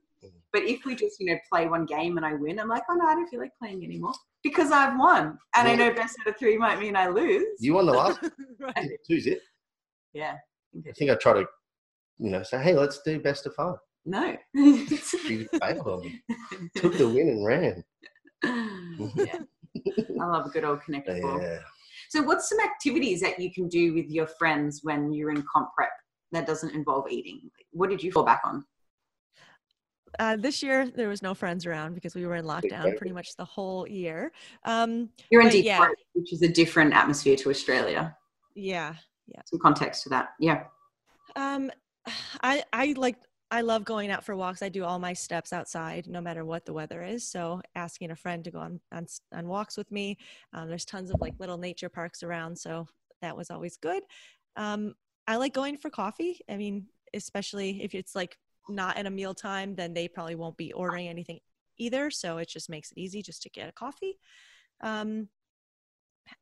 But 0.52 0.62
if 0.64 0.84
we 0.84 0.94
just, 0.94 1.18
you 1.18 1.26
know, 1.26 1.38
play 1.50 1.66
one 1.68 1.84
game 1.84 2.16
and 2.16 2.24
I 2.24 2.34
win, 2.34 2.60
I'm 2.60 2.68
like, 2.68 2.84
oh 2.88 2.94
no, 2.94 3.04
I 3.06 3.14
don't 3.14 3.26
feel 3.28 3.40
like 3.40 3.50
playing 3.58 3.82
anymore 3.82 4.12
because 4.42 4.70
I've 4.70 4.96
won, 4.98 5.38
and 5.56 5.68
I 5.68 5.74
know 5.74 5.92
best 5.92 6.16
out 6.20 6.28
of 6.28 6.38
three 6.38 6.56
might 6.58 6.78
mean 6.78 6.94
I 6.96 7.08
lose. 7.08 7.46
you 7.60 7.74
won 7.74 7.86
the 7.86 7.92
last 7.92 8.20
right. 8.60 8.90
two's 9.08 9.26
it 9.26 9.40
yeah. 10.14 10.36
i 10.88 10.92
think 10.92 11.10
i 11.10 11.14
try 11.14 11.32
to 11.34 11.44
you 12.18 12.30
know 12.30 12.42
say 12.42 12.62
hey 12.62 12.74
let's 12.74 13.00
do 13.02 13.20
best 13.20 13.46
of 13.46 13.54
five 13.54 13.76
No. 14.06 14.36
you 14.54 15.48
failed 15.60 15.86
on 15.86 16.00
me 16.02 16.20
took 16.76 16.96
the 16.96 17.08
win 17.08 17.28
and 17.28 17.44
ran 17.44 17.84
yeah. 19.16 19.38
I 20.20 20.26
love 20.26 20.46
a 20.46 20.50
good 20.50 20.64
old 20.64 20.82
connected 20.82 21.20
ball. 21.22 21.40
yeah 21.42 21.58
So, 22.10 22.22
what's 22.22 22.48
some 22.48 22.60
activities 22.60 23.20
that 23.22 23.38
you 23.40 23.52
can 23.52 23.68
do 23.68 23.94
with 23.94 24.08
your 24.08 24.26
friends 24.26 24.80
when 24.82 25.12
you're 25.12 25.30
in 25.30 25.42
comp 25.52 25.70
prep 25.76 25.90
that 26.32 26.46
doesn't 26.46 26.74
involve 26.74 27.06
eating? 27.10 27.40
What 27.72 27.90
did 27.90 28.02
you 28.02 28.12
fall 28.12 28.24
back 28.24 28.42
on? 28.44 28.64
uh, 30.20 30.36
this 30.36 30.62
year 30.62 30.88
there 30.88 31.08
was 31.08 31.22
no 31.22 31.34
friends 31.34 31.66
around 31.66 31.94
because 31.94 32.14
we 32.14 32.24
were 32.26 32.36
in 32.36 32.44
lockdown 32.44 32.96
pretty 32.96 33.12
much 33.12 33.34
the 33.36 33.44
whole 33.44 33.88
year 33.88 34.30
um 34.64 35.08
You're 35.30 35.40
in 35.42 35.48
But 35.48 35.52
Detroit, 35.54 35.64
yeah. 35.64 35.88
which 36.14 36.32
is 36.32 36.42
a 36.42 36.48
different 36.48 36.92
atmosphere 36.94 37.36
to 37.36 37.50
Australia. 37.50 38.16
yeah 38.54 38.94
Some 39.46 39.60
context 39.60 40.02
to 40.04 40.08
that. 40.10 40.30
Yeah. 40.38 40.64
Um, 41.36 41.70
I 42.42 42.64
I 42.72 42.94
like 42.96 43.16
I 43.50 43.60
love 43.60 43.84
going 43.84 44.10
out 44.10 44.24
for 44.24 44.34
walks. 44.34 44.62
I 44.62 44.68
do 44.68 44.84
all 44.84 44.98
my 44.98 45.12
steps 45.12 45.52
outside, 45.52 46.06
no 46.08 46.20
matter 46.20 46.44
what 46.44 46.64
the 46.64 46.72
weather 46.72 47.02
is. 47.02 47.28
So 47.28 47.60
asking 47.76 48.10
a 48.10 48.16
friend 48.16 48.42
to 48.44 48.50
go 48.50 48.58
on 48.58 48.80
on, 48.92 49.06
on 49.32 49.46
walks 49.48 49.76
with 49.76 49.90
me. 49.92 50.18
Um, 50.52 50.68
there's 50.68 50.84
tons 50.84 51.10
of 51.10 51.20
like 51.20 51.34
little 51.38 51.58
nature 51.58 51.88
parks 51.88 52.22
around, 52.22 52.58
so 52.58 52.86
that 53.22 53.36
was 53.36 53.50
always 53.50 53.76
good. 53.76 54.02
Um, 54.56 54.94
I 55.26 55.36
like 55.36 55.54
going 55.54 55.76
for 55.76 55.90
coffee. 55.90 56.40
I 56.50 56.56
mean, 56.56 56.86
especially 57.14 57.82
if 57.82 57.94
it's 57.94 58.14
like 58.14 58.36
not 58.68 58.98
in 58.98 59.06
a 59.06 59.10
meal 59.10 59.34
time, 59.34 59.74
then 59.74 59.94
they 59.94 60.08
probably 60.08 60.34
won't 60.34 60.56
be 60.56 60.72
ordering 60.72 61.08
anything 61.08 61.40
either. 61.78 62.10
So 62.10 62.38
it 62.38 62.48
just 62.48 62.70
makes 62.70 62.92
it 62.92 62.98
easy 62.98 63.22
just 63.22 63.42
to 63.42 63.50
get 63.50 63.68
a 63.68 63.72
coffee. 63.72 64.18
Um, 64.82 65.28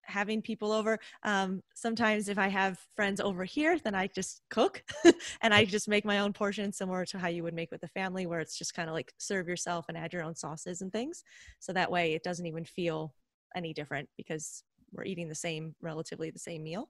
having 0.03 0.41
people 0.41 0.72
over 0.72 0.99
um, 1.24 1.62
sometimes 1.74 2.28
if 2.28 2.39
i 2.39 2.49
have 2.49 2.78
friends 2.95 3.20
over 3.20 3.45
here 3.45 3.78
then 3.78 3.95
i 3.95 4.07
just 4.07 4.43
cook 4.51 4.83
and 5.43 5.53
i 5.53 5.64
just 5.64 5.89
make 5.89 6.05
my 6.05 6.18
own 6.18 6.33
portion 6.33 6.72
similar 6.72 7.05
to 7.05 7.18
how 7.18 7.28
you 7.28 7.43
would 7.43 7.55
make 7.55 7.70
with 7.70 7.80
the 7.80 7.89
family 7.89 8.26
where 8.26 8.41
it's 8.41 8.57
just 8.59 8.74
kind 8.74 8.89
of 8.89 8.95
like 8.95 9.12
serve 9.18 9.49
yourself 9.49 9.87
and 9.89 9.97
add 9.99 10.12
your 10.12 10.22
own 10.22 10.35
sauces 10.35 10.83
and 10.83 10.93
things 10.93 11.24
so 11.59 11.72
that 11.72 11.91
way 11.91 12.14
it 12.14 12.22
doesn't 12.22 12.47
even 12.47 12.64
feel 12.64 13.14
any 13.57 13.72
different 13.72 14.09
because 14.16 14.62
we're 14.93 15.05
eating 15.05 15.28
the 15.28 15.35
same 15.35 15.74
relatively 15.80 16.30
the 16.30 16.39
same 16.39 16.62
meal 16.62 16.89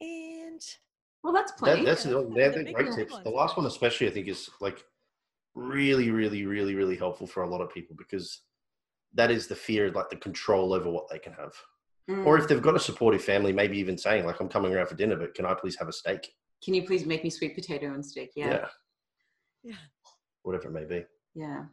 and 0.00 0.60
Well, 1.22 1.32
that's 1.32 1.52
plenty. 1.52 1.84
That, 1.84 1.90
that's 1.90 2.04
Yeah. 2.06 2.12
they're, 2.12 2.24
The 2.24 2.64
they're 2.64 2.72
great 2.72 2.86
ones. 2.86 2.96
tips. 2.96 3.18
The 3.24 3.30
last 3.30 3.56
one, 3.56 3.66
especially, 3.66 4.08
I 4.08 4.10
think 4.10 4.28
is 4.28 4.48
like 4.60 4.82
really, 5.54 6.10
really, 6.10 6.46
really, 6.46 6.74
really 6.74 6.96
helpful 6.96 7.26
for 7.26 7.42
a 7.42 7.48
lot 7.48 7.60
of 7.60 7.72
people 7.72 7.96
because 7.96 8.42
that 9.14 9.30
is 9.30 9.46
the 9.46 9.54
fear, 9.54 9.86
of 9.86 9.94
like 9.94 10.10
the 10.10 10.16
control 10.16 10.72
over 10.72 10.90
what 10.90 11.08
they 11.08 11.18
can 11.18 11.32
have. 11.32 11.52
Mm. 12.08 12.26
Or 12.26 12.38
if 12.38 12.48
they've 12.48 12.62
got 12.62 12.76
a 12.76 12.80
supportive 12.80 13.22
family, 13.22 13.52
maybe 13.52 13.78
even 13.78 13.98
saying 13.98 14.24
like, 14.24 14.40
"I'm 14.40 14.48
coming 14.48 14.74
around 14.74 14.86
for 14.86 14.96
dinner, 14.96 15.16
but 15.16 15.34
can 15.34 15.46
I 15.46 15.54
please 15.54 15.76
have 15.78 15.88
a 15.88 15.92
steak?" 15.92 16.32
Can 16.64 16.74
you 16.74 16.84
please 16.84 17.06
make 17.06 17.24
me 17.24 17.30
sweet 17.30 17.54
potato 17.54 17.94
and 17.94 18.04
steak? 18.04 18.32
Yeah. 18.36 18.68
Yeah. 19.62 19.74
whatever 20.42 20.68
it 20.68 20.72
may 20.72 20.84
be. 20.84 21.04
Yeah. 21.34 21.64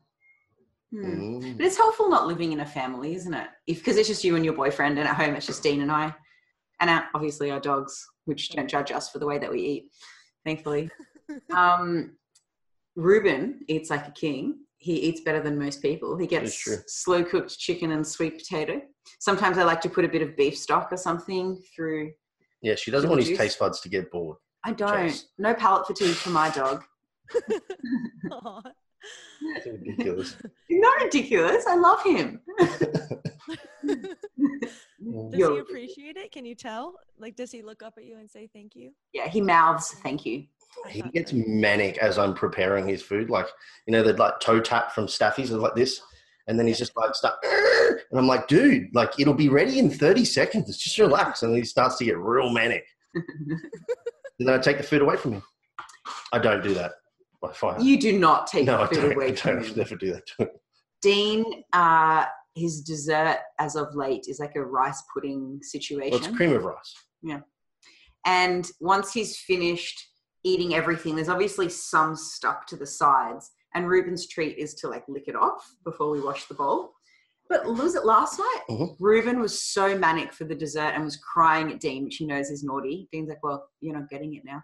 Hmm. 0.92 1.06
Mm. 1.06 1.58
But 1.58 1.66
it's 1.66 1.78
helpful 1.78 2.10
not 2.10 2.28
living 2.28 2.54
in 2.54 2.62
a 2.62 2.66
family, 2.66 3.16
isn't 3.16 3.34
it? 3.34 3.48
If 3.66 3.80
because 3.80 3.98
it's 3.98 4.08
just 4.08 4.24
you 4.24 4.36
and 4.36 4.46
your 4.46 4.54
boyfriend, 4.54 4.98
and 4.98 5.08
at 5.08 5.16
home 5.16 5.36
it's 5.36 5.46
just 5.46 5.64
Dean 5.64 5.82
and 5.82 5.92
I, 5.92 6.14
and 6.80 6.90
our, 6.90 7.08
obviously 7.14 7.52
our 7.52 7.60
dogs, 7.60 8.06
which 8.26 8.50
don't 8.50 8.70
judge 8.70 8.92
us 8.92 9.10
for 9.10 9.20
the 9.20 9.26
way 9.26 9.38
that 9.38 9.52
we 9.52 9.62
eat, 9.62 9.92
thankfully. 10.46 10.90
um, 11.56 12.18
Ruben 12.96 13.62
eats 13.68 13.90
like 13.90 14.08
a 14.08 14.12
king. 14.12 14.60
He 14.78 14.94
eats 14.94 15.22
better 15.22 15.42
than 15.42 15.58
most 15.58 15.82
people. 15.82 16.18
He 16.18 16.28
gets 16.28 16.68
slow 16.88 17.24
cooked 17.24 17.58
chicken 17.58 17.92
and 17.92 18.06
sweet 18.06 18.38
potato. 18.38 18.82
Sometimes 19.20 19.58
I 19.58 19.64
like 19.64 19.82
to 19.82 19.90
put 19.90 20.06
a 20.06 20.10
bit 20.10 20.22
of 20.22 20.36
beef 20.38 20.58
stock 20.58 20.90
or 20.92 20.98
something 20.98 21.62
through. 21.76 22.12
Yeah, 22.62 22.76
she 22.76 22.92
doesn't 22.92 23.08
Sugar 23.08 23.18
want 23.18 23.28
his 23.28 23.38
taste 23.38 23.60
buds 23.60 23.80
to 23.82 23.90
get 23.90 24.12
bored. 24.12 24.38
I 24.64 24.74
don't. 24.74 24.90
Cheers. 25.10 25.30
No 25.38 25.54
palate 25.54 25.88
fatigue 25.88 26.16
for 26.16 26.30
my 26.30 26.50
dog. 26.50 26.84
Aw. 29.44 29.54
That's 29.54 29.68
ridiculous. 29.68 30.36
Not 30.70 31.02
ridiculous. 31.04 31.66
I 31.68 31.76
love 31.76 32.04
him. 32.04 32.42
Does 35.00 35.40
Yo. 35.40 35.54
he 35.54 35.60
appreciate 35.60 36.18
it? 36.18 36.32
Can 36.32 36.46
you 36.46 36.56
tell? 36.56 36.96
Like, 37.20 37.36
does 37.36 37.52
he 37.52 37.62
look 37.62 37.82
up 37.82 37.94
at 37.98 38.06
you 38.06 38.18
and 38.18 38.30
say 38.30 38.50
thank 38.52 38.76
you? 38.76 38.92
Yeah, 39.14 39.28
he 39.28 39.42
mouths 39.42 39.96
thank 40.04 40.26
you. 40.26 40.46
He 40.90 41.02
gets 41.02 41.34
manic 41.34 41.98
as 42.00 42.18
I'm 42.18 42.34
preparing 42.34 42.88
his 42.88 43.02
food. 43.02 43.30
Like, 43.30 43.48
you 43.86 43.94
know, 43.94 44.04
they'd 44.04 44.20
like 44.20 44.40
toe 44.40 44.60
tap 44.60 44.92
from 44.92 45.08
Staffies 45.08 45.52
or 45.52 45.58
like 45.58 45.76
this. 45.76 46.02
And 46.48 46.58
then 46.58 46.68
he's 46.68 46.78
just 46.78 46.96
like, 46.96 47.14
start, 47.16 47.36
and 47.44 48.20
I'm 48.20 48.28
like, 48.28 48.48
dude, 48.48 48.94
like, 48.94 49.20
it'll 49.20 49.34
be 49.34 49.50
ready 49.50 49.80
in 49.80 49.90
30 49.90 50.26
seconds. 50.26 50.78
Just 50.78 50.98
relax. 50.98 51.44
And 51.44 51.52
then 51.52 51.60
he 51.60 51.66
starts 51.66 51.98
to 51.98 52.06
get 52.06 52.18
real 52.18 52.50
manic. 52.50 52.86
And 53.14 53.26
then 54.40 54.50
I 54.50 54.58
take 54.58 54.78
the 54.78 54.84
food 54.84 55.02
away 55.02 55.18
from 55.18 55.34
him. 55.34 55.44
I 56.32 56.40
don't 56.40 56.64
do 56.64 56.74
that. 56.74 56.94
I 57.50 57.54
find. 57.54 57.84
You 57.84 58.00
do 58.00 58.18
not 58.18 58.48
take 58.48 58.66
no, 58.66 58.86
food 58.88 59.14
away 59.14 59.36
from 59.36 59.64
him. 59.64 59.74
never 59.76 59.96
do 59.96 60.14
that. 60.14 60.50
Dean, 61.02 61.64
uh, 61.74 62.26
his 62.56 62.82
dessert 62.82 63.40
as 63.60 63.76
of 63.76 63.94
late 63.96 64.26
is 64.28 64.40
like 64.40 64.56
a 64.56 64.64
rice 64.64 65.02
pudding 65.14 65.60
situation. 65.62 66.12
Well, 66.20 66.28
it's 66.28 66.36
cream 66.36 66.54
of 66.54 66.64
rice. 66.64 66.96
Yeah. 67.22 67.42
And 68.26 68.70
once 68.80 69.14
he's 69.14 69.38
finished 69.38 70.00
eating 70.44 70.74
everything, 70.74 71.16
there's 71.16 71.30
obviously 71.30 71.70
some 71.70 72.16
stuck 72.16 72.66
to 72.68 72.76
the 72.76 72.86
sides. 72.86 73.52
And 73.76 73.88
Ruben's 73.88 74.28
treat 74.28 74.58
is 74.58 74.74
to 74.76 74.88
like 74.90 75.04
lick 75.08 75.28
it 75.28 75.36
off 75.36 75.70
before 75.86 76.10
we 76.10 76.20
wash 76.20 76.46
the 76.46 76.56
bowl. 76.56 76.94
But 77.50 77.66
was 77.66 77.96
it 77.96 78.06
last 78.06 78.40
night? 78.40 78.62
Mhm. 78.70 78.96
Ruben 79.00 79.40
was 79.40 79.62
so 79.62 79.98
manic 79.98 80.34
for 80.34 80.44
the 80.44 80.56
dessert 80.56 80.94
and 80.96 81.04
was 81.06 81.16
crying 81.18 81.72
at 81.72 81.80
Dean, 81.80 82.04
which 82.04 82.18
he 82.18 82.26
knows 82.26 82.50
is 82.50 82.64
naughty. 82.64 83.08
Dean's 83.12 83.30
like, 83.30 83.42
"Well, 83.44 83.70
you're 83.80 83.96
not 83.96 84.10
getting 84.10 84.34
it 84.34 84.44
now," 84.44 84.62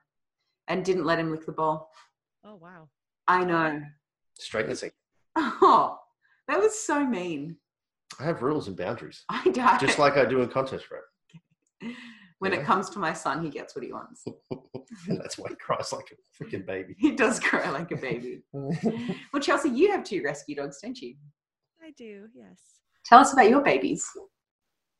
and 0.67 0.83
didn't 0.83 1.05
let 1.05 1.19
him 1.19 1.31
lick 1.31 1.45
the 1.45 1.53
bowl. 1.53 1.89
Oh 2.43 2.55
wow. 2.55 2.89
I 3.27 3.43
know. 3.45 3.81
Straight 4.37 4.69
in. 4.69 4.91
Oh, 5.35 5.97
that 6.47 6.59
was 6.59 6.77
so 6.77 7.05
mean. 7.05 7.57
I 8.19 8.23
have 8.25 8.41
rules 8.43 8.67
and 8.67 8.77
boundaries, 8.77 9.23
I 9.29 9.43
don't. 9.49 9.79
just 9.79 9.97
like 9.97 10.17
I 10.17 10.25
do 10.25 10.41
in 10.41 10.49
contest 10.49 10.85
prep. 10.87 11.01
when 12.39 12.51
Yeah. 12.53 12.59
it 12.59 12.65
comes 12.65 12.89
to 12.91 12.99
my 12.99 13.13
son, 13.13 13.43
he 13.43 13.49
gets 13.49 13.75
what 13.75 13.83
he 13.85 13.91
wants. 13.91 14.23
And 15.09 15.17
that's 15.19 15.39
why 15.39 15.49
he 15.49 15.55
cries 15.55 15.91
like 15.91 16.05
a 16.11 16.43
freaking 16.43 16.65
baby. 16.67 16.93
He 16.99 17.11
does 17.13 17.39
cry 17.39 17.67
like 17.71 17.91
a 17.91 17.95
baby. 17.97 18.43
Well, 18.53 19.41
Chelsea, 19.41 19.69
you 19.69 19.91
have 19.91 20.03
two 20.03 20.21
rescue 20.23 20.55
dogs, 20.55 20.79
don't 20.83 20.99
you? 21.01 21.15
I 21.83 21.91
do. 21.97 22.27
Yes. 22.35 22.59
Tell 23.05 23.19
us 23.19 23.33
about 23.33 23.49
your 23.49 23.61
babies. 23.61 24.05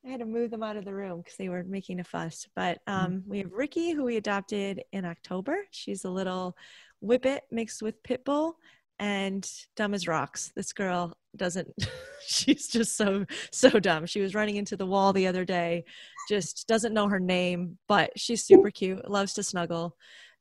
I 0.04 0.08
had 0.10 0.18
to 0.20 0.26
move 0.26 0.50
them 0.50 0.62
out 0.64 0.76
of 0.76 0.84
the 0.84 0.92
room 0.94 1.18
because 1.20 1.36
they 1.36 1.48
were 1.48 1.62
making 1.62 2.00
a 2.00 2.04
fuss. 2.04 2.46
But 2.56 2.78
Mm-hmm. 2.88 3.04
um, 3.04 3.22
we 3.28 3.38
have 3.38 3.52
Ricky, 3.52 3.92
who 3.92 4.02
we 4.04 4.16
adopted 4.16 4.82
in 4.92 5.04
October. 5.04 5.58
She's 5.70 6.04
a 6.04 6.10
little 6.10 6.56
whippet 7.04 7.42
mixed 7.50 7.82
with 7.82 8.02
pit 8.02 8.24
bull 8.24 8.56
and 8.98 9.48
dumb 9.76 9.94
as 9.94 10.08
rocks. 10.08 10.52
This 10.56 10.72
girl 10.72 11.16
doesn't, 11.36 11.68
she's 12.26 12.68
just 12.68 12.96
so, 12.96 13.26
so 13.52 13.70
dumb. 13.70 14.06
She 14.06 14.20
was 14.20 14.34
running 14.34 14.56
into 14.56 14.76
the 14.76 14.86
wall 14.86 15.12
the 15.12 15.26
other 15.26 15.44
day, 15.44 15.84
just 16.28 16.66
doesn't 16.66 16.94
know 16.94 17.08
her 17.08 17.20
name, 17.20 17.78
but 17.88 18.10
she's 18.16 18.44
super 18.44 18.70
cute, 18.70 19.08
loves 19.10 19.34
to 19.34 19.42
snuggle 19.42 19.96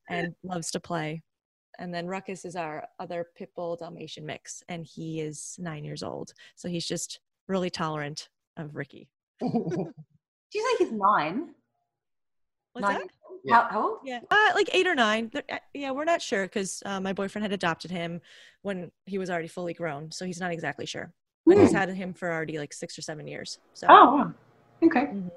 and 0.10 0.34
loves 0.44 0.72
to 0.72 0.80
play. 0.80 1.24
And 1.80 1.94
then 1.94 2.08
Ruckus 2.08 2.46
is 2.46 2.56
our 2.56 2.86
other 3.00 3.26
pit 3.36 3.50
bull 3.56 3.76
Dalmatian 3.76 4.26
mix, 4.26 4.62
and 4.70 4.86
he 4.86 5.22
is 5.22 5.56
nine 5.60 5.84
years 5.84 6.04
old. 6.04 6.34
So 6.56 6.70
he's 6.70 6.88
just 6.88 7.20
really 7.48 7.72
tolerant 7.72 8.30
of 8.58 8.76
Ricky. 8.76 9.10
Do 9.42 9.50
you 9.50 10.78
say 10.78 10.86
he's 10.86 10.94
nine? 10.94 11.50
What's 12.74 12.88
nine 12.88 13.00
that? 13.00 13.08
Years 13.44 13.56
old? 13.56 13.62
Yeah. 13.62 13.62
How, 13.64 13.70
how 13.70 13.90
old? 13.90 13.98
Yeah, 14.04 14.20
uh, 14.30 14.52
like 14.56 14.70
eight 14.74 14.88
or 14.88 14.96
nine. 14.96 15.32
Uh, 15.36 15.58
Yeah, 15.74 15.92
we're 15.92 16.06
not 16.06 16.22
sure 16.22 16.44
because 16.44 16.82
uh, 16.86 17.00
my 17.00 17.14
boyfriend 17.14 17.44
had 17.44 17.52
adopted 17.52 17.92
him 17.92 18.22
when 18.62 18.92
he 19.06 19.18
was 19.18 19.30
already 19.30 19.48
fully 19.48 19.74
grown, 19.74 20.12
so 20.12 20.26
he's 20.26 20.40
not 20.40 20.52
exactly 20.52 20.86
sure. 20.86 21.14
But 21.46 21.58
he's 21.58 21.72
Hmm. 21.72 21.78
had 21.78 21.90
him 21.90 22.14
for 22.14 22.32
already 22.32 22.58
like 22.58 22.74
six 22.74 22.98
or 22.98 23.02
seven 23.02 23.28
years. 23.28 23.60
So 23.74 23.88
Oh, 23.90 24.16
wow. 24.16 24.34
Okay. 24.84 25.06
Mhm. 25.08 25.32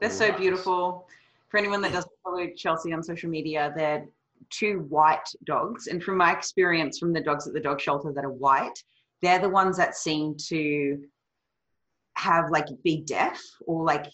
They're 0.00 0.10
so 0.10 0.32
beautiful. 0.32 1.08
For 1.48 1.58
anyone 1.58 1.80
that 1.82 1.92
doesn't 1.92 2.12
follow 2.22 2.46
Chelsea 2.56 2.92
on 2.92 3.02
social 3.02 3.30
media, 3.30 3.72
they're 3.76 4.06
two 4.50 4.80
white 4.88 5.26
dogs. 5.44 5.88
And 5.88 6.02
from 6.02 6.16
my 6.16 6.32
experience 6.32 6.98
from 6.98 7.12
the 7.12 7.20
dogs 7.20 7.48
at 7.48 7.54
the 7.54 7.60
dog 7.60 7.80
shelter 7.80 8.12
that 8.12 8.24
are 8.24 8.30
white, 8.30 8.78
they're 9.22 9.40
the 9.40 9.48
ones 9.48 9.76
that 9.76 9.96
seem 9.96 10.36
to 10.48 11.02
have 12.14 12.50
like 12.50 12.66
be 12.84 13.00
deaf 13.02 13.40
or 13.66 13.84
like 13.84 14.06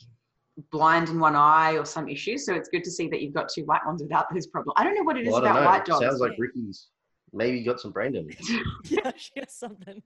blind 0.70 1.08
in 1.08 1.18
one 1.18 1.36
eye 1.36 1.72
or 1.72 1.84
some 1.84 2.08
issue. 2.08 2.38
So 2.38 2.54
it's 2.54 2.68
good 2.68 2.84
to 2.84 2.90
see 2.90 3.08
that 3.08 3.20
you've 3.20 3.34
got 3.34 3.48
two 3.48 3.64
white 3.64 3.84
ones 3.84 4.02
without 4.02 4.26
those 4.32 4.46
problems. 4.46 4.74
I 4.76 4.84
don't 4.84 4.94
know 4.94 5.02
what 5.02 5.16
it 5.16 5.26
is 5.26 5.32
Well, 5.32 5.44
I 5.44 5.50
about 5.50 5.60
know. 5.60 5.66
white 5.66 5.80
It 5.80 5.86
dogs. 5.86 6.04
Sounds 6.04 6.20
like 6.20 6.32
Ricky's 6.38 6.88
maybe 7.32 7.62
got 7.62 7.80
some 7.80 7.90
brain 7.90 8.12
damage. 8.12 8.38
yeah, 8.84 9.10
she 9.16 9.32
has 9.36 9.52
something. 9.54 10.02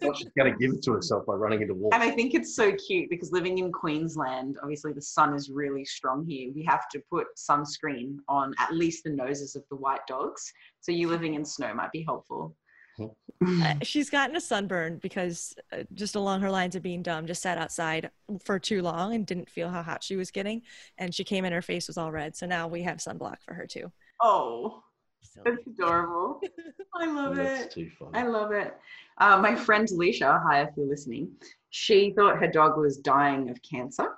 Not 0.00 0.16
she's 0.16 0.28
going 0.36 0.50
to 0.50 0.58
give 0.58 0.72
it 0.74 0.82
to 0.84 0.92
herself 0.92 1.26
by 1.26 1.34
running 1.34 1.60
into 1.60 1.74
walls. 1.74 1.92
And 1.92 2.02
I 2.02 2.10
think 2.10 2.34
it's 2.34 2.56
so 2.56 2.72
cute 2.72 3.10
because 3.10 3.32
living 3.32 3.58
in 3.58 3.70
Queensland, 3.70 4.56
obviously 4.62 4.92
the 4.92 5.02
sun 5.02 5.34
is 5.34 5.50
really 5.50 5.84
strong 5.84 6.24
here. 6.26 6.50
We 6.54 6.64
have 6.64 6.88
to 6.90 7.02
put 7.10 7.26
sunscreen 7.36 8.16
on 8.28 8.54
at 8.58 8.72
least 8.72 9.04
the 9.04 9.10
noses 9.10 9.54
of 9.54 9.62
the 9.70 9.76
white 9.76 10.06
dogs. 10.06 10.50
So 10.80 10.90
you 10.92 11.08
living 11.08 11.34
in 11.34 11.44
snow 11.44 11.74
might 11.74 11.92
be 11.92 12.02
helpful. 12.02 12.56
Uh, 13.00 13.74
she's 13.82 14.10
gotten 14.10 14.36
a 14.36 14.40
sunburn 14.40 14.98
because 14.98 15.54
uh, 15.72 15.82
just 15.94 16.14
along 16.14 16.40
her 16.40 16.50
lines 16.50 16.74
of 16.76 16.82
being 16.82 17.02
dumb, 17.02 17.26
just 17.26 17.42
sat 17.42 17.58
outside 17.58 18.10
for 18.44 18.58
too 18.58 18.82
long 18.82 19.14
and 19.14 19.26
didn't 19.26 19.48
feel 19.48 19.68
how 19.68 19.82
hot 19.82 20.02
she 20.04 20.16
was 20.16 20.30
getting, 20.30 20.62
and 20.98 21.14
she 21.14 21.24
came 21.24 21.44
in, 21.44 21.52
her 21.52 21.62
face 21.62 21.86
was 21.88 21.96
all 21.98 22.12
red. 22.12 22.36
So 22.36 22.46
now 22.46 22.68
we 22.68 22.82
have 22.82 22.98
sunblock 22.98 23.40
for 23.44 23.54
her 23.54 23.66
too. 23.66 23.90
Oh, 24.20 24.82
Silly. 25.22 25.44
that's 25.56 25.66
adorable. 25.66 26.40
I 27.00 27.06
love 27.06 27.36
That's 27.36 27.62
it. 27.62 27.70
too 27.70 27.90
funny. 27.98 28.18
I 28.18 28.24
love 28.26 28.52
it. 28.52 28.74
Uh, 29.18 29.38
my 29.38 29.54
friend 29.54 29.88
Alicia, 29.90 30.40
hi 30.46 30.62
if 30.62 30.70
you're 30.76 30.86
listening, 30.86 31.30
she 31.70 32.12
thought 32.16 32.38
her 32.38 32.48
dog 32.48 32.76
was 32.76 32.98
dying 32.98 33.48
of 33.50 33.58
cancer. 33.62 34.08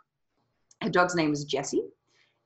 Her 0.83 0.91
dog's 0.91 1.15
name 1.15 1.31
was 1.31 1.45
Jessie. 1.45 1.83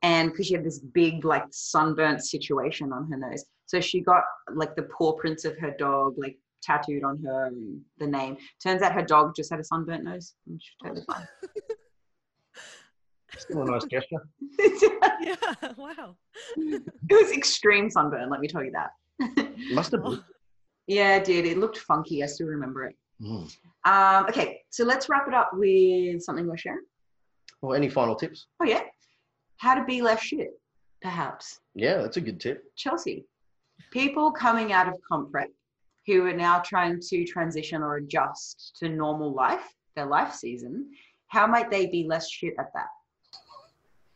And 0.03 0.31
because 0.31 0.47
she 0.47 0.55
had 0.55 0.64
this 0.64 0.79
big, 0.79 1.24
like, 1.24 1.45
sunburnt 1.51 2.24
situation 2.24 2.93
on 2.93 3.11
her 3.11 3.16
nose. 3.16 3.45
So 3.69 3.81
she 3.81 4.01
got, 4.01 4.25
like, 4.53 4.75
the 4.77 4.83
paw 4.85 5.12
prints 5.12 5.45
of 5.45 5.57
her 5.59 5.71
dog, 5.79 6.14
like, 6.16 6.39
tattooed 6.62 7.05
on 7.05 7.23
her, 7.23 7.47
and 7.47 7.81
the 7.99 8.07
name. 8.07 8.37
Turns 8.62 8.83
out 8.83 8.93
her 8.93 9.03
dog 9.03 9.35
just 9.37 9.51
had 9.51 9.61
a 9.61 9.64
sunburnt 9.64 10.05
nose. 10.05 10.35
And 10.47 10.61
she's 10.61 10.75
totally 10.83 11.05
fine. 11.07 11.29
Still 13.39 13.62
a 13.62 13.71
nice 13.71 13.85
gesture. 13.91 14.16
it 14.59 15.01
yeah, 15.21 15.73
wow. 15.77 16.16
It 16.57 16.83
was 17.11 17.31
extreme 17.31 17.91
sunburn, 17.91 18.31
let 18.31 18.41
me 18.41 18.49
tell 18.49 18.64
you 18.64 18.73
that. 18.73 18.91
Must 19.71 19.93
have 19.93 20.03
been. 20.03 20.25
yeah, 20.87 21.16
it 21.16 21.25
did. 21.25 21.45
It 21.45 21.59
looked 21.59 21.79
funky. 21.79 22.23
I 22.23 22.27
still 22.27 22.47
remember 22.47 22.87
it. 22.87 22.97
Mm. 23.23 23.55
Um, 23.85 24.27
okay, 24.29 24.61
so 24.71 24.83
let's 24.85 25.09
wrap 25.11 25.29
it 25.29 25.35
up 25.35 25.51
with 25.53 26.23
something 26.23 26.47
we're 26.47 26.57
sharing. 26.57 26.85
Well, 27.61 27.75
any 27.77 27.89
final 27.91 28.14
tips? 28.14 28.47
Oh 28.61 28.64
yeah, 28.64 28.81
how 29.59 29.75
to 29.75 29.85
be 29.85 30.01
less 30.01 30.23
shit, 30.23 30.51
perhaps. 31.03 31.61
Yeah, 31.75 31.99
that's 31.99 32.16
a 32.16 32.21
good 32.21 32.41
tip. 32.41 32.64
Chelsea, 32.77 33.27
people 33.91 34.31
coming 34.31 34.72
out 34.72 34.89
of 34.89 34.95
comp 35.09 35.31
prep 35.31 35.49
who 36.07 36.24
are 36.26 36.33
now 36.33 36.61
trying 36.61 37.01
to 37.01 37.24
transition 37.24 37.83
or 37.83 37.97
adjust 37.97 38.76
to 38.79 38.89
normal 38.89 39.35
life, 39.35 39.66
their 39.95 40.07
life 40.07 40.35
season. 40.35 40.91
How 41.29 41.47
might 41.47 41.70
they 41.70 41.87
be 41.87 42.07
less 42.09 42.31
shit 42.31 42.55
at 42.59 42.72
that? 42.74 42.87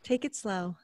take 0.04 0.24
it 0.24 0.34
slow 0.34 0.76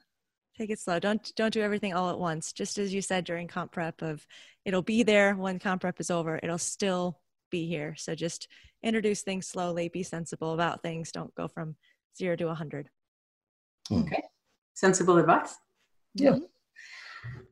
take 0.57 0.69
it 0.69 0.79
slow 0.79 0.97
don't 0.97 1.33
don't 1.35 1.53
do 1.53 1.61
everything 1.61 1.93
all 1.93 2.09
at 2.09 2.17
once 2.17 2.53
just 2.53 2.77
as 2.77 2.93
you 2.93 3.01
said 3.01 3.25
during 3.25 3.49
comp 3.49 3.69
prep 3.69 4.01
of 4.01 4.25
it'll 4.63 4.81
be 4.81 5.03
there 5.03 5.35
when 5.35 5.59
comp 5.59 5.81
prep 5.81 5.99
is 5.99 6.09
over 6.09 6.39
it'll 6.41 6.57
still 6.57 7.19
be 7.51 7.67
here 7.67 7.93
so 7.97 8.15
just 8.15 8.47
introduce 8.81 9.21
things 9.21 9.45
slowly 9.45 9.89
be 9.89 10.03
sensible 10.03 10.53
about 10.53 10.81
things 10.81 11.11
don't 11.11 11.35
go 11.35 11.49
from 11.49 11.75
zero 12.17 12.33
to 12.37 12.45
a 12.45 12.47
100 12.47 12.89
Okay. 13.91 14.23
Sensible 14.73 15.17
advice. 15.17 15.57
Yeah. 16.13 16.31
Mhm. 16.31 16.47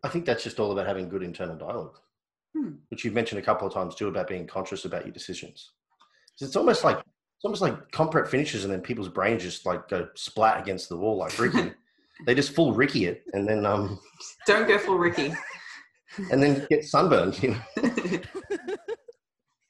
I 0.04 0.10
think 0.10 0.26
that's 0.26 0.44
just 0.44 0.60
all 0.60 0.72
about 0.72 0.88
having 0.88 1.10
good 1.10 1.24
internal 1.24 1.58
dialogue, 1.58 1.98
Hmm. 2.56 2.76
which 2.90 3.04
you've 3.04 3.14
mentioned 3.14 3.40
a 3.40 3.44
couple 3.46 3.68
of 3.68 3.74
times 3.74 3.96
too 3.96 4.08
about 4.08 4.28
being 4.28 4.48
conscious 4.48 4.86
about 4.86 5.06
your 5.06 5.14
decisions. 5.14 5.72
'Cause 6.40 6.48
It's 6.48 6.56
almost 6.56 6.84
like 6.84 6.98
it's 7.00 7.46
almost 7.46 7.62
like 7.62 7.92
comp 7.92 8.12
prep 8.12 8.28
finishes 8.28 8.64
and 8.64 8.74
then 8.74 8.82
people's 8.82 9.10
brains 9.10 9.44
just 9.44 9.66
like 9.66 9.88
go 9.90 10.08
splat 10.16 10.60
against 10.60 10.90
the 10.90 10.98
wall 10.98 11.18
like 11.18 11.38
Ricky. 11.38 11.72
they 12.26 12.34
just 12.34 12.54
full 12.54 12.74
Ricky 12.74 13.06
it 13.06 13.24
and 13.34 13.48
then 13.48 13.66
um 13.66 14.00
Don't 14.48 14.68
go 14.68 14.78
full 14.80 14.98
Ricky. 14.98 15.34
and 16.32 16.42
then 16.42 16.66
get 16.70 16.84
sunburned. 16.86 17.42
You 17.44 17.52
know, 17.52 17.62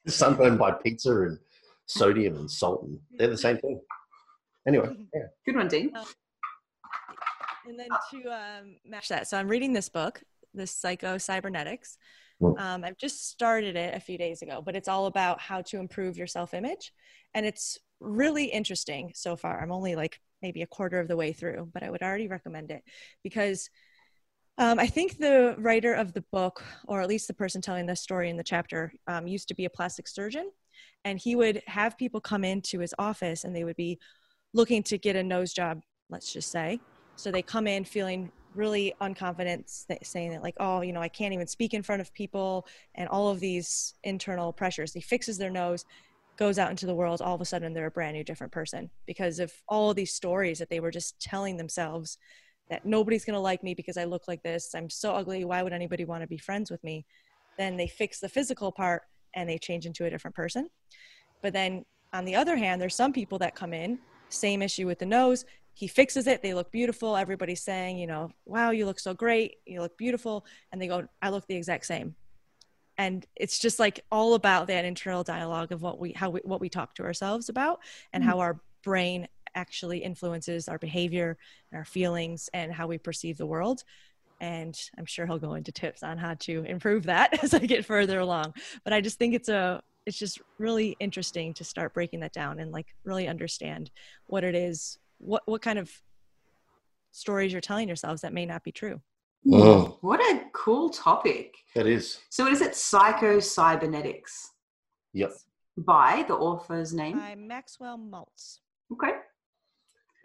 sunburned 0.06 0.58
by 0.58 0.72
pizza 0.72 1.10
and 1.22 1.38
sodium 1.86 2.36
and 2.36 2.50
salt, 2.50 2.84
and 2.84 2.98
they're 3.18 3.28
the 3.28 3.36
same 3.36 3.58
thing. 3.58 3.80
Anyway, 4.66 4.88
yeah. 5.14 5.22
Good 5.44 5.56
one, 5.56 5.68
Dean. 5.68 5.92
And 7.68 7.78
then 7.78 7.88
to 8.12 8.30
um, 8.32 8.76
match 8.86 9.08
that, 9.08 9.28
so 9.28 9.36
I'm 9.36 9.46
reading 9.46 9.74
this 9.74 9.90
book, 9.90 10.22
this 10.54 10.70
Psycho 10.70 11.18
Cybernetics. 11.18 11.98
Um, 12.56 12.82
I've 12.82 12.96
just 12.96 13.28
started 13.28 13.76
it 13.76 13.94
a 13.94 14.00
few 14.00 14.16
days 14.16 14.40
ago, 14.42 14.62
but 14.64 14.74
it's 14.74 14.88
all 14.88 15.06
about 15.06 15.40
how 15.40 15.60
to 15.62 15.78
improve 15.78 16.16
your 16.16 16.26
self 16.26 16.54
image. 16.54 16.92
And 17.34 17.44
it's 17.44 17.78
really 18.00 18.46
interesting 18.46 19.12
so 19.14 19.36
far. 19.36 19.60
I'm 19.60 19.72
only 19.72 19.96
like 19.96 20.18
maybe 20.40 20.62
a 20.62 20.66
quarter 20.66 20.98
of 20.98 21.08
the 21.08 21.16
way 21.16 21.32
through, 21.32 21.68
but 21.74 21.82
I 21.82 21.90
would 21.90 22.00
already 22.00 22.28
recommend 22.28 22.70
it 22.70 22.82
because 23.22 23.68
um, 24.56 24.78
I 24.78 24.86
think 24.86 25.18
the 25.18 25.54
writer 25.58 25.92
of 25.92 26.14
the 26.14 26.24
book, 26.32 26.64
or 26.86 27.02
at 27.02 27.08
least 27.08 27.28
the 27.28 27.34
person 27.34 27.60
telling 27.60 27.86
the 27.86 27.96
story 27.96 28.30
in 28.30 28.36
the 28.36 28.44
chapter, 28.44 28.92
um, 29.06 29.26
used 29.26 29.48
to 29.48 29.54
be 29.54 29.66
a 29.66 29.70
plastic 29.70 30.08
surgeon. 30.08 30.50
And 31.04 31.18
he 31.18 31.36
would 31.36 31.62
have 31.66 31.98
people 31.98 32.20
come 32.20 32.44
into 32.44 32.78
his 32.78 32.94
office 32.98 33.44
and 33.44 33.54
they 33.54 33.64
would 33.64 33.76
be 33.76 33.98
looking 34.54 34.82
to 34.84 34.96
get 34.96 35.16
a 35.16 35.22
nose 35.22 35.52
job, 35.52 35.82
let's 36.08 36.32
just 36.32 36.50
say. 36.50 36.80
So 37.18 37.32
they 37.32 37.42
come 37.42 37.66
in 37.66 37.84
feeling 37.84 38.30
really 38.54 38.94
unconfident, 39.00 39.84
saying 40.04 40.30
that, 40.30 40.42
like, 40.42 40.54
oh, 40.60 40.82
you 40.82 40.92
know, 40.92 41.00
I 41.00 41.08
can't 41.08 41.34
even 41.34 41.48
speak 41.48 41.74
in 41.74 41.82
front 41.82 42.00
of 42.00 42.14
people, 42.14 42.64
and 42.94 43.08
all 43.08 43.28
of 43.28 43.40
these 43.40 43.94
internal 44.04 44.52
pressures. 44.52 44.92
He 44.92 45.00
fixes 45.00 45.36
their 45.36 45.50
nose, 45.50 45.84
goes 46.36 46.60
out 46.60 46.70
into 46.70 46.86
the 46.86 46.94
world, 46.94 47.20
all 47.20 47.34
of 47.34 47.40
a 47.40 47.44
sudden 47.44 47.74
they're 47.74 47.86
a 47.86 47.90
brand 47.90 48.14
new, 48.14 48.22
different 48.22 48.52
person 48.52 48.88
because 49.04 49.40
of 49.40 49.52
all 49.68 49.90
of 49.90 49.96
these 49.96 50.14
stories 50.14 50.60
that 50.60 50.70
they 50.70 50.78
were 50.78 50.92
just 50.92 51.20
telling 51.20 51.56
themselves 51.56 52.18
that 52.70 52.86
nobody's 52.86 53.24
going 53.24 53.34
to 53.34 53.40
like 53.40 53.64
me 53.64 53.74
because 53.74 53.96
I 53.96 54.04
look 54.04 54.28
like 54.28 54.44
this. 54.44 54.72
I'm 54.74 54.88
so 54.88 55.12
ugly. 55.12 55.44
Why 55.44 55.64
would 55.64 55.72
anybody 55.72 56.04
want 56.04 56.22
to 56.22 56.28
be 56.28 56.38
friends 56.38 56.70
with 56.70 56.84
me? 56.84 57.04
Then 57.58 57.76
they 57.76 57.88
fix 57.88 58.20
the 58.20 58.28
physical 58.28 58.70
part 58.70 59.02
and 59.34 59.48
they 59.48 59.58
change 59.58 59.86
into 59.86 60.04
a 60.04 60.10
different 60.10 60.36
person. 60.36 60.68
But 61.42 61.52
then 61.52 61.84
on 62.12 62.24
the 62.24 62.36
other 62.36 62.56
hand, 62.56 62.80
there's 62.80 62.94
some 62.94 63.12
people 63.12 63.38
that 63.38 63.56
come 63.56 63.72
in, 63.72 63.98
same 64.28 64.62
issue 64.62 64.86
with 64.86 65.00
the 65.00 65.06
nose. 65.06 65.44
He 65.78 65.86
fixes 65.86 66.26
it. 66.26 66.42
They 66.42 66.54
look 66.54 66.72
beautiful. 66.72 67.16
Everybody's 67.16 67.62
saying, 67.62 67.98
you 67.98 68.08
know, 68.08 68.32
wow, 68.44 68.70
you 68.70 68.84
look 68.84 68.98
so 68.98 69.14
great. 69.14 69.58
You 69.64 69.80
look 69.80 69.96
beautiful. 69.96 70.44
And 70.72 70.82
they 70.82 70.88
go, 70.88 71.06
I 71.22 71.28
look 71.28 71.46
the 71.46 71.54
exact 71.54 71.86
same. 71.86 72.16
And 72.96 73.24
it's 73.36 73.60
just 73.60 73.78
like 73.78 74.00
all 74.10 74.34
about 74.34 74.66
that 74.66 74.84
internal 74.84 75.22
dialogue 75.22 75.70
of 75.70 75.80
what 75.80 76.00
we, 76.00 76.10
how 76.14 76.30
we, 76.30 76.40
what 76.42 76.60
we 76.60 76.68
talk 76.68 76.96
to 76.96 77.04
ourselves 77.04 77.48
about 77.48 77.78
and 78.12 78.24
mm. 78.24 78.26
how 78.26 78.40
our 78.40 78.60
brain 78.82 79.28
actually 79.54 79.98
influences 79.98 80.66
our 80.66 80.78
behavior 80.78 81.38
and 81.70 81.78
our 81.78 81.84
feelings 81.84 82.50
and 82.52 82.72
how 82.72 82.88
we 82.88 82.98
perceive 82.98 83.38
the 83.38 83.46
world. 83.46 83.84
And 84.40 84.76
I'm 84.98 85.06
sure 85.06 85.26
he'll 85.26 85.38
go 85.38 85.54
into 85.54 85.70
tips 85.70 86.02
on 86.02 86.18
how 86.18 86.34
to 86.40 86.64
improve 86.64 87.04
that 87.04 87.38
as 87.44 87.54
I 87.54 87.60
get 87.60 87.84
further 87.84 88.18
along. 88.18 88.54
But 88.82 88.92
I 88.92 89.00
just 89.00 89.16
think 89.16 89.32
it's 89.32 89.48
a, 89.48 89.80
it's 90.06 90.18
just 90.18 90.40
really 90.58 90.96
interesting 90.98 91.54
to 91.54 91.62
start 91.62 91.94
breaking 91.94 92.18
that 92.20 92.32
down 92.32 92.58
and 92.58 92.72
like 92.72 92.96
really 93.04 93.28
understand 93.28 93.92
what 94.26 94.42
it 94.42 94.56
is, 94.56 94.98
what 95.18 95.42
what 95.46 95.62
kind 95.62 95.78
of 95.78 95.90
stories 97.10 97.52
you're 97.52 97.60
telling 97.60 97.88
yourselves 97.88 98.22
that 98.22 98.32
may 98.32 98.46
not 98.46 98.62
be 98.64 98.72
true. 98.72 99.00
Mm, 99.46 99.96
What 100.00 100.20
a 100.20 100.42
cool 100.52 100.90
topic. 100.90 101.54
that 101.74 101.86
is. 101.86 102.18
So, 102.28 102.44
what 102.44 102.52
is 102.52 102.60
it? 102.60 102.74
Psycho 102.74 103.38
Cybernetics 103.40 104.50
Yep. 105.14 105.32
by 105.78 106.24
the 106.28 106.34
author's 106.34 106.92
name. 106.92 107.18
By 107.18 107.34
Maxwell 107.36 107.98
Maltz. 107.98 108.58
Okay. 108.92 109.12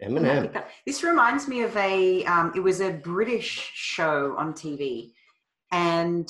Eminem. 0.02 0.62
This 0.84 1.02
reminds 1.02 1.46
me 1.48 1.62
of 1.62 1.74
a. 1.76 2.24
Um, 2.24 2.52
it 2.56 2.60
was 2.60 2.80
a 2.80 2.90
British 2.90 3.70
show 3.74 4.34
on 4.36 4.52
TV, 4.52 5.12
and 5.70 6.28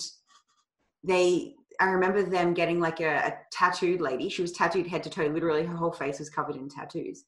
they. 1.03 1.55
I 1.81 1.87
remember 1.87 2.23
them 2.23 2.55
getting 2.55 2.79
like 2.79 3.01
a, 3.01 3.17
a 3.17 3.35
tattooed 3.51 4.01
lady. 4.01 4.29
She 4.29 4.43
was 4.43 4.53
tattooed 4.53 4.87
head 4.87 5.03
to 5.05 5.11
toe. 5.11 5.27
Literally, 5.27 5.65
her 5.65 5.75
whole 5.77 5.91
face 5.91 6.19
was 6.21 6.31
covered 6.31 6.55
in 6.57 6.69
tattoos. 6.69 7.25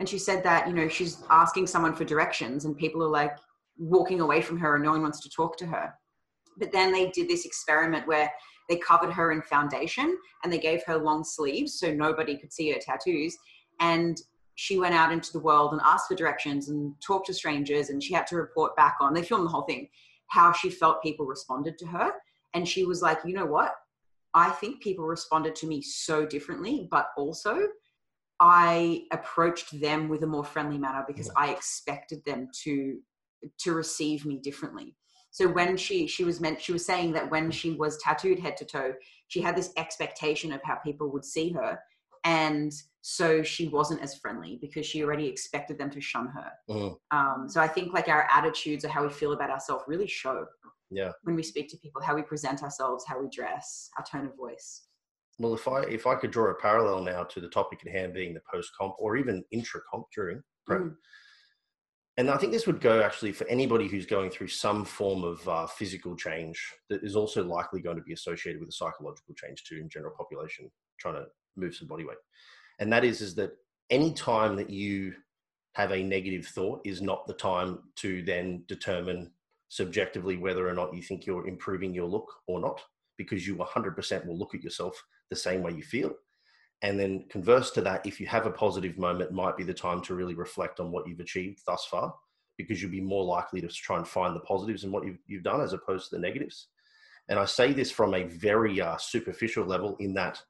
And 0.00 0.08
she 0.08 0.18
said 0.18 0.42
that 0.42 0.66
you 0.66 0.74
know 0.74 0.88
she's 0.88 1.22
asking 1.30 1.68
someone 1.68 1.94
for 1.94 2.04
directions, 2.04 2.64
and 2.64 2.76
people 2.76 3.02
are 3.04 3.08
like 3.08 3.36
walking 3.78 4.20
away 4.20 4.42
from 4.42 4.58
her, 4.58 4.74
and 4.74 4.84
no 4.84 4.90
one 4.90 5.02
wants 5.02 5.20
to 5.20 5.30
talk 5.30 5.56
to 5.58 5.66
her. 5.66 5.94
But 6.58 6.72
then 6.72 6.90
they 6.90 7.10
did 7.10 7.28
this 7.28 7.46
experiment 7.46 8.08
where 8.08 8.30
they 8.68 8.76
covered 8.76 9.12
her 9.12 9.32
in 9.32 9.42
foundation 9.42 10.16
and 10.44 10.52
they 10.52 10.58
gave 10.58 10.82
her 10.84 10.96
long 10.96 11.24
sleeves 11.24 11.78
so 11.78 11.92
nobody 11.92 12.36
could 12.36 12.52
see 12.52 12.70
her 12.70 12.78
tattoos. 12.78 13.36
And 13.80 14.20
she 14.60 14.78
went 14.78 14.94
out 14.94 15.10
into 15.10 15.32
the 15.32 15.40
world 15.40 15.72
and 15.72 15.80
asked 15.84 16.06
for 16.06 16.14
directions 16.14 16.68
and 16.68 16.94
talked 17.00 17.26
to 17.26 17.32
strangers 17.32 17.88
and 17.88 18.02
she 18.02 18.12
had 18.12 18.26
to 18.26 18.36
report 18.36 18.76
back 18.76 18.96
on 19.00 19.14
they 19.14 19.22
filmed 19.22 19.46
the 19.46 19.50
whole 19.50 19.62
thing 19.62 19.88
how 20.26 20.52
she 20.52 20.68
felt 20.68 21.02
people 21.02 21.24
responded 21.24 21.78
to 21.78 21.86
her 21.86 22.12
and 22.52 22.68
she 22.68 22.84
was 22.84 23.00
like 23.00 23.18
you 23.24 23.32
know 23.32 23.46
what 23.46 23.72
i 24.34 24.50
think 24.50 24.82
people 24.82 25.06
responded 25.06 25.54
to 25.54 25.66
me 25.66 25.80
so 25.80 26.26
differently 26.26 26.86
but 26.90 27.08
also 27.16 27.58
i 28.40 29.02
approached 29.12 29.78
them 29.80 30.08
with 30.08 30.22
a 30.22 30.26
more 30.26 30.44
friendly 30.44 30.78
manner 30.78 31.04
because 31.06 31.30
i 31.36 31.50
expected 31.50 32.24
them 32.24 32.48
to 32.52 32.98
to 33.58 33.72
receive 33.72 34.26
me 34.26 34.38
differently. 34.38 34.96
So 35.32 35.46
when 35.46 35.76
she 35.76 36.08
she 36.08 36.24
was 36.24 36.40
meant 36.40 36.60
she 36.60 36.72
was 36.72 36.84
saying 36.84 37.12
that 37.12 37.30
when 37.30 37.52
she 37.52 37.72
was 37.72 37.98
tattooed 37.98 38.40
head 38.40 38.56
to 38.56 38.64
toe 38.64 38.94
she 39.28 39.40
had 39.40 39.56
this 39.56 39.72
expectation 39.76 40.52
of 40.52 40.60
how 40.64 40.74
people 40.76 41.08
would 41.12 41.24
see 41.24 41.52
her 41.52 41.78
and 42.24 42.72
so 43.00 43.42
she 43.42 43.68
wasn't 43.68 44.02
as 44.02 44.16
friendly 44.16 44.58
because 44.60 44.84
she 44.84 45.04
already 45.04 45.26
expected 45.26 45.78
them 45.78 45.88
to 45.90 46.00
shun 46.00 46.26
her. 46.26 46.50
Mm, 46.68 46.96
um, 47.12 47.46
so 47.48 47.60
i 47.60 47.68
think 47.68 47.94
like 47.94 48.08
our 48.08 48.28
attitudes 48.32 48.84
or 48.84 48.88
how 48.88 49.04
we 49.04 49.12
feel 49.12 49.32
about 49.32 49.50
ourselves 49.50 49.84
really 49.86 50.08
show 50.08 50.44
yeah. 50.90 51.12
when 51.22 51.36
we 51.36 51.44
speak 51.44 51.68
to 51.70 51.76
people 51.76 52.02
how 52.02 52.16
we 52.16 52.22
present 52.22 52.64
ourselves 52.64 53.04
how 53.06 53.20
we 53.22 53.28
dress 53.28 53.88
our 53.96 54.04
tone 54.04 54.26
of 54.26 54.36
voice 54.36 54.82
Well, 55.40 55.54
if 55.54 55.66
I 55.66 55.80
if 55.84 56.06
I 56.06 56.16
could 56.16 56.30
draw 56.32 56.50
a 56.50 56.54
parallel 56.54 57.02
now 57.02 57.24
to 57.24 57.40
the 57.40 57.48
topic 57.48 57.80
at 57.86 57.90
hand 57.90 58.12
being 58.12 58.34
the 58.34 58.42
post 58.52 58.72
comp 58.78 58.94
or 58.98 59.16
even 59.16 59.42
intra 59.50 59.80
comp 59.90 60.04
during 60.14 60.42
prep, 60.66 60.82
Mm. 60.82 60.96
and 62.18 62.28
I 62.28 62.36
think 62.36 62.52
this 62.52 62.66
would 62.66 62.82
go 62.82 63.00
actually 63.00 63.32
for 63.32 63.46
anybody 63.46 63.88
who's 63.88 64.04
going 64.04 64.30
through 64.30 64.48
some 64.48 64.84
form 64.84 65.24
of 65.24 65.48
uh, 65.48 65.66
physical 65.66 66.14
change 66.14 66.58
that 66.90 67.02
is 67.02 67.16
also 67.16 67.42
likely 67.42 67.80
going 67.80 67.96
to 67.96 68.02
be 68.02 68.12
associated 68.12 68.60
with 68.60 68.68
a 68.68 68.72
psychological 68.72 69.34
change 69.34 69.64
too 69.64 69.78
in 69.78 69.88
general 69.88 70.14
population 70.14 70.70
trying 70.98 71.14
to 71.14 71.24
move 71.56 71.74
some 71.74 71.88
body 71.88 72.04
weight, 72.04 72.18
and 72.78 72.92
that 72.92 73.02
is 73.02 73.22
is 73.22 73.34
that 73.36 73.52
any 73.88 74.12
time 74.12 74.56
that 74.56 74.68
you 74.68 75.14
have 75.72 75.90
a 75.90 76.02
negative 76.02 76.46
thought 76.48 76.82
is 76.84 77.00
not 77.00 77.26
the 77.26 77.32
time 77.32 77.78
to 77.96 78.22
then 78.24 78.62
determine 78.68 79.32
subjectively 79.68 80.36
whether 80.36 80.68
or 80.68 80.74
not 80.74 80.92
you 80.94 81.00
think 81.00 81.24
you're 81.24 81.46
improving 81.46 81.94
your 81.94 82.06
look 82.06 82.28
or 82.46 82.60
not 82.60 82.78
because 83.16 83.46
you 83.46 83.54
100% 83.56 84.26
will 84.26 84.36
look 84.36 84.54
at 84.54 84.62
yourself 84.62 85.02
the 85.30 85.36
same 85.36 85.62
way 85.62 85.72
you 85.72 85.82
feel. 85.82 86.12
And 86.82 86.98
then 86.98 87.26
converse 87.30 87.70
to 87.72 87.82
that 87.82 88.06
if 88.06 88.20
you 88.20 88.26
have 88.26 88.46
a 88.46 88.50
positive 88.50 88.98
moment 88.98 89.32
might 89.32 89.56
be 89.56 89.64
the 89.64 89.74
time 89.74 90.00
to 90.02 90.14
really 90.14 90.34
reflect 90.34 90.80
on 90.80 90.90
what 90.90 91.06
you've 91.06 91.20
achieved 91.20 91.60
thus 91.66 91.86
far 91.90 92.14
because 92.56 92.82
you'll 92.82 92.90
be 92.90 93.00
more 93.00 93.24
likely 93.24 93.60
to 93.60 93.68
try 93.68 93.96
and 93.96 94.06
find 94.06 94.34
the 94.34 94.40
positives 94.40 94.84
in 94.84 94.92
what 94.92 95.04
you've, 95.04 95.18
you've 95.26 95.42
done 95.42 95.60
as 95.60 95.72
opposed 95.72 96.10
to 96.10 96.16
the 96.16 96.20
negatives. 96.20 96.68
And 97.28 97.38
i 97.38 97.44
say 97.44 97.72
this 97.72 97.90
from 97.90 98.14
a 98.14 98.24
very 98.24 98.80
uh, 98.80 98.96
superficial 98.96 99.64
level 99.64 99.96
in 100.00 100.14
that 100.14 100.42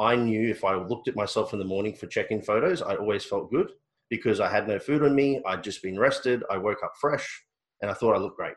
i 0.00 0.16
knew 0.16 0.50
if 0.50 0.64
i 0.64 0.74
looked 0.74 1.06
at 1.06 1.14
myself 1.14 1.52
in 1.52 1.60
the 1.60 1.64
morning 1.64 1.94
for 1.94 2.08
check-in 2.08 2.42
photos 2.42 2.82
i 2.82 2.96
always 2.96 3.24
felt 3.24 3.52
good 3.52 3.70
because 4.10 4.40
i 4.40 4.50
had 4.50 4.66
no 4.66 4.80
food 4.80 5.04
on 5.04 5.14
me 5.14 5.40
i'd 5.46 5.62
just 5.62 5.80
been 5.80 5.98
rested 5.98 6.42
i 6.50 6.58
woke 6.58 6.82
up 6.82 6.92
fresh 7.00 7.44
and 7.80 7.90
i 7.90 7.94
thought 7.94 8.16
i 8.16 8.18
looked 8.18 8.36
great. 8.36 8.56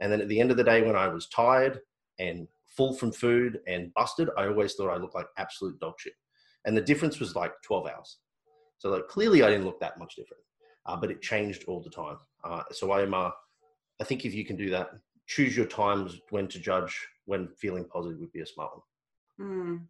And 0.00 0.10
then 0.10 0.22
at 0.22 0.28
the 0.28 0.40
end 0.40 0.50
of 0.50 0.56
the 0.56 0.64
day 0.64 0.80
when 0.80 0.96
i 0.96 1.08
was 1.08 1.28
tired 1.28 1.80
and 2.18 2.48
full 2.76 2.92
from 2.94 3.12
food 3.12 3.58
and 3.66 3.92
busted 3.94 4.28
i 4.38 4.46
always 4.46 4.74
thought 4.74 4.90
i 4.90 4.96
looked 4.96 5.14
like 5.14 5.26
absolute 5.38 5.78
dog 5.80 5.94
shit 5.98 6.14
and 6.64 6.76
the 6.76 6.82
difference 6.82 7.20
was 7.20 7.34
like 7.34 7.52
12 7.62 7.86
hours. 7.88 8.18
So 8.78 8.90
like 8.90 9.08
clearly 9.08 9.42
I 9.42 9.50
didn't 9.50 9.64
look 9.64 9.80
that 9.80 9.98
much 9.98 10.16
different, 10.16 10.42
uh, 10.86 10.96
but 10.96 11.10
it 11.10 11.22
changed 11.22 11.64
all 11.66 11.80
the 11.80 11.90
time. 11.90 12.16
Uh, 12.44 12.62
so 12.72 12.92
I'm, 12.92 13.14
uh, 13.14 13.30
I 14.00 14.04
think 14.04 14.24
if 14.24 14.34
you 14.34 14.44
can 14.44 14.56
do 14.56 14.70
that, 14.70 14.90
choose 15.26 15.56
your 15.56 15.66
times 15.66 16.18
when 16.30 16.48
to 16.48 16.58
judge 16.58 16.98
when 17.26 17.48
feeling 17.58 17.84
positive 17.84 18.18
would 18.20 18.32
be 18.32 18.40
a 18.40 18.46
smart 18.46 18.70
one. 19.38 19.48
Mm. 19.48 19.80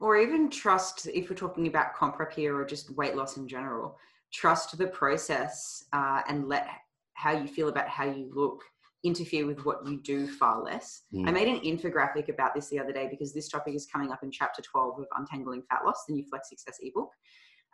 Or 0.00 0.16
even 0.16 0.50
trust 0.50 1.06
if 1.06 1.30
we're 1.30 1.36
talking 1.36 1.66
about 1.66 1.94
comp 1.94 2.16
prep 2.16 2.32
here 2.32 2.56
or 2.56 2.64
just 2.64 2.90
weight 2.96 3.16
loss 3.16 3.36
in 3.36 3.48
general 3.48 3.98
trust 4.32 4.76
the 4.76 4.86
process 4.88 5.84
uh, 5.92 6.20
and 6.28 6.48
let 6.48 6.66
how 7.14 7.30
you 7.30 7.46
feel 7.46 7.68
about 7.68 7.88
how 7.88 8.04
you 8.04 8.28
look 8.34 8.62
interfere 9.04 9.46
with 9.46 9.64
what 9.64 9.86
you 9.86 10.00
do 10.02 10.26
far 10.26 10.62
less 10.62 11.02
i 11.14 11.16
Mm. 11.30 11.32
made 11.32 11.48
an 11.48 11.60
infographic 11.60 12.28
about 12.28 12.54
this 12.54 12.68
the 12.68 12.78
other 12.78 12.92
day 12.92 13.06
because 13.10 13.32
this 13.32 13.48
topic 13.48 13.74
is 13.74 13.86
coming 13.86 14.10
up 14.10 14.22
in 14.22 14.30
chapter 14.30 14.62
12 14.62 15.00
of 15.00 15.06
untangling 15.18 15.62
fat 15.68 15.84
loss 15.84 16.04
the 16.08 16.14
new 16.14 16.24
flex 16.30 16.48
success 16.48 16.78
ebook 16.82 17.10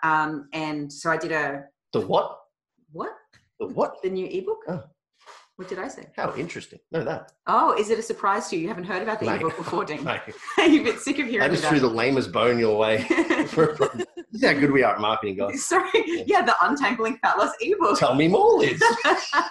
um, 0.03 0.49
and 0.53 0.93
so 0.93 1.11
i 1.11 1.17
did 1.17 1.33
a 1.33 1.65
The 1.93 2.01
what? 2.01 2.39
what 2.93 3.13
The 3.61 3.67
what? 3.69 4.03
the 4.03 4.11
new 4.11 4.27
ebook 4.27 4.59
Oh. 4.69 4.83
What 5.63 5.69
did 5.69 5.79
I 5.79 5.87
say? 5.87 6.09
How 6.17 6.35
interesting. 6.35 6.81
No, 6.91 7.05
that. 7.05 7.31
Oh, 7.47 7.73
is 7.79 7.89
it 7.89 7.97
a 7.97 8.03
surprise 8.03 8.49
to 8.49 8.57
you? 8.57 8.63
You 8.63 8.69
haven't 8.69 8.83
heard 8.83 9.01
about 9.01 9.21
the 9.21 9.27
No. 9.27 9.35
ebook 9.37 9.57
before, 9.57 9.85
Dean? 9.85 10.03
No. 10.05 10.19
You're 10.59 10.81
a 10.81 10.85
bit 10.85 10.99
sick 10.99 11.21
of 11.21 11.29
hearing 11.29 11.43
I 11.49 11.49
just 11.55 11.65
threw 11.67 11.79
the 11.79 11.87
lamest 11.87 12.33
bone 12.33 12.59
your 12.59 12.77
way. 12.77 13.07
This 14.33 14.41
is 14.43 14.49
how 14.49 14.55
good 14.59 14.73
we 14.73 14.83
are 14.83 14.95
at 14.95 15.01
marketing, 15.01 15.37
guys. 15.37 15.65
Sorry. 15.69 16.25
Yeah, 16.27 16.41
the 16.43 16.57
Untangling 16.63 17.19
Fat 17.19 17.37
Loss 17.39 17.53
ebook. 17.61 17.97
Tell 17.99 18.15
me 18.17 18.27
more, 18.29 18.59
Liz. 18.59 18.83
oh, 19.07 19.45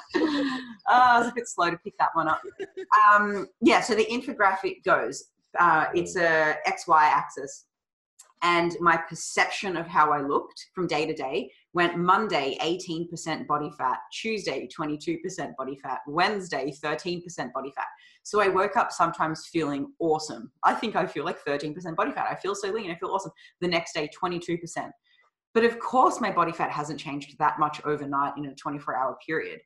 I 0.90 1.20
was 1.20 1.28
a 1.30 1.34
bit 1.34 1.48
slow 1.48 1.70
to 1.70 1.78
pick 1.78 1.98
that 2.00 2.10
one 2.14 2.28
up. 2.28 2.42
Um, 3.14 3.48
yeah, 3.62 3.80
so 3.80 3.94
the 3.96 4.06
infographic 4.08 4.84
goes. 4.84 5.26
Uh, 5.60 5.86
it's 5.94 6.16
a 6.18 6.58
XY 6.68 7.00
axis, 7.00 7.68
and 8.44 8.76
my 8.80 8.98
perception 8.98 9.78
of 9.78 9.88
how 9.88 10.12
I 10.12 10.22
looked 10.22 10.70
from 10.74 10.88
day 10.88 11.06
to 11.06 11.14
day 11.14 11.52
went 11.74 11.98
Monday 11.98 12.58
18% 12.62 13.46
body 13.46 13.72
fat, 13.78 14.00
Tuesday 14.12 14.68
22% 14.76 15.56
body 15.56 15.78
fat, 15.82 16.00
Wednesday 16.08 16.74
13% 16.84 17.54
body 17.54 17.72
fat. 17.76 17.86
So 18.24 18.42
I 18.42 18.48
woke 18.48 18.78
up 18.78 18.92
sometimes 18.92 19.48
feeling 19.48 19.94
awesome. 20.00 20.52
I 20.64 20.74
think 20.74 20.96
I 20.96 21.06
feel 21.06 21.24
like 21.24 21.44
13% 21.46 21.96
body 21.96 22.12
fat. 22.12 22.28
I 22.30 22.36
feel 22.36 22.56
so 22.56 22.70
lean. 22.72 22.92
I 22.92 22.96
feel 22.96 23.10
awesome. 23.10 23.32
The 23.62 23.68
next 23.68 23.94
day 23.94 24.10
22%. 24.22 24.60
But 25.54 25.66
of 25.66 25.80
course, 25.80 26.22
my 26.22 26.32
body 26.32 26.52
fat 26.52 26.72
hasn't 26.72 27.00
changed 27.00 27.38
that 27.38 27.60
much 27.60 27.82
overnight 27.86 28.38
in 28.38 28.46
a 28.46 28.56
24 28.56 28.96
hour 28.96 29.18
period. 29.26 29.60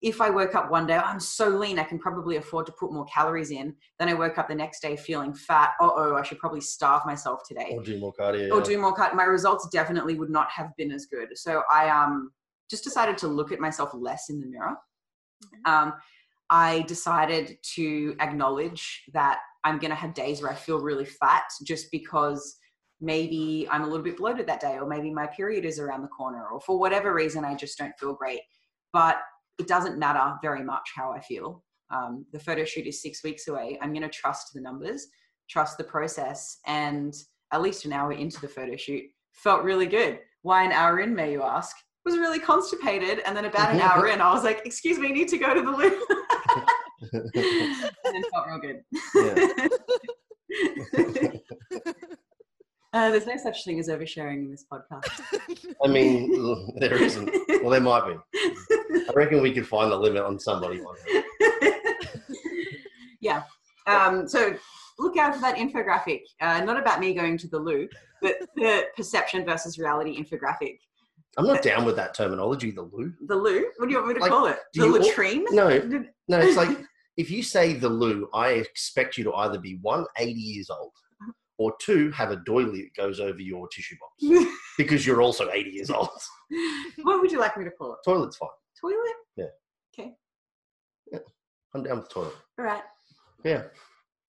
If 0.00 0.20
I 0.20 0.30
woke 0.30 0.54
up 0.54 0.70
one 0.70 0.86
day, 0.86 0.96
I'm 0.96 1.18
so 1.18 1.48
lean, 1.48 1.78
I 1.78 1.82
can 1.82 1.98
probably 1.98 2.36
afford 2.36 2.66
to 2.66 2.72
put 2.72 2.92
more 2.92 3.04
calories 3.06 3.50
in. 3.50 3.74
Then 3.98 4.08
I 4.08 4.14
woke 4.14 4.38
up 4.38 4.48
the 4.48 4.54
next 4.54 4.80
day 4.80 4.96
feeling 4.96 5.34
fat. 5.34 5.70
Uh 5.80 5.90
oh, 5.92 6.14
I 6.14 6.22
should 6.22 6.38
probably 6.38 6.60
starve 6.60 7.04
myself 7.04 7.40
today 7.46 7.72
Or 7.72 7.82
do 7.82 7.98
more 7.98 8.12
cardio. 8.12 8.52
or 8.52 8.58
yeah. 8.58 8.64
do 8.64 8.78
more 8.78 8.94
cut. 8.94 9.16
My 9.16 9.24
results 9.24 9.68
definitely 9.70 10.14
would 10.14 10.30
not 10.30 10.48
have 10.50 10.70
been 10.76 10.92
as 10.92 11.06
good. 11.06 11.36
So 11.36 11.62
I 11.72 11.88
um 11.88 12.30
just 12.70 12.84
decided 12.84 13.18
to 13.18 13.28
look 13.28 13.50
at 13.50 13.60
myself 13.60 13.90
less 13.92 14.28
in 14.30 14.40
the 14.40 14.46
mirror. 14.46 14.76
Um, 15.64 15.94
I 16.50 16.82
decided 16.82 17.56
to 17.74 18.14
acknowledge 18.20 19.02
that 19.12 19.40
I'm 19.64 19.78
going 19.78 19.90
to 19.90 19.96
have 19.96 20.14
days 20.14 20.40
where 20.42 20.50
I 20.50 20.54
feel 20.54 20.80
really 20.80 21.04
fat 21.04 21.44
just 21.64 21.90
because 21.90 22.56
maybe 23.00 23.66
I'm 23.70 23.82
a 23.82 23.86
little 23.86 24.02
bit 24.02 24.16
bloated 24.16 24.46
that 24.48 24.60
day, 24.60 24.78
or 24.78 24.86
maybe 24.86 25.10
my 25.12 25.26
period 25.26 25.64
is 25.64 25.78
around 25.78 26.02
the 26.02 26.08
corner, 26.08 26.46
or 26.48 26.60
for 26.60 26.78
whatever 26.78 27.14
reason, 27.14 27.44
I 27.44 27.54
just 27.54 27.78
don't 27.78 27.92
feel 27.98 28.14
great. 28.14 28.40
But 28.92 29.16
it 29.58 29.66
doesn't 29.66 29.98
matter 29.98 30.34
very 30.42 30.62
much 30.62 30.92
how 30.94 31.12
I 31.12 31.20
feel. 31.20 31.64
Um, 31.90 32.26
the 32.32 32.38
photo 32.38 32.64
shoot 32.64 32.86
is 32.86 33.02
six 33.02 33.24
weeks 33.24 33.48
away. 33.48 33.78
I'm 33.80 33.92
going 33.92 34.02
to 34.02 34.08
trust 34.08 34.52
the 34.54 34.60
numbers, 34.60 35.08
trust 35.48 35.78
the 35.78 35.84
process, 35.84 36.58
and 36.66 37.14
at 37.52 37.62
least 37.62 37.84
an 37.84 37.92
hour 37.92 38.12
into 38.12 38.40
the 38.40 38.48
photo 38.48 38.76
shoot, 38.76 39.04
felt 39.32 39.62
really 39.62 39.86
good. 39.86 40.18
Why 40.42 40.64
an 40.64 40.72
hour 40.72 41.00
in, 41.00 41.14
may 41.14 41.32
you 41.32 41.42
ask? 41.42 41.76
Was 42.04 42.16
really 42.16 42.38
constipated, 42.38 43.20
and 43.26 43.36
then 43.36 43.44
about 43.44 43.74
an 43.74 43.82
hour 43.82 44.06
in, 44.06 44.22
I 44.22 44.32
was 44.32 44.42
like, 44.42 44.62
"Excuse 44.64 44.98
me, 44.98 45.12
need 45.12 45.28
to 45.28 45.36
go 45.36 45.52
to 45.52 45.60
the 45.60 45.70
loo," 45.70 46.00
and 47.12 47.92
then 48.04 48.22
felt 48.32 48.46
real 48.46 48.58
good. 48.58 48.82
uh, 52.94 53.10
there's 53.10 53.26
no 53.26 53.36
such 53.36 53.62
thing 53.64 53.78
as 53.78 53.88
oversharing 53.88 54.44
in 54.44 54.50
this 54.50 54.64
podcast. 54.72 55.20
I 55.84 55.88
mean, 55.88 56.72
there 56.76 56.94
isn't. 56.94 57.30
Well, 57.62 57.70
there 57.70 57.80
might 57.80 58.06
be. 58.06 58.14
I 58.92 59.12
reckon 59.14 59.42
we 59.42 59.52
could 59.52 59.66
find 59.66 59.90
the 59.90 59.96
limit 59.96 60.22
on 60.22 60.38
somebody 60.38 60.80
yeah. 63.20 63.42
Um, 63.86 64.28
so 64.28 64.54
look 64.98 65.16
out 65.16 65.34
for 65.34 65.40
that 65.40 65.56
infographic. 65.56 66.22
Uh, 66.40 66.60
not 66.64 66.78
about 66.78 67.00
me 67.00 67.14
going 67.14 67.38
to 67.38 67.48
the 67.48 67.58
loo, 67.58 67.88
but 68.22 68.36
the 68.56 68.84
perception 68.96 69.44
versus 69.44 69.78
reality 69.78 70.22
infographic. 70.22 70.78
I'm 71.36 71.46
not 71.46 71.62
down 71.62 71.84
with 71.84 71.96
that 71.96 72.14
terminology, 72.14 72.70
the 72.72 72.82
loo. 72.82 73.12
The 73.26 73.36
loo? 73.36 73.66
What 73.76 73.86
do 73.86 73.92
you 73.92 73.98
want 73.98 74.08
me 74.08 74.14
to 74.14 74.20
Like, 74.20 74.30
call 74.30 74.46
it? 74.46 74.58
The 74.74 74.84
you 74.84 74.96
all- 74.96 75.02
latrine? 75.02 75.44
No, 75.50 75.68
no, 76.28 76.38
it's 76.40 76.56
like 76.56 76.76
if 77.16 77.30
you 77.30 77.42
say 77.42 77.74
the 77.74 77.88
loo, 77.88 78.28
I 78.34 78.50
expect 78.50 79.16
you 79.16 79.24
to 79.24 79.32
either 79.34 79.58
be 79.58 79.78
one, 79.82 80.04
80 80.16 80.32
years 80.32 80.70
old, 80.70 80.92
or 81.58 81.74
two, 81.80 82.10
have 82.12 82.30
a 82.30 82.36
doily 82.36 82.82
that 82.82 82.94
goes 82.96 83.20
over 83.20 83.38
your 83.40 83.68
tissue 83.68 83.96
box 84.00 84.46
because 84.78 85.06
you're 85.06 85.22
also 85.22 85.50
80 85.50 85.70
years 85.70 85.90
old. 85.90 86.08
what 87.02 87.20
would 87.20 87.30
you 87.30 87.38
like 87.38 87.56
me 87.56 87.64
to 87.64 87.70
call 87.70 87.92
it? 87.92 87.98
Toilet's 88.04 88.36
fine. 88.36 88.48
Toilet? 88.80 89.16
Yeah. 89.36 89.44
Okay. 89.92 90.12
Yeah. 91.12 91.18
I'm 91.74 91.82
down 91.82 91.98
with 91.98 92.08
the 92.08 92.14
toilet. 92.14 92.34
All 92.58 92.64
right. 92.64 92.82
Yeah. 93.44 93.62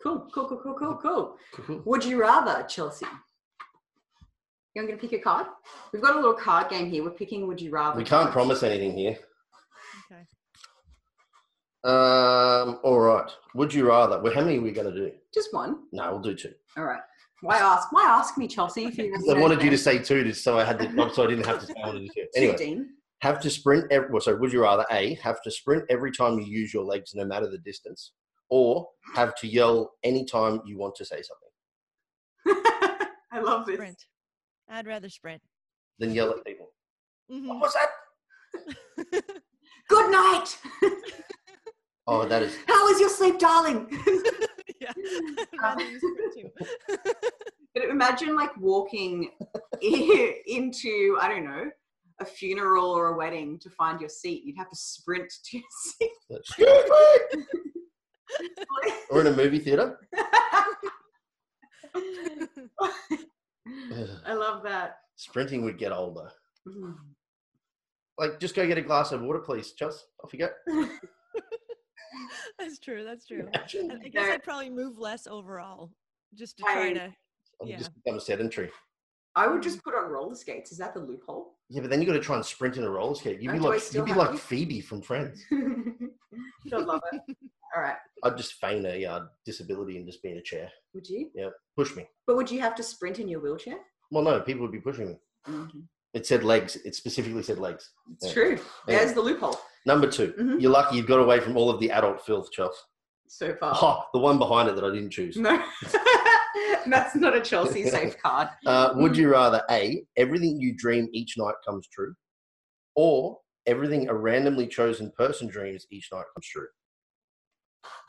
Cool. 0.02 0.28
Cool. 0.34 0.48
Cool. 0.48 0.60
Cool. 0.64 0.74
Cool. 0.74 1.00
Cool. 1.02 1.38
Cool, 1.54 1.66
cool. 1.66 1.82
Would 1.86 2.06
you 2.06 2.20
rather, 2.20 2.64
Chelsea? 2.64 3.06
You're 4.74 4.86
going 4.86 4.98
to 4.98 5.02
pick 5.02 5.20
a 5.20 5.22
card? 5.22 5.48
We've 5.92 6.02
got 6.02 6.16
a 6.16 6.20
little 6.20 6.34
card 6.34 6.70
game 6.70 6.90
here. 6.90 7.04
We're 7.04 7.10
picking 7.12 7.48
would 7.48 7.60
you 7.60 7.72
rather. 7.72 7.98
We 7.98 8.04
can't 8.04 8.24
cards. 8.24 8.34
promise 8.34 8.64
anything 8.64 8.96
here. 8.96 9.18
Okay. 10.12 10.22
Um, 11.84 12.80
all 12.84 13.00
right. 13.00 13.30
Would 13.56 13.74
you 13.74 13.88
rather? 13.88 14.20
Well, 14.22 14.34
how 14.34 14.42
many 14.42 14.58
are 14.58 14.62
we 14.62 14.72
going 14.72 14.94
to 14.94 14.98
do? 14.98 15.12
Just 15.34 15.54
one. 15.54 15.84
No, 15.92 16.12
we'll 16.12 16.22
do 16.22 16.36
two. 16.36 16.54
All 16.78 16.84
right. 16.86 17.02
Why 17.42 17.58
ask? 17.58 17.92
Why 17.92 18.04
ask 18.04 18.38
me, 18.38 18.48
Chelsea? 18.48 18.86
If 18.86 18.98
you 18.98 19.14
I 19.30 19.40
wanted 19.40 19.64
you 19.64 19.70
to 19.70 19.78
say 19.78 19.98
two, 19.98 20.24
to, 20.24 20.34
so 20.34 20.60
I 20.60 20.64
had 20.64 20.78
to, 20.80 21.14
so 21.14 21.24
I 21.24 21.28
didn't 21.28 21.46
have 21.46 21.62
to 21.62 21.66
say 21.66 21.74
I 21.82 21.88
wanted 21.88 22.02
to 22.02 22.08
do 22.08 22.14
two. 22.16 22.28
Anyway, 22.36 22.58
Dean. 22.58 22.90
Have 23.22 23.40
to 23.42 23.50
sprint. 23.50 23.92
Every, 23.92 24.10
well, 24.12 24.22
so 24.22 24.36
would 24.36 24.52
you 24.54 24.62
rather 24.62 24.86
a 24.92 25.16
have 25.16 25.42
to 25.44 25.52
sprint 25.52 25.86
every 25.90 26.12
time 26.12 26.40
you 26.40 26.46
use 26.46 26.74
your 26.74 26.84
legs, 26.84 27.14
no 27.16 27.26
matter 27.26 27.50
the 27.50 27.58
distance, 27.60 28.14
or 28.50 28.88
have 29.16 29.36
to 29.36 29.48
yell 29.48 29.92
anytime 30.04 30.62
you 30.66 30.78
want 30.78 30.96
to 30.96 31.06
say 31.06 31.22
something? 31.22 32.64
I 33.32 33.40
love 33.42 33.66
this. 33.66 33.76
Sprint. 33.76 34.06
I'd 34.70 34.88
rather 34.88 35.10
sprint. 35.10 35.42
Then 36.00 36.14
yell 36.14 36.32
at 36.32 36.46
people. 36.46 36.72
Mhm. 37.32 37.48
What 37.48 37.60
was 37.60 37.74
that? 37.74 37.90
Good 39.90 40.12
night. 40.12 40.58
Oh, 42.08 42.26
that 42.28 42.42
is. 42.42 42.56
How 42.68 42.86
was 42.88 43.00
your 43.00 43.10
sleep, 43.10 43.38
darling? 43.38 43.88
yeah. 44.82 44.92
I'd 44.96 45.48
rather 45.62 45.84
use 45.84 46.02
sprint 46.02 46.34
too. 46.56 46.96
but 47.76 47.84
imagine 47.84 48.36
like 48.36 48.56
walking 48.58 49.30
into 49.82 51.18
I 51.22 51.28
don't 51.28 51.44
know 51.46 51.70
a 52.22 52.26
funeral 52.26 52.86
or 52.92 53.08
a 53.08 53.18
wedding 53.18 53.58
to 53.60 53.70
find 53.70 54.00
your 54.00 54.10
seat. 54.10 54.44
You'd 54.44 54.58
have 54.58 54.70
to 54.70 54.76
sprint 54.76 55.32
to 55.46 55.58
your 55.58 55.66
seat. 55.84 56.12
Excuse 56.30 56.68
me. 57.36 57.44
Or 59.10 59.22
in 59.22 59.28
a 59.28 59.36
movie 59.36 59.58
theater. 59.58 60.00
I 64.26 64.34
love 64.34 64.64
that. 64.64 64.98
Sprinting 65.16 65.64
would 65.64 65.78
get 65.80 65.92
older. 65.92 66.30
Mm. 66.68 66.96
Like, 68.18 68.40
just 68.40 68.56
go 68.56 68.68
get 68.68 68.78
a 68.78 68.82
glass 68.84 69.12
of 69.12 69.22
water, 69.22 69.40
please. 69.40 69.72
Just 69.72 70.06
off 70.24 70.32
you 70.34 70.40
go. 70.40 70.50
that's 72.60 72.80
true. 72.80 73.04
That's 73.04 73.26
true. 73.26 73.48
Imagine. 73.54 73.92
I 73.92 73.96
I 73.96 74.10
guess 74.10 74.24
There- 74.26 74.34
I'd 74.34 74.44
probably 74.44 74.70
move 74.70 74.98
less 75.00 75.26
overall, 75.26 75.92
just 76.36 76.58
to 76.60 76.66
I- 76.68 76.74
try 76.74 76.94
to. 76.94 77.14
I'll 77.62 77.68
Yeah. 77.68 77.78
just 77.78 77.92
become 77.96 78.18
a 78.18 78.22
sedentary. 78.22 78.70
I 79.36 79.48
would 79.48 79.62
just 79.62 79.84
put 79.84 79.94
on 79.96 80.10
roller 80.10 80.36
skates. 80.36 80.72
Is 80.72 80.78
that 80.80 80.94
the 80.94 81.00
loophole? 81.00 81.56
Yeah, 81.70 81.82
but 81.82 81.90
then 81.90 82.02
you 82.02 82.08
got 82.08 82.14
to 82.14 82.20
try 82.20 82.36
and 82.36 82.46
sprint 82.46 82.78
in 82.78 82.84
a 82.84 82.90
roller 82.90 83.16
skate. 83.16 83.42
You'd 83.42 83.52
be 83.54 83.60
do 83.60 83.68
I 83.68 83.70
like, 83.70 83.94
you'd 83.94 84.06
be 84.06 84.14
like 84.14 84.32
to? 84.32 84.38
Phoebe 84.38 84.82
from 84.82 85.02
Friends. 85.02 85.44
I 85.54 86.78
love 86.78 87.02
it. 87.12 87.38
All 87.76 87.82
right. 87.82 87.96
I'd 88.24 88.38
just 88.38 88.54
feign 88.56 88.86
a 88.86 89.06
uh, 89.06 89.20
disability 89.46 89.98
and 89.98 90.06
just 90.08 90.22
be 90.24 90.32
in 90.32 90.38
a 90.38 90.42
chair. 90.42 90.70
Would 90.94 91.08
you? 91.08 91.30
Yeah, 91.36 91.50
push 91.78 91.96
me. 91.96 92.08
But 92.26 92.36
would 92.38 92.50
you 92.50 92.60
have 92.62 92.74
to 92.76 92.84
sprint 92.84 93.20
in 93.20 93.28
your 93.28 93.40
wheelchair? 93.40 93.78
Well, 94.12 94.24
no, 94.24 94.40
people 94.42 94.64
would 94.64 94.72
be 94.72 94.80
pushing 94.80 95.10
me. 95.10 95.16
Mhm. 95.48 95.84
It 96.16 96.26
said 96.26 96.44
legs. 96.44 96.76
It 96.78 96.96
specifically 96.96 97.44
said 97.44 97.60
legs. 97.60 97.92
It's 98.14 98.26
Yeah. 98.28 98.34
true. 98.34 98.52
Yeah. 98.88 98.98
There's 99.00 99.14
the 99.14 99.22
loophole 99.22 99.58
Number 99.86 100.10
2 100.12 100.34
you 100.38 100.44
Mhm. 100.44 100.62
you're 100.62 100.72
lucky 100.72 100.98
you've 100.98 101.06
got 101.08 101.20
away 101.20 101.40
from 101.40 101.56
all 101.56 101.70
of 101.70 101.80
the 101.80 101.92
adult 101.92 102.26
filth, 102.26 102.52
Chelsea. 102.52 102.78
so 103.28 103.56
far. 103.56 103.74
Oh, 103.80 104.04
the 104.14 104.20
one 104.20 104.40
behind 104.40 104.68
it 104.70 104.76
that 104.76 104.84
I 104.84 104.90
didn't 104.90 105.12
choose. 105.12 105.38
No, 105.38 105.64
that's 106.88 107.16
not 107.16 107.36
a 107.36 107.42
Chelsea 107.42 107.86
safe 107.90 108.18
card. 108.22 108.50
Uh, 108.66 108.94
would 108.96 109.16
you 109.18 109.30
rather 109.32 109.62
A, 109.70 110.04
everything 110.18 110.60
you 110.60 110.76
dream 110.76 111.08
each 111.14 111.38
night 111.38 111.56
comes 111.68 111.88
true, 111.88 112.14
or 112.96 113.40
everything 113.66 114.10
a 114.10 114.14
randomly 114.14 114.68
chosen 114.68 115.12
person 115.18 115.48
dreams 115.48 115.86
each 115.92 116.10
night 116.12 116.26
comes 116.34 116.46
true? 116.46 116.68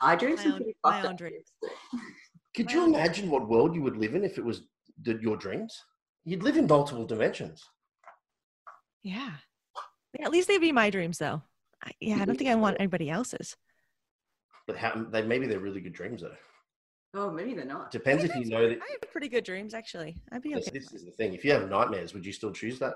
I 0.01 0.15
dream 0.15 0.35
My 0.35 0.41
some 0.43 0.51
own- 0.53 0.57
pretty 0.57 0.75
my 0.83 0.91
fucked 0.91 1.05
own 1.05 1.11
up 1.13 1.17
dreams. 1.17 1.51
dreams. 1.61 1.75
Could 2.55 2.65
My 2.67 2.71
you 2.73 2.81
own- 2.81 2.89
imagine 2.95 3.29
what 3.29 3.47
world 3.47 3.75
you 3.75 3.81
would 3.81 3.97
live 3.97 4.15
in 4.15 4.23
if 4.23 4.37
it 4.37 4.43
was 4.45 4.63
the, 5.03 5.17
your 5.21 5.37
dreams? 5.37 5.77
You'd 6.25 6.43
live 6.43 6.57
in 6.57 6.67
multiple 6.67 7.05
dimensions. 7.05 7.63
Yeah. 9.03 9.31
Yeah, 10.19 10.25
At 10.25 10.31
least 10.31 10.47
they'd 10.49 10.59
be 10.59 10.71
my 10.71 10.89
dreams, 10.89 11.17
though. 11.17 11.41
I, 11.83 11.91
yeah, 11.99 12.17
I 12.21 12.25
don't 12.25 12.37
think 12.37 12.49
I 12.49 12.55
want 12.55 12.77
anybody 12.79 13.09
else's. 13.09 13.55
But 14.67 14.77
how, 14.77 14.93
they, 15.09 15.21
maybe 15.23 15.47
they're 15.47 15.59
really 15.59 15.81
good 15.81 15.93
dreams, 15.93 16.21
though. 16.21 16.35
Oh, 17.13 17.29
maybe 17.29 17.53
they're 17.53 17.65
not. 17.65 17.91
Depends 17.91 18.23
if 18.23 18.33
you 18.35 18.45
know 18.45 18.69
that. 18.69 18.77
I 18.81 18.91
have 19.01 19.11
pretty 19.11 19.27
good 19.27 19.43
dreams, 19.43 19.73
actually. 19.73 20.15
I'd 20.31 20.41
be 20.41 20.53
This, 20.53 20.67
okay. 20.69 20.79
this 20.79 20.93
is 20.93 21.03
the 21.05 21.11
thing. 21.11 21.33
If 21.33 21.43
you 21.43 21.51
have 21.51 21.69
nightmares, 21.69 22.13
would 22.13 22.25
you 22.25 22.31
still 22.31 22.51
choose 22.51 22.79
that? 22.79 22.93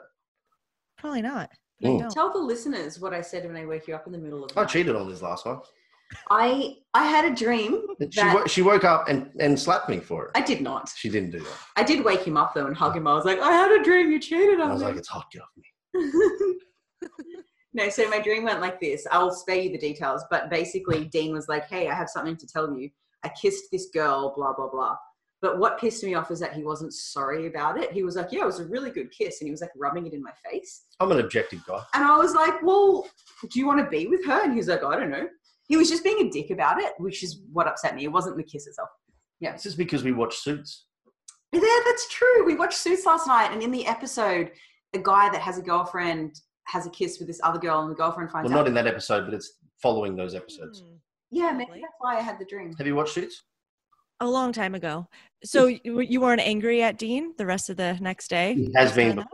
Probably 0.98 1.22
not. 1.22 1.50
Mm. 1.84 2.00
don't. 2.00 2.12
Tell 2.12 2.32
the 2.32 2.40
listeners 2.40 3.00
what 3.00 3.14
I 3.14 3.20
said 3.20 3.46
when 3.46 3.58
I 3.58 3.66
wake 3.66 3.88
you 3.88 3.96
up 3.96 4.06
in 4.08 4.14
the 4.14 4.18
middle 4.18 4.46
of 4.46 4.52
the 4.54 4.60
I 4.60 4.64
night. 4.64 4.70
cheated 4.72 4.96
on 4.96 5.10
this 5.10 5.22
last 5.22 5.46
one. 5.46 5.60
I 6.30 6.76
I 6.94 7.06
had 7.08 7.26
a 7.26 7.36
dream 7.36 7.82
She, 8.12 8.22
wo- 8.24 8.46
she 8.46 8.62
woke 8.62 8.84
up 8.86 9.10
and, 9.10 9.32
and 9.40 9.60
slapped 9.60 9.90
me 9.90 10.00
for 10.00 10.26
it. 10.26 10.32
I 10.36 10.42
did 10.42 10.62
not. 10.62 10.90
She 10.96 11.10
didn't 11.10 11.32
do 11.32 11.40
that. 11.40 11.58
I 11.76 11.84
did 11.84 12.06
wake 12.06 12.22
him 12.24 12.38
up 12.38 12.54
though 12.54 12.68
and 12.68 12.78
hug 12.78 12.96
him. 12.96 13.08
I 13.08 13.14
was 13.16 13.26
like, 13.26 13.40
I 13.40 13.52
had 13.52 13.72
a 13.72 13.84
dream 13.84 14.12
you 14.12 14.20
cheated 14.20 14.60
on 14.62 14.68
me. 14.68 14.70
I 14.70 14.74
was 14.74 14.82
me. 14.84 14.88
like, 14.88 14.98
it's 14.98 15.08
hot, 15.10 15.26
get 15.32 15.42
off 15.42 15.50
me. 15.58 16.12
No, 17.74 17.90
so 17.90 18.10
my 18.10 18.20
dream 18.22 18.46
went 18.46 18.62
like 18.62 18.80
this. 18.80 19.06
I'll 19.12 19.34
spare 19.34 19.58
you 19.58 19.70
the 19.70 19.78
details, 19.78 20.24
but 20.32 20.50
basically, 20.50 21.04
Dean 21.06 21.34
was 21.34 21.50
like, 21.50 21.68
"Hey, 21.70 21.90
I 21.90 21.94
have 21.94 22.08
something 22.10 22.38
to 22.38 22.48
tell 22.48 22.74
you. 22.74 22.90
I 23.26 23.30
kissed 23.42 23.66
this 23.72 23.88
girl, 23.94 24.34
blah 24.36 24.54
blah 24.54 24.70
blah." 24.70 24.96
But 25.42 25.60
what 25.60 25.80
pissed 25.80 26.04
me 26.04 26.14
off 26.16 26.32
is 26.32 26.40
that 26.40 26.54
he 26.54 26.64
wasn't 26.64 26.94
sorry 26.94 27.46
about 27.48 27.78
it. 27.80 27.92
He 27.92 28.04
was 28.04 28.16
like, 28.16 28.32
"Yeah, 28.32 28.44
it 28.44 28.46
was 28.46 28.60
a 28.60 28.66
really 28.66 28.90
good 28.92 29.12
kiss," 29.12 29.42
and 29.42 29.48
he 29.48 29.52
was 29.52 29.62
like 29.62 29.72
rubbing 29.76 30.06
it 30.08 30.14
in 30.14 30.24
my 30.24 30.32
face. 30.50 30.86
I'm 31.00 31.12
an 31.12 31.20
objective 31.20 31.64
guy. 31.66 31.84
And 31.94 32.04
I 32.04 32.18
was 32.18 32.34
like, 32.34 32.62
"Well, 32.64 33.08
do 33.52 33.60
you 33.60 33.68
want 33.68 33.80
to 33.84 33.90
be 33.90 34.08
with 34.08 34.26
her?" 34.26 34.44
And 34.44 34.54
he's 34.54 34.68
like, 34.70 34.84
"I 34.84 34.96
don't 34.98 35.12
know." 35.12 35.28
He 35.68 35.78
was 35.78 35.90
just 35.90 36.04
being 36.04 36.26
a 36.28 36.30
dick 36.30 36.52
about 36.52 36.80
it, 36.82 36.94
which 37.00 37.24
is 37.24 37.42
what 37.52 37.68
upset 37.68 37.96
me. 37.96 38.04
It 38.06 38.12
wasn't 38.12 38.38
the 38.38 38.44
kiss 38.44 38.68
itself. 38.68 38.90
Yeah. 39.40 39.52
This 39.54 39.66
is 39.66 39.76
because 39.76 40.04
we 40.04 40.12
watch 40.14 40.38
Suits. 40.38 40.86
Yeah, 41.52 41.62
that's 41.86 42.08
true. 42.10 42.46
We 42.46 42.56
watched 42.56 42.78
Suits 42.78 43.06
last 43.06 43.28
night, 43.28 43.52
and 43.52 43.62
in 43.64 43.72
the 43.72 43.86
episode, 43.88 44.52
the 44.94 45.00
guy 45.00 45.30
that 45.32 45.42
has 45.42 45.58
a 45.58 45.62
girlfriend 45.62 46.36
has 46.68 46.86
a 46.86 46.90
kiss 46.90 47.20
with 47.20 47.28
this 47.28 47.40
other 47.44 47.60
girl, 47.60 47.82
and 47.82 47.92
the 47.92 47.96
girlfriend 47.96 48.32
finds 48.32 48.50
Well, 48.50 48.58
out. 48.60 48.62
not 48.64 48.68
in 48.68 48.74
that 48.76 48.88
episode, 48.88 49.26
but 49.26 49.34
it's 49.34 49.60
following 49.82 50.16
those 50.16 50.34
episodes. 50.36 50.80
Hmm. 50.82 50.96
Yeah, 51.32 51.52
maybe 51.52 51.72
that's 51.82 51.94
why 52.00 52.18
I 52.18 52.22
had 52.22 52.40
the 52.40 52.46
dream. 52.46 52.74
Have 52.78 52.88
you 52.88 52.96
watched 52.96 53.14
Suits? 53.14 53.44
A 54.22 54.28
long 54.28 54.54
time 54.54 54.76
ago. 54.76 55.08
So 55.44 55.66
you 55.68 56.00
you 56.00 56.22
weren't 56.22 56.42
angry 56.42 56.82
at 56.82 56.98
Dean 56.98 57.34
the 57.38 57.46
rest 57.46 57.70
of 57.70 57.78
the 57.78 57.98
next 58.00 58.30
day? 58.30 58.54
He 58.54 58.72
has 58.76 58.94
been 58.94 59.16
before. 59.16 59.30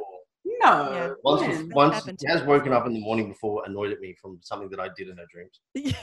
No, 0.63 0.91
Yeah. 0.93 1.09
Once, 1.23 1.41
when? 1.41 1.69
That 1.69 1.75
once 1.75 2.05
he 2.19 2.27
has 2.27 2.43
woken 2.43 2.71
up 2.73 2.85
in 2.85 2.93
the 2.93 2.99
morning 3.01 3.29
before, 3.29 3.63
annoyed 3.65 3.91
at 3.91 3.99
me 3.99 4.15
from 4.21 4.39
something 4.43 4.69
that 4.69 4.79
I 4.79 4.89
did 4.95 5.07
in 5.09 5.17
her 5.17 5.25
dreams. 5.31 5.59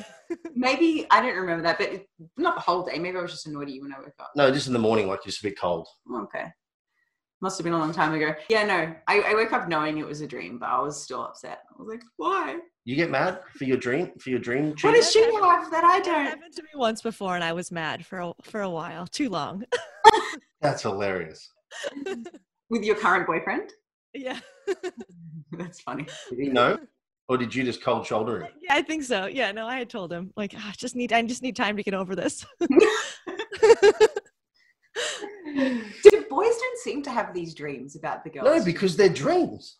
maybe 0.54 1.06
I 1.10 1.20
don't 1.20 1.36
remember 1.36 1.62
that, 1.64 1.78
but 1.78 1.92
it- 1.92 2.08
not 2.36 2.54
the 2.56 2.60
whole 2.60 2.82
day. 2.84 2.98
Maybe 2.98 3.18
I 3.18 3.22
was 3.22 3.30
just 3.32 3.46
annoyed 3.46 3.68
at 3.68 3.74
you 3.74 3.82
when 3.82 3.92
I 3.92 3.98
woke 3.98 4.14
up. 4.20 4.32
No, 4.36 4.50
just 4.50 4.66
in 4.66 4.72
the 4.72 4.78
morning, 4.78 5.06
like 5.08 5.22
just 5.24 5.40
a 5.40 5.48
bit 5.48 5.58
cold. 5.58 5.86
Oh, 6.10 6.22
okay, 6.22 6.46
must 7.40 7.58
have 7.58 7.64
been 7.64 7.72
a 7.72 7.78
long 7.78 7.92
time 7.92 8.14
ago. 8.14 8.34
Yeah, 8.48 8.64
no, 8.64 8.94
I, 9.06 9.20
I 9.20 9.34
woke 9.34 9.52
up 9.52 9.68
knowing 9.68 9.98
it 9.98 10.06
was 10.06 10.20
a 10.20 10.26
dream, 10.26 10.58
but 10.58 10.68
I 10.68 10.80
was 10.80 11.00
still 11.02 11.22
upset. 11.22 11.60
I 11.72 11.80
was 11.82 11.88
like, 11.88 12.02
why? 12.16 12.58
You 12.88 12.96
get 12.96 13.10
mad 13.10 13.40
for 13.54 13.64
your 13.64 13.76
dream 13.76 14.12
for 14.18 14.30
your 14.30 14.38
dream 14.38 14.74
What 14.80 14.94
does 14.94 15.12
she 15.12 15.20
happened- 15.22 15.44
have 15.44 15.70
that 15.72 15.84
I 15.84 16.00
don't? 16.00 16.24
happened 16.24 16.54
to 16.54 16.62
me 16.62 16.70
once 16.74 17.02
before, 17.02 17.34
and 17.34 17.44
I 17.44 17.52
was 17.52 17.70
mad 17.70 18.06
for 18.06 18.18
a, 18.20 18.32
for 18.40 18.62
a 18.62 18.70
while, 18.70 19.06
too 19.06 19.28
long. 19.28 19.62
That's 20.62 20.80
hilarious. 20.80 21.52
With 22.70 22.84
your 22.84 22.94
current 22.96 23.26
boyfriend? 23.26 23.74
yeah. 24.14 24.40
That's 25.52 25.82
funny. 25.82 26.06
Did 26.30 26.38
he 26.38 26.48
know, 26.48 26.78
or 27.28 27.36
did 27.36 27.54
you 27.54 27.62
just 27.62 27.82
cold 27.82 28.06
shoulder 28.06 28.40
him? 28.40 28.52
Yeah, 28.62 28.76
I 28.76 28.80
think 28.80 29.02
so. 29.02 29.26
Yeah, 29.26 29.52
no, 29.52 29.66
I 29.66 29.76
had 29.76 29.90
told 29.90 30.10
him 30.10 30.32
like, 30.34 30.54
"Ah, 30.56 30.70
I 30.70 30.72
just 30.72 30.96
need, 30.96 31.12
I 31.12 31.20
just 31.24 31.42
need 31.42 31.56
time 31.56 31.76
to 31.76 31.82
get 31.82 31.92
over 31.92 32.16
this. 32.16 32.46
Do 32.60 32.68
boys 36.30 36.56
don't 36.56 36.78
seem 36.82 37.02
to 37.02 37.10
have 37.10 37.34
these 37.34 37.52
dreams 37.54 37.96
about 37.96 38.24
the 38.24 38.30
girls? 38.30 38.46
No, 38.46 38.64
because 38.64 38.96
they're 38.96 39.10
dreams. 39.10 39.76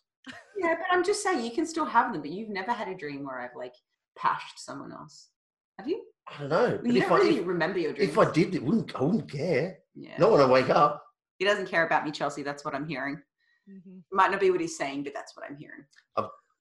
Yeah, 0.59 0.75
but 0.77 0.87
I'm 0.91 1.05
just 1.05 1.23
saying 1.23 1.45
you 1.45 1.51
can 1.51 1.67
still 1.67 1.85
have 1.85 2.13
them, 2.13 2.23
but 2.23 2.31
you've 2.31 2.49
never 2.51 2.73
had 2.73 2.89
a 2.89 2.95
dream 2.95 3.25
where 3.25 3.41
I've 3.41 3.57
like 3.57 3.75
pashed 4.17 4.59
someone 4.65 4.93
else. 4.93 5.29
Have 5.79 5.89
you? 5.89 6.03
I 6.29 6.41
don't 6.41 6.49
know. 6.51 6.79
But 6.83 6.93
You 6.93 7.03
if 7.03 7.09
don't 7.09 7.21
I, 7.21 7.23
really 7.25 7.39
if, 7.39 7.47
remember 7.47 7.79
your 7.79 7.93
dreams. 7.93 8.11
if 8.13 8.19
I 8.19 8.31
did, 8.31 8.55
it 8.55 8.63
wouldn't. 8.63 8.95
I 8.97 9.03
wouldn't 9.03 9.31
care. 9.31 9.79
yeah. 9.95 10.17
Not 10.19 10.33
when 10.33 10.41
I 10.41 10.47
wake 10.47 10.71
up. 10.71 11.03
He 11.39 11.45
doesn't 11.45 11.69
care 11.69 11.87
about 11.87 12.05
me, 12.05 12.11
Chelsea. 12.11 12.43
That's 12.43 12.65
what 12.65 12.75
I'm 12.75 12.87
hearing. 12.87 13.21
Mhm. 13.71 14.03
Might 14.13 14.31
not 14.31 14.41
be 14.41 14.51
what 14.51 14.61
he's 14.61 14.77
saying, 14.77 15.05
but 15.05 15.15
that's 15.15 15.37
what 15.37 15.47
I'm 15.49 15.57
hearing. 15.57 15.85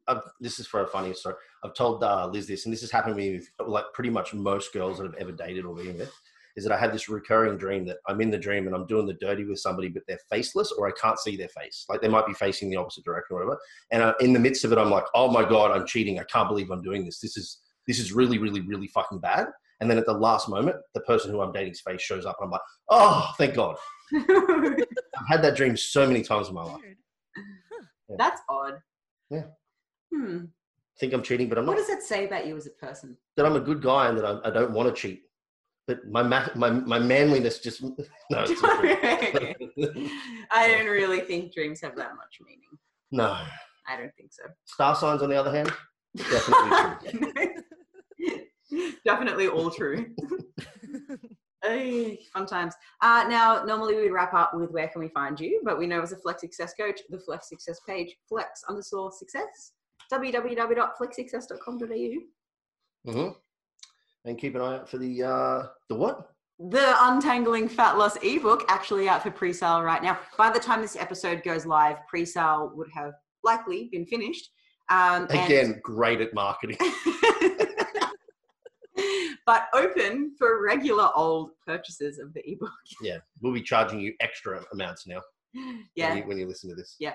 I've, 0.09 0.22
this 0.39 0.57
is 0.57 0.68
for 0.68 0.84
a 0.84 0.88
funny 0.88 1.13
story. 1.13 1.36
I've 1.65 1.74
told 1.74 2.01
uh, 2.01 2.28
Liz 2.28 2.47
this, 2.47 2.65
and 2.65 2.72
this 2.72 2.80
has 2.80 2.91
happened 2.91 3.15
to 3.15 3.22
me 3.22 3.34
with 3.59 3.68
like 3.68 3.86
pretty 3.93 4.09
much 4.09 4.34
most 4.34 4.72
girls 4.72 4.99
that 4.99 5.07
I've 5.07 5.15
ever 5.15 5.34
dated 5.34 5.65
or 5.65 5.76
been 5.76 5.97
with. 5.97 6.13
Is 6.58 6.66
that 6.66 6.74
I 6.74 6.80
have 6.80 6.91
this 6.91 7.08
recurring 7.08 7.58
dream 7.58 7.86
that 7.86 7.97
I'm 8.08 8.20
in 8.20 8.30
the 8.30 8.38
dream 8.38 8.68
and 8.68 8.76
I'm 8.76 8.88
doing 8.88 9.05
the 9.05 9.14
dirty 9.14 9.45
with 9.45 9.60
somebody, 9.60 9.88
but 9.88 10.03
they're 10.08 10.20
faceless 10.30 10.72
or 10.72 10.88
I 10.88 10.91
can't 10.99 11.20
see 11.20 11.38
their 11.38 11.47
face. 11.49 11.86
Like 11.88 12.01
they 12.01 12.10
might 12.10 12.28
be 12.28 12.34
facing 12.34 12.70
the 12.70 12.76
opposite 12.78 13.05
direction 13.05 13.36
or 13.36 13.45
whatever. 13.45 13.60
And 13.91 14.01
uh, 14.01 14.14
in 14.20 14.34
the 14.34 14.39
midst 14.39 14.66
of 14.66 14.72
it, 14.72 14.78
I'm 14.78 14.89
like, 14.89 15.05
oh 15.14 15.32
my 15.32 15.47
god, 15.47 15.72
I'm 15.72 15.86
cheating. 15.86 16.20
I 16.20 16.24
can't 16.24 16.49
believe 16.49 16.72
I'm 16.72 16.82
doing 16.82 17.05
this. 17.05 17.20
This 17.20 17.38
is 17.38 17.60
this 17.88 17.99
is 17.99 18.12
really, 18.12 18.38
really, 18.38 18.62
really 18.62 18.88
fucking 18.88 19.20
bad. 19.20 19.47
And 19.80 19.89
then 19.89 19.97
at 19.97 20.05
the 20.05 20.14
last 20.14 20.49
moment, 20.49 20.78
the 20.93 21.01
person 21.01 21.32
who 21.32 21.41
I'm 21.41 21.51
dating's 21.51 21.82
face 21.82 22.01
shows 22.01 22.26
up, 22.26 22.38
and 22.39 22.47
I'm 22.47 22.51
like, 22.51 22.62
oh, 22.89 23.34
thank 23.38 23.55
God. 23.55 23.76
I've 24.14 25.28
had 25.28 25.41
that 25.43 25.55
dream 25.55 25.78
so 25.78 26.05
many 26.08 26.24
times 26.24 26.49
in 26.49 26.55
my 26.55 26.64
life. 26.64 26.82
Weird. 26.82 28.20
that's 28.20 28.41
odd. 28.49 28.80
Yeah. 29.30 29.43
Hmm. 30.14 30.45
think 30.99 31.14
I'm 31.14 31.22
cheating, 31.22 31.47
but 31.49 31.58
I'm 31.58 31.66
not. 31.66 31.76
What 31.76 31.78
does 31.78 31.88
that 31.88 32.01
say 32.01 32.26
about 32.26 32.47
you 32.47 32.58
as 32.58 32.66
a 32.66 32.72
person? 32.72 33.18
that 33.36 33.45
I'm 33.45 33.55
a 33.55 33.62
good 33.62 33.82
guy 33.82 34.10
and 34.10 34.18
that 34.18 34.26
I, 34.26 34.47
I 34.47 34.51
don't 34.51 34.72
want 34.72 34.93
to 34.93 34.99
cheat. 34.99 35.24
But 35.88 36.05
my 36.09 36.21
my 36.23 36.69
my 36.69 36.99
manliness 36.99 37.59
just 37.59 37.81
no. 38.31 38.45
True. 38.61 38.95
I 40.51 40.67
don't 40.67 40.88
really 40.88 41.21
think 41.21 41.53
dreams 41.53 41.79
have 41.81 41.95
that 41.95 42.15
much 42.15 42.39
meaning. 42.45 42.77
no. 43.11 43.38
I 43.89 43.95
don't 43.95 44.13
think 44.17 44.33
so. 44.33 44.43
Star 44.65 44.93
signs, 44.95 45.21
on 45.21 45.29
the 45.29 45.38
other 45.38 45.49
hand, 45.49 45.71
definitely 46.17 47.09
true. 47.09 47.53
Definitely 49.05 49.47
all 49.47 49.71
true. 49.71 50.07
Ay, 51.63 52.19
fun 52.33 52.45
times. 52.45 52.73
Uh, 53.01 53.23
now, 53.29 53.63
normally 53.63 53.95
we 53.95 54.09
wrap 54.09 54.33
up 54.33 54.53
with 54.53 54.71
where 54.71 54.89
can 54.89 54.99
we 55.01 55.07
find 55.07 55.39
you, 55.39 55.61
but 55.63 55.79
we 55.79 55.88
know 55.88 56.01
as 56.01 56.11
a 56.11 56.17
Flex 56.17 56.41
Success 56.41 56.73
coach, 56.77 56.99
the 57.09 57.17
Flex 57.17 57.47
Success 57.47 57.79
page, 57.88 58.13
flex 58.27 58.61
underscore 58.67 59.09
success, 59.11 59.71
www.flexsuccess.com.au. 60.11 63.11
hmm 63.11 63.29
And 64.28 64.38
keep 64.38 64.55
an 64.55 64.61
eye 64.61 64.75
out 64.75 64.89
for 64.89 64.97
the 64.97 65.23
uh 65.23 65.67
the 65.88 65.95
what? 65.95 66.32
The 66.59 66.95
Untangling 67.01 67.69
Fat 67.69 67.97
Loss 67.97 68.17
ebook 68.23 68.65
actually 68.67 69.07
out 69.07 69.23
for 69.23 69.32
pre-sale 69.32 69.82
right 69.84 70.03
now. 70.03 70.19
By 70.38 70.49
the 70.51 70.59
time 70.59 70.82
this 70.82 70.97
episode 70.97 71.43
goes 71.43 71.65
live, 71.65 71.97
pre-sale 72.07 72.71
would 72.75 72.89
have 72.93 73.13
likely 73.43 73.89
been 73.91 74.05
finished. 74.05 74.49
Um, 74.89 75.28
and- 75.30 75.45
Again, 75.45 75.80
great 75.84 76.19
at 76.19 76.34
marketing. 76.34 76.78
but 79.45 79.67
open 79.73 80.34
for 80.38 80.63
regular 80.65 81.09
old 81.15 81.51
purchases 81.65 82.17
of 82.17 82.34
the 82.34 82.41
ebook. 82.49 82.71
yeah, 83.01 83.19
we'll 83.41 83.53
be 83.53 83.61
charging 83.61 83.99
you 83.99 84.13
extra 84.19 84.61
amounts 84.73 85.05
now. 85.07 85.21
Yeah, 85.95 86.09
When 86.09 86.17
you, 86.17 86.23
when 86.28 86.38
you 86.39 86.47
listen 86.47 86.69
to 86.71 86.75
this. 86.75 86.95
Yeah, 86.99 87.13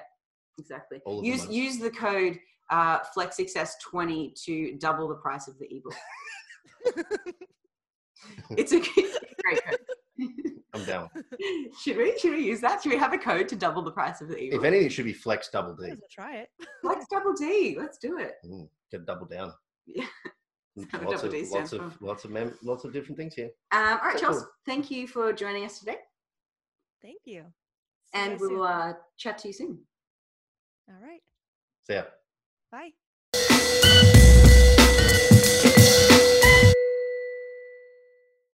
exactly. 0.58 1.00
of 1.04 1.20
the 1.20 1.26
Use 1.26 1.48
use 1.48 1.78
the 1.78 1.90
code 1.90 2.38
uh, 2.70 3.00
FlexSuccess20 3.16 4.40
to 4.44 4.76
double 4.78 5.08
the 5.08 5.16
price 5.16 5.48
of 5.48 5.58
the 5.58 5.66
ebook. 5.66 5.94
it's 8.50 8.72
a 8.72 8.80
great 8.80 9.64
code. 9.64 9.78
I'm 10.74 10.84
down. 10.84 11.08
should 11.82 11.96
we? 11.98 12.18
Should 12.18 12.32
we 12.32 12.44
use 12.44 12.60
that? 12.60 12.82
Should 12.82 12.92
we 12.92 12.98
have 12.98 13.12
a 13.12 13.18
code 13.18 13.48
to 13.48 13.56
double 13.56 13.82
the 13.82 13.90
price 13.90 14.20
of 14.20 14.28
the 14.28 14.54
If 14.54 14.64
anything, 14.64 14.86
it 14.86 14.92
should 14.92 15.04
be 15.04 15.12
flex 15.12 15.48
double 15.50 15.74
D. 15.74 15.88
Might 15.88 15.92
as 15.92 15.98
try 16.10 16.36
it. 16.36 16.48
Let's 16.82 17.06
double 17.10 17.34
D. 17.34 17.76
Let's 17.78 17.98
do 17.98 18.18
it. 18.18 18.36
Mm, 18.46 18.68
get 18.90 19.04
double 19.04 19.26
down. 19.26 19.52
Yeah. 19.86 20.06
Lots 21.02 21.22
of 21.22 21.34
lots 21.50 21.72
of 21.74 22.00
lots 22.00 22.24
of 22.24 22.30
mem- 22.30 22.56
lots 22.62 22.84
of 22.84 22.94
different 22.94 23.18
things 23.18 23.34
here. 23.34 23.50
Um, 23.72 23.98
all 24.02 24.08
right, 24.08 24.16
Cool. 24.18 24.30
Chels. 24.36 24.44
Thank 24.64 24.90
you 24.90 25.06
for 25.06 25.30
joining 25.32 25.66
us 25.66 25.78
today, 25.78 25.98
Thank 27.02 27.18
you. 27.26 27.42
See 28.14 28.20
and 28.20 28.40
we 28.40 28.46
will 28.46 28.62
uh, 28.62 28.94
chat 29.18 29.36
to 29.38 29.48
you 29.48 29.54
soon. 29.54 29.78
All 30.88 30.96
right. 31.02 31.20
See 31.86 31.94
ya. 31.94 32.04
Bye. 32.70 32.92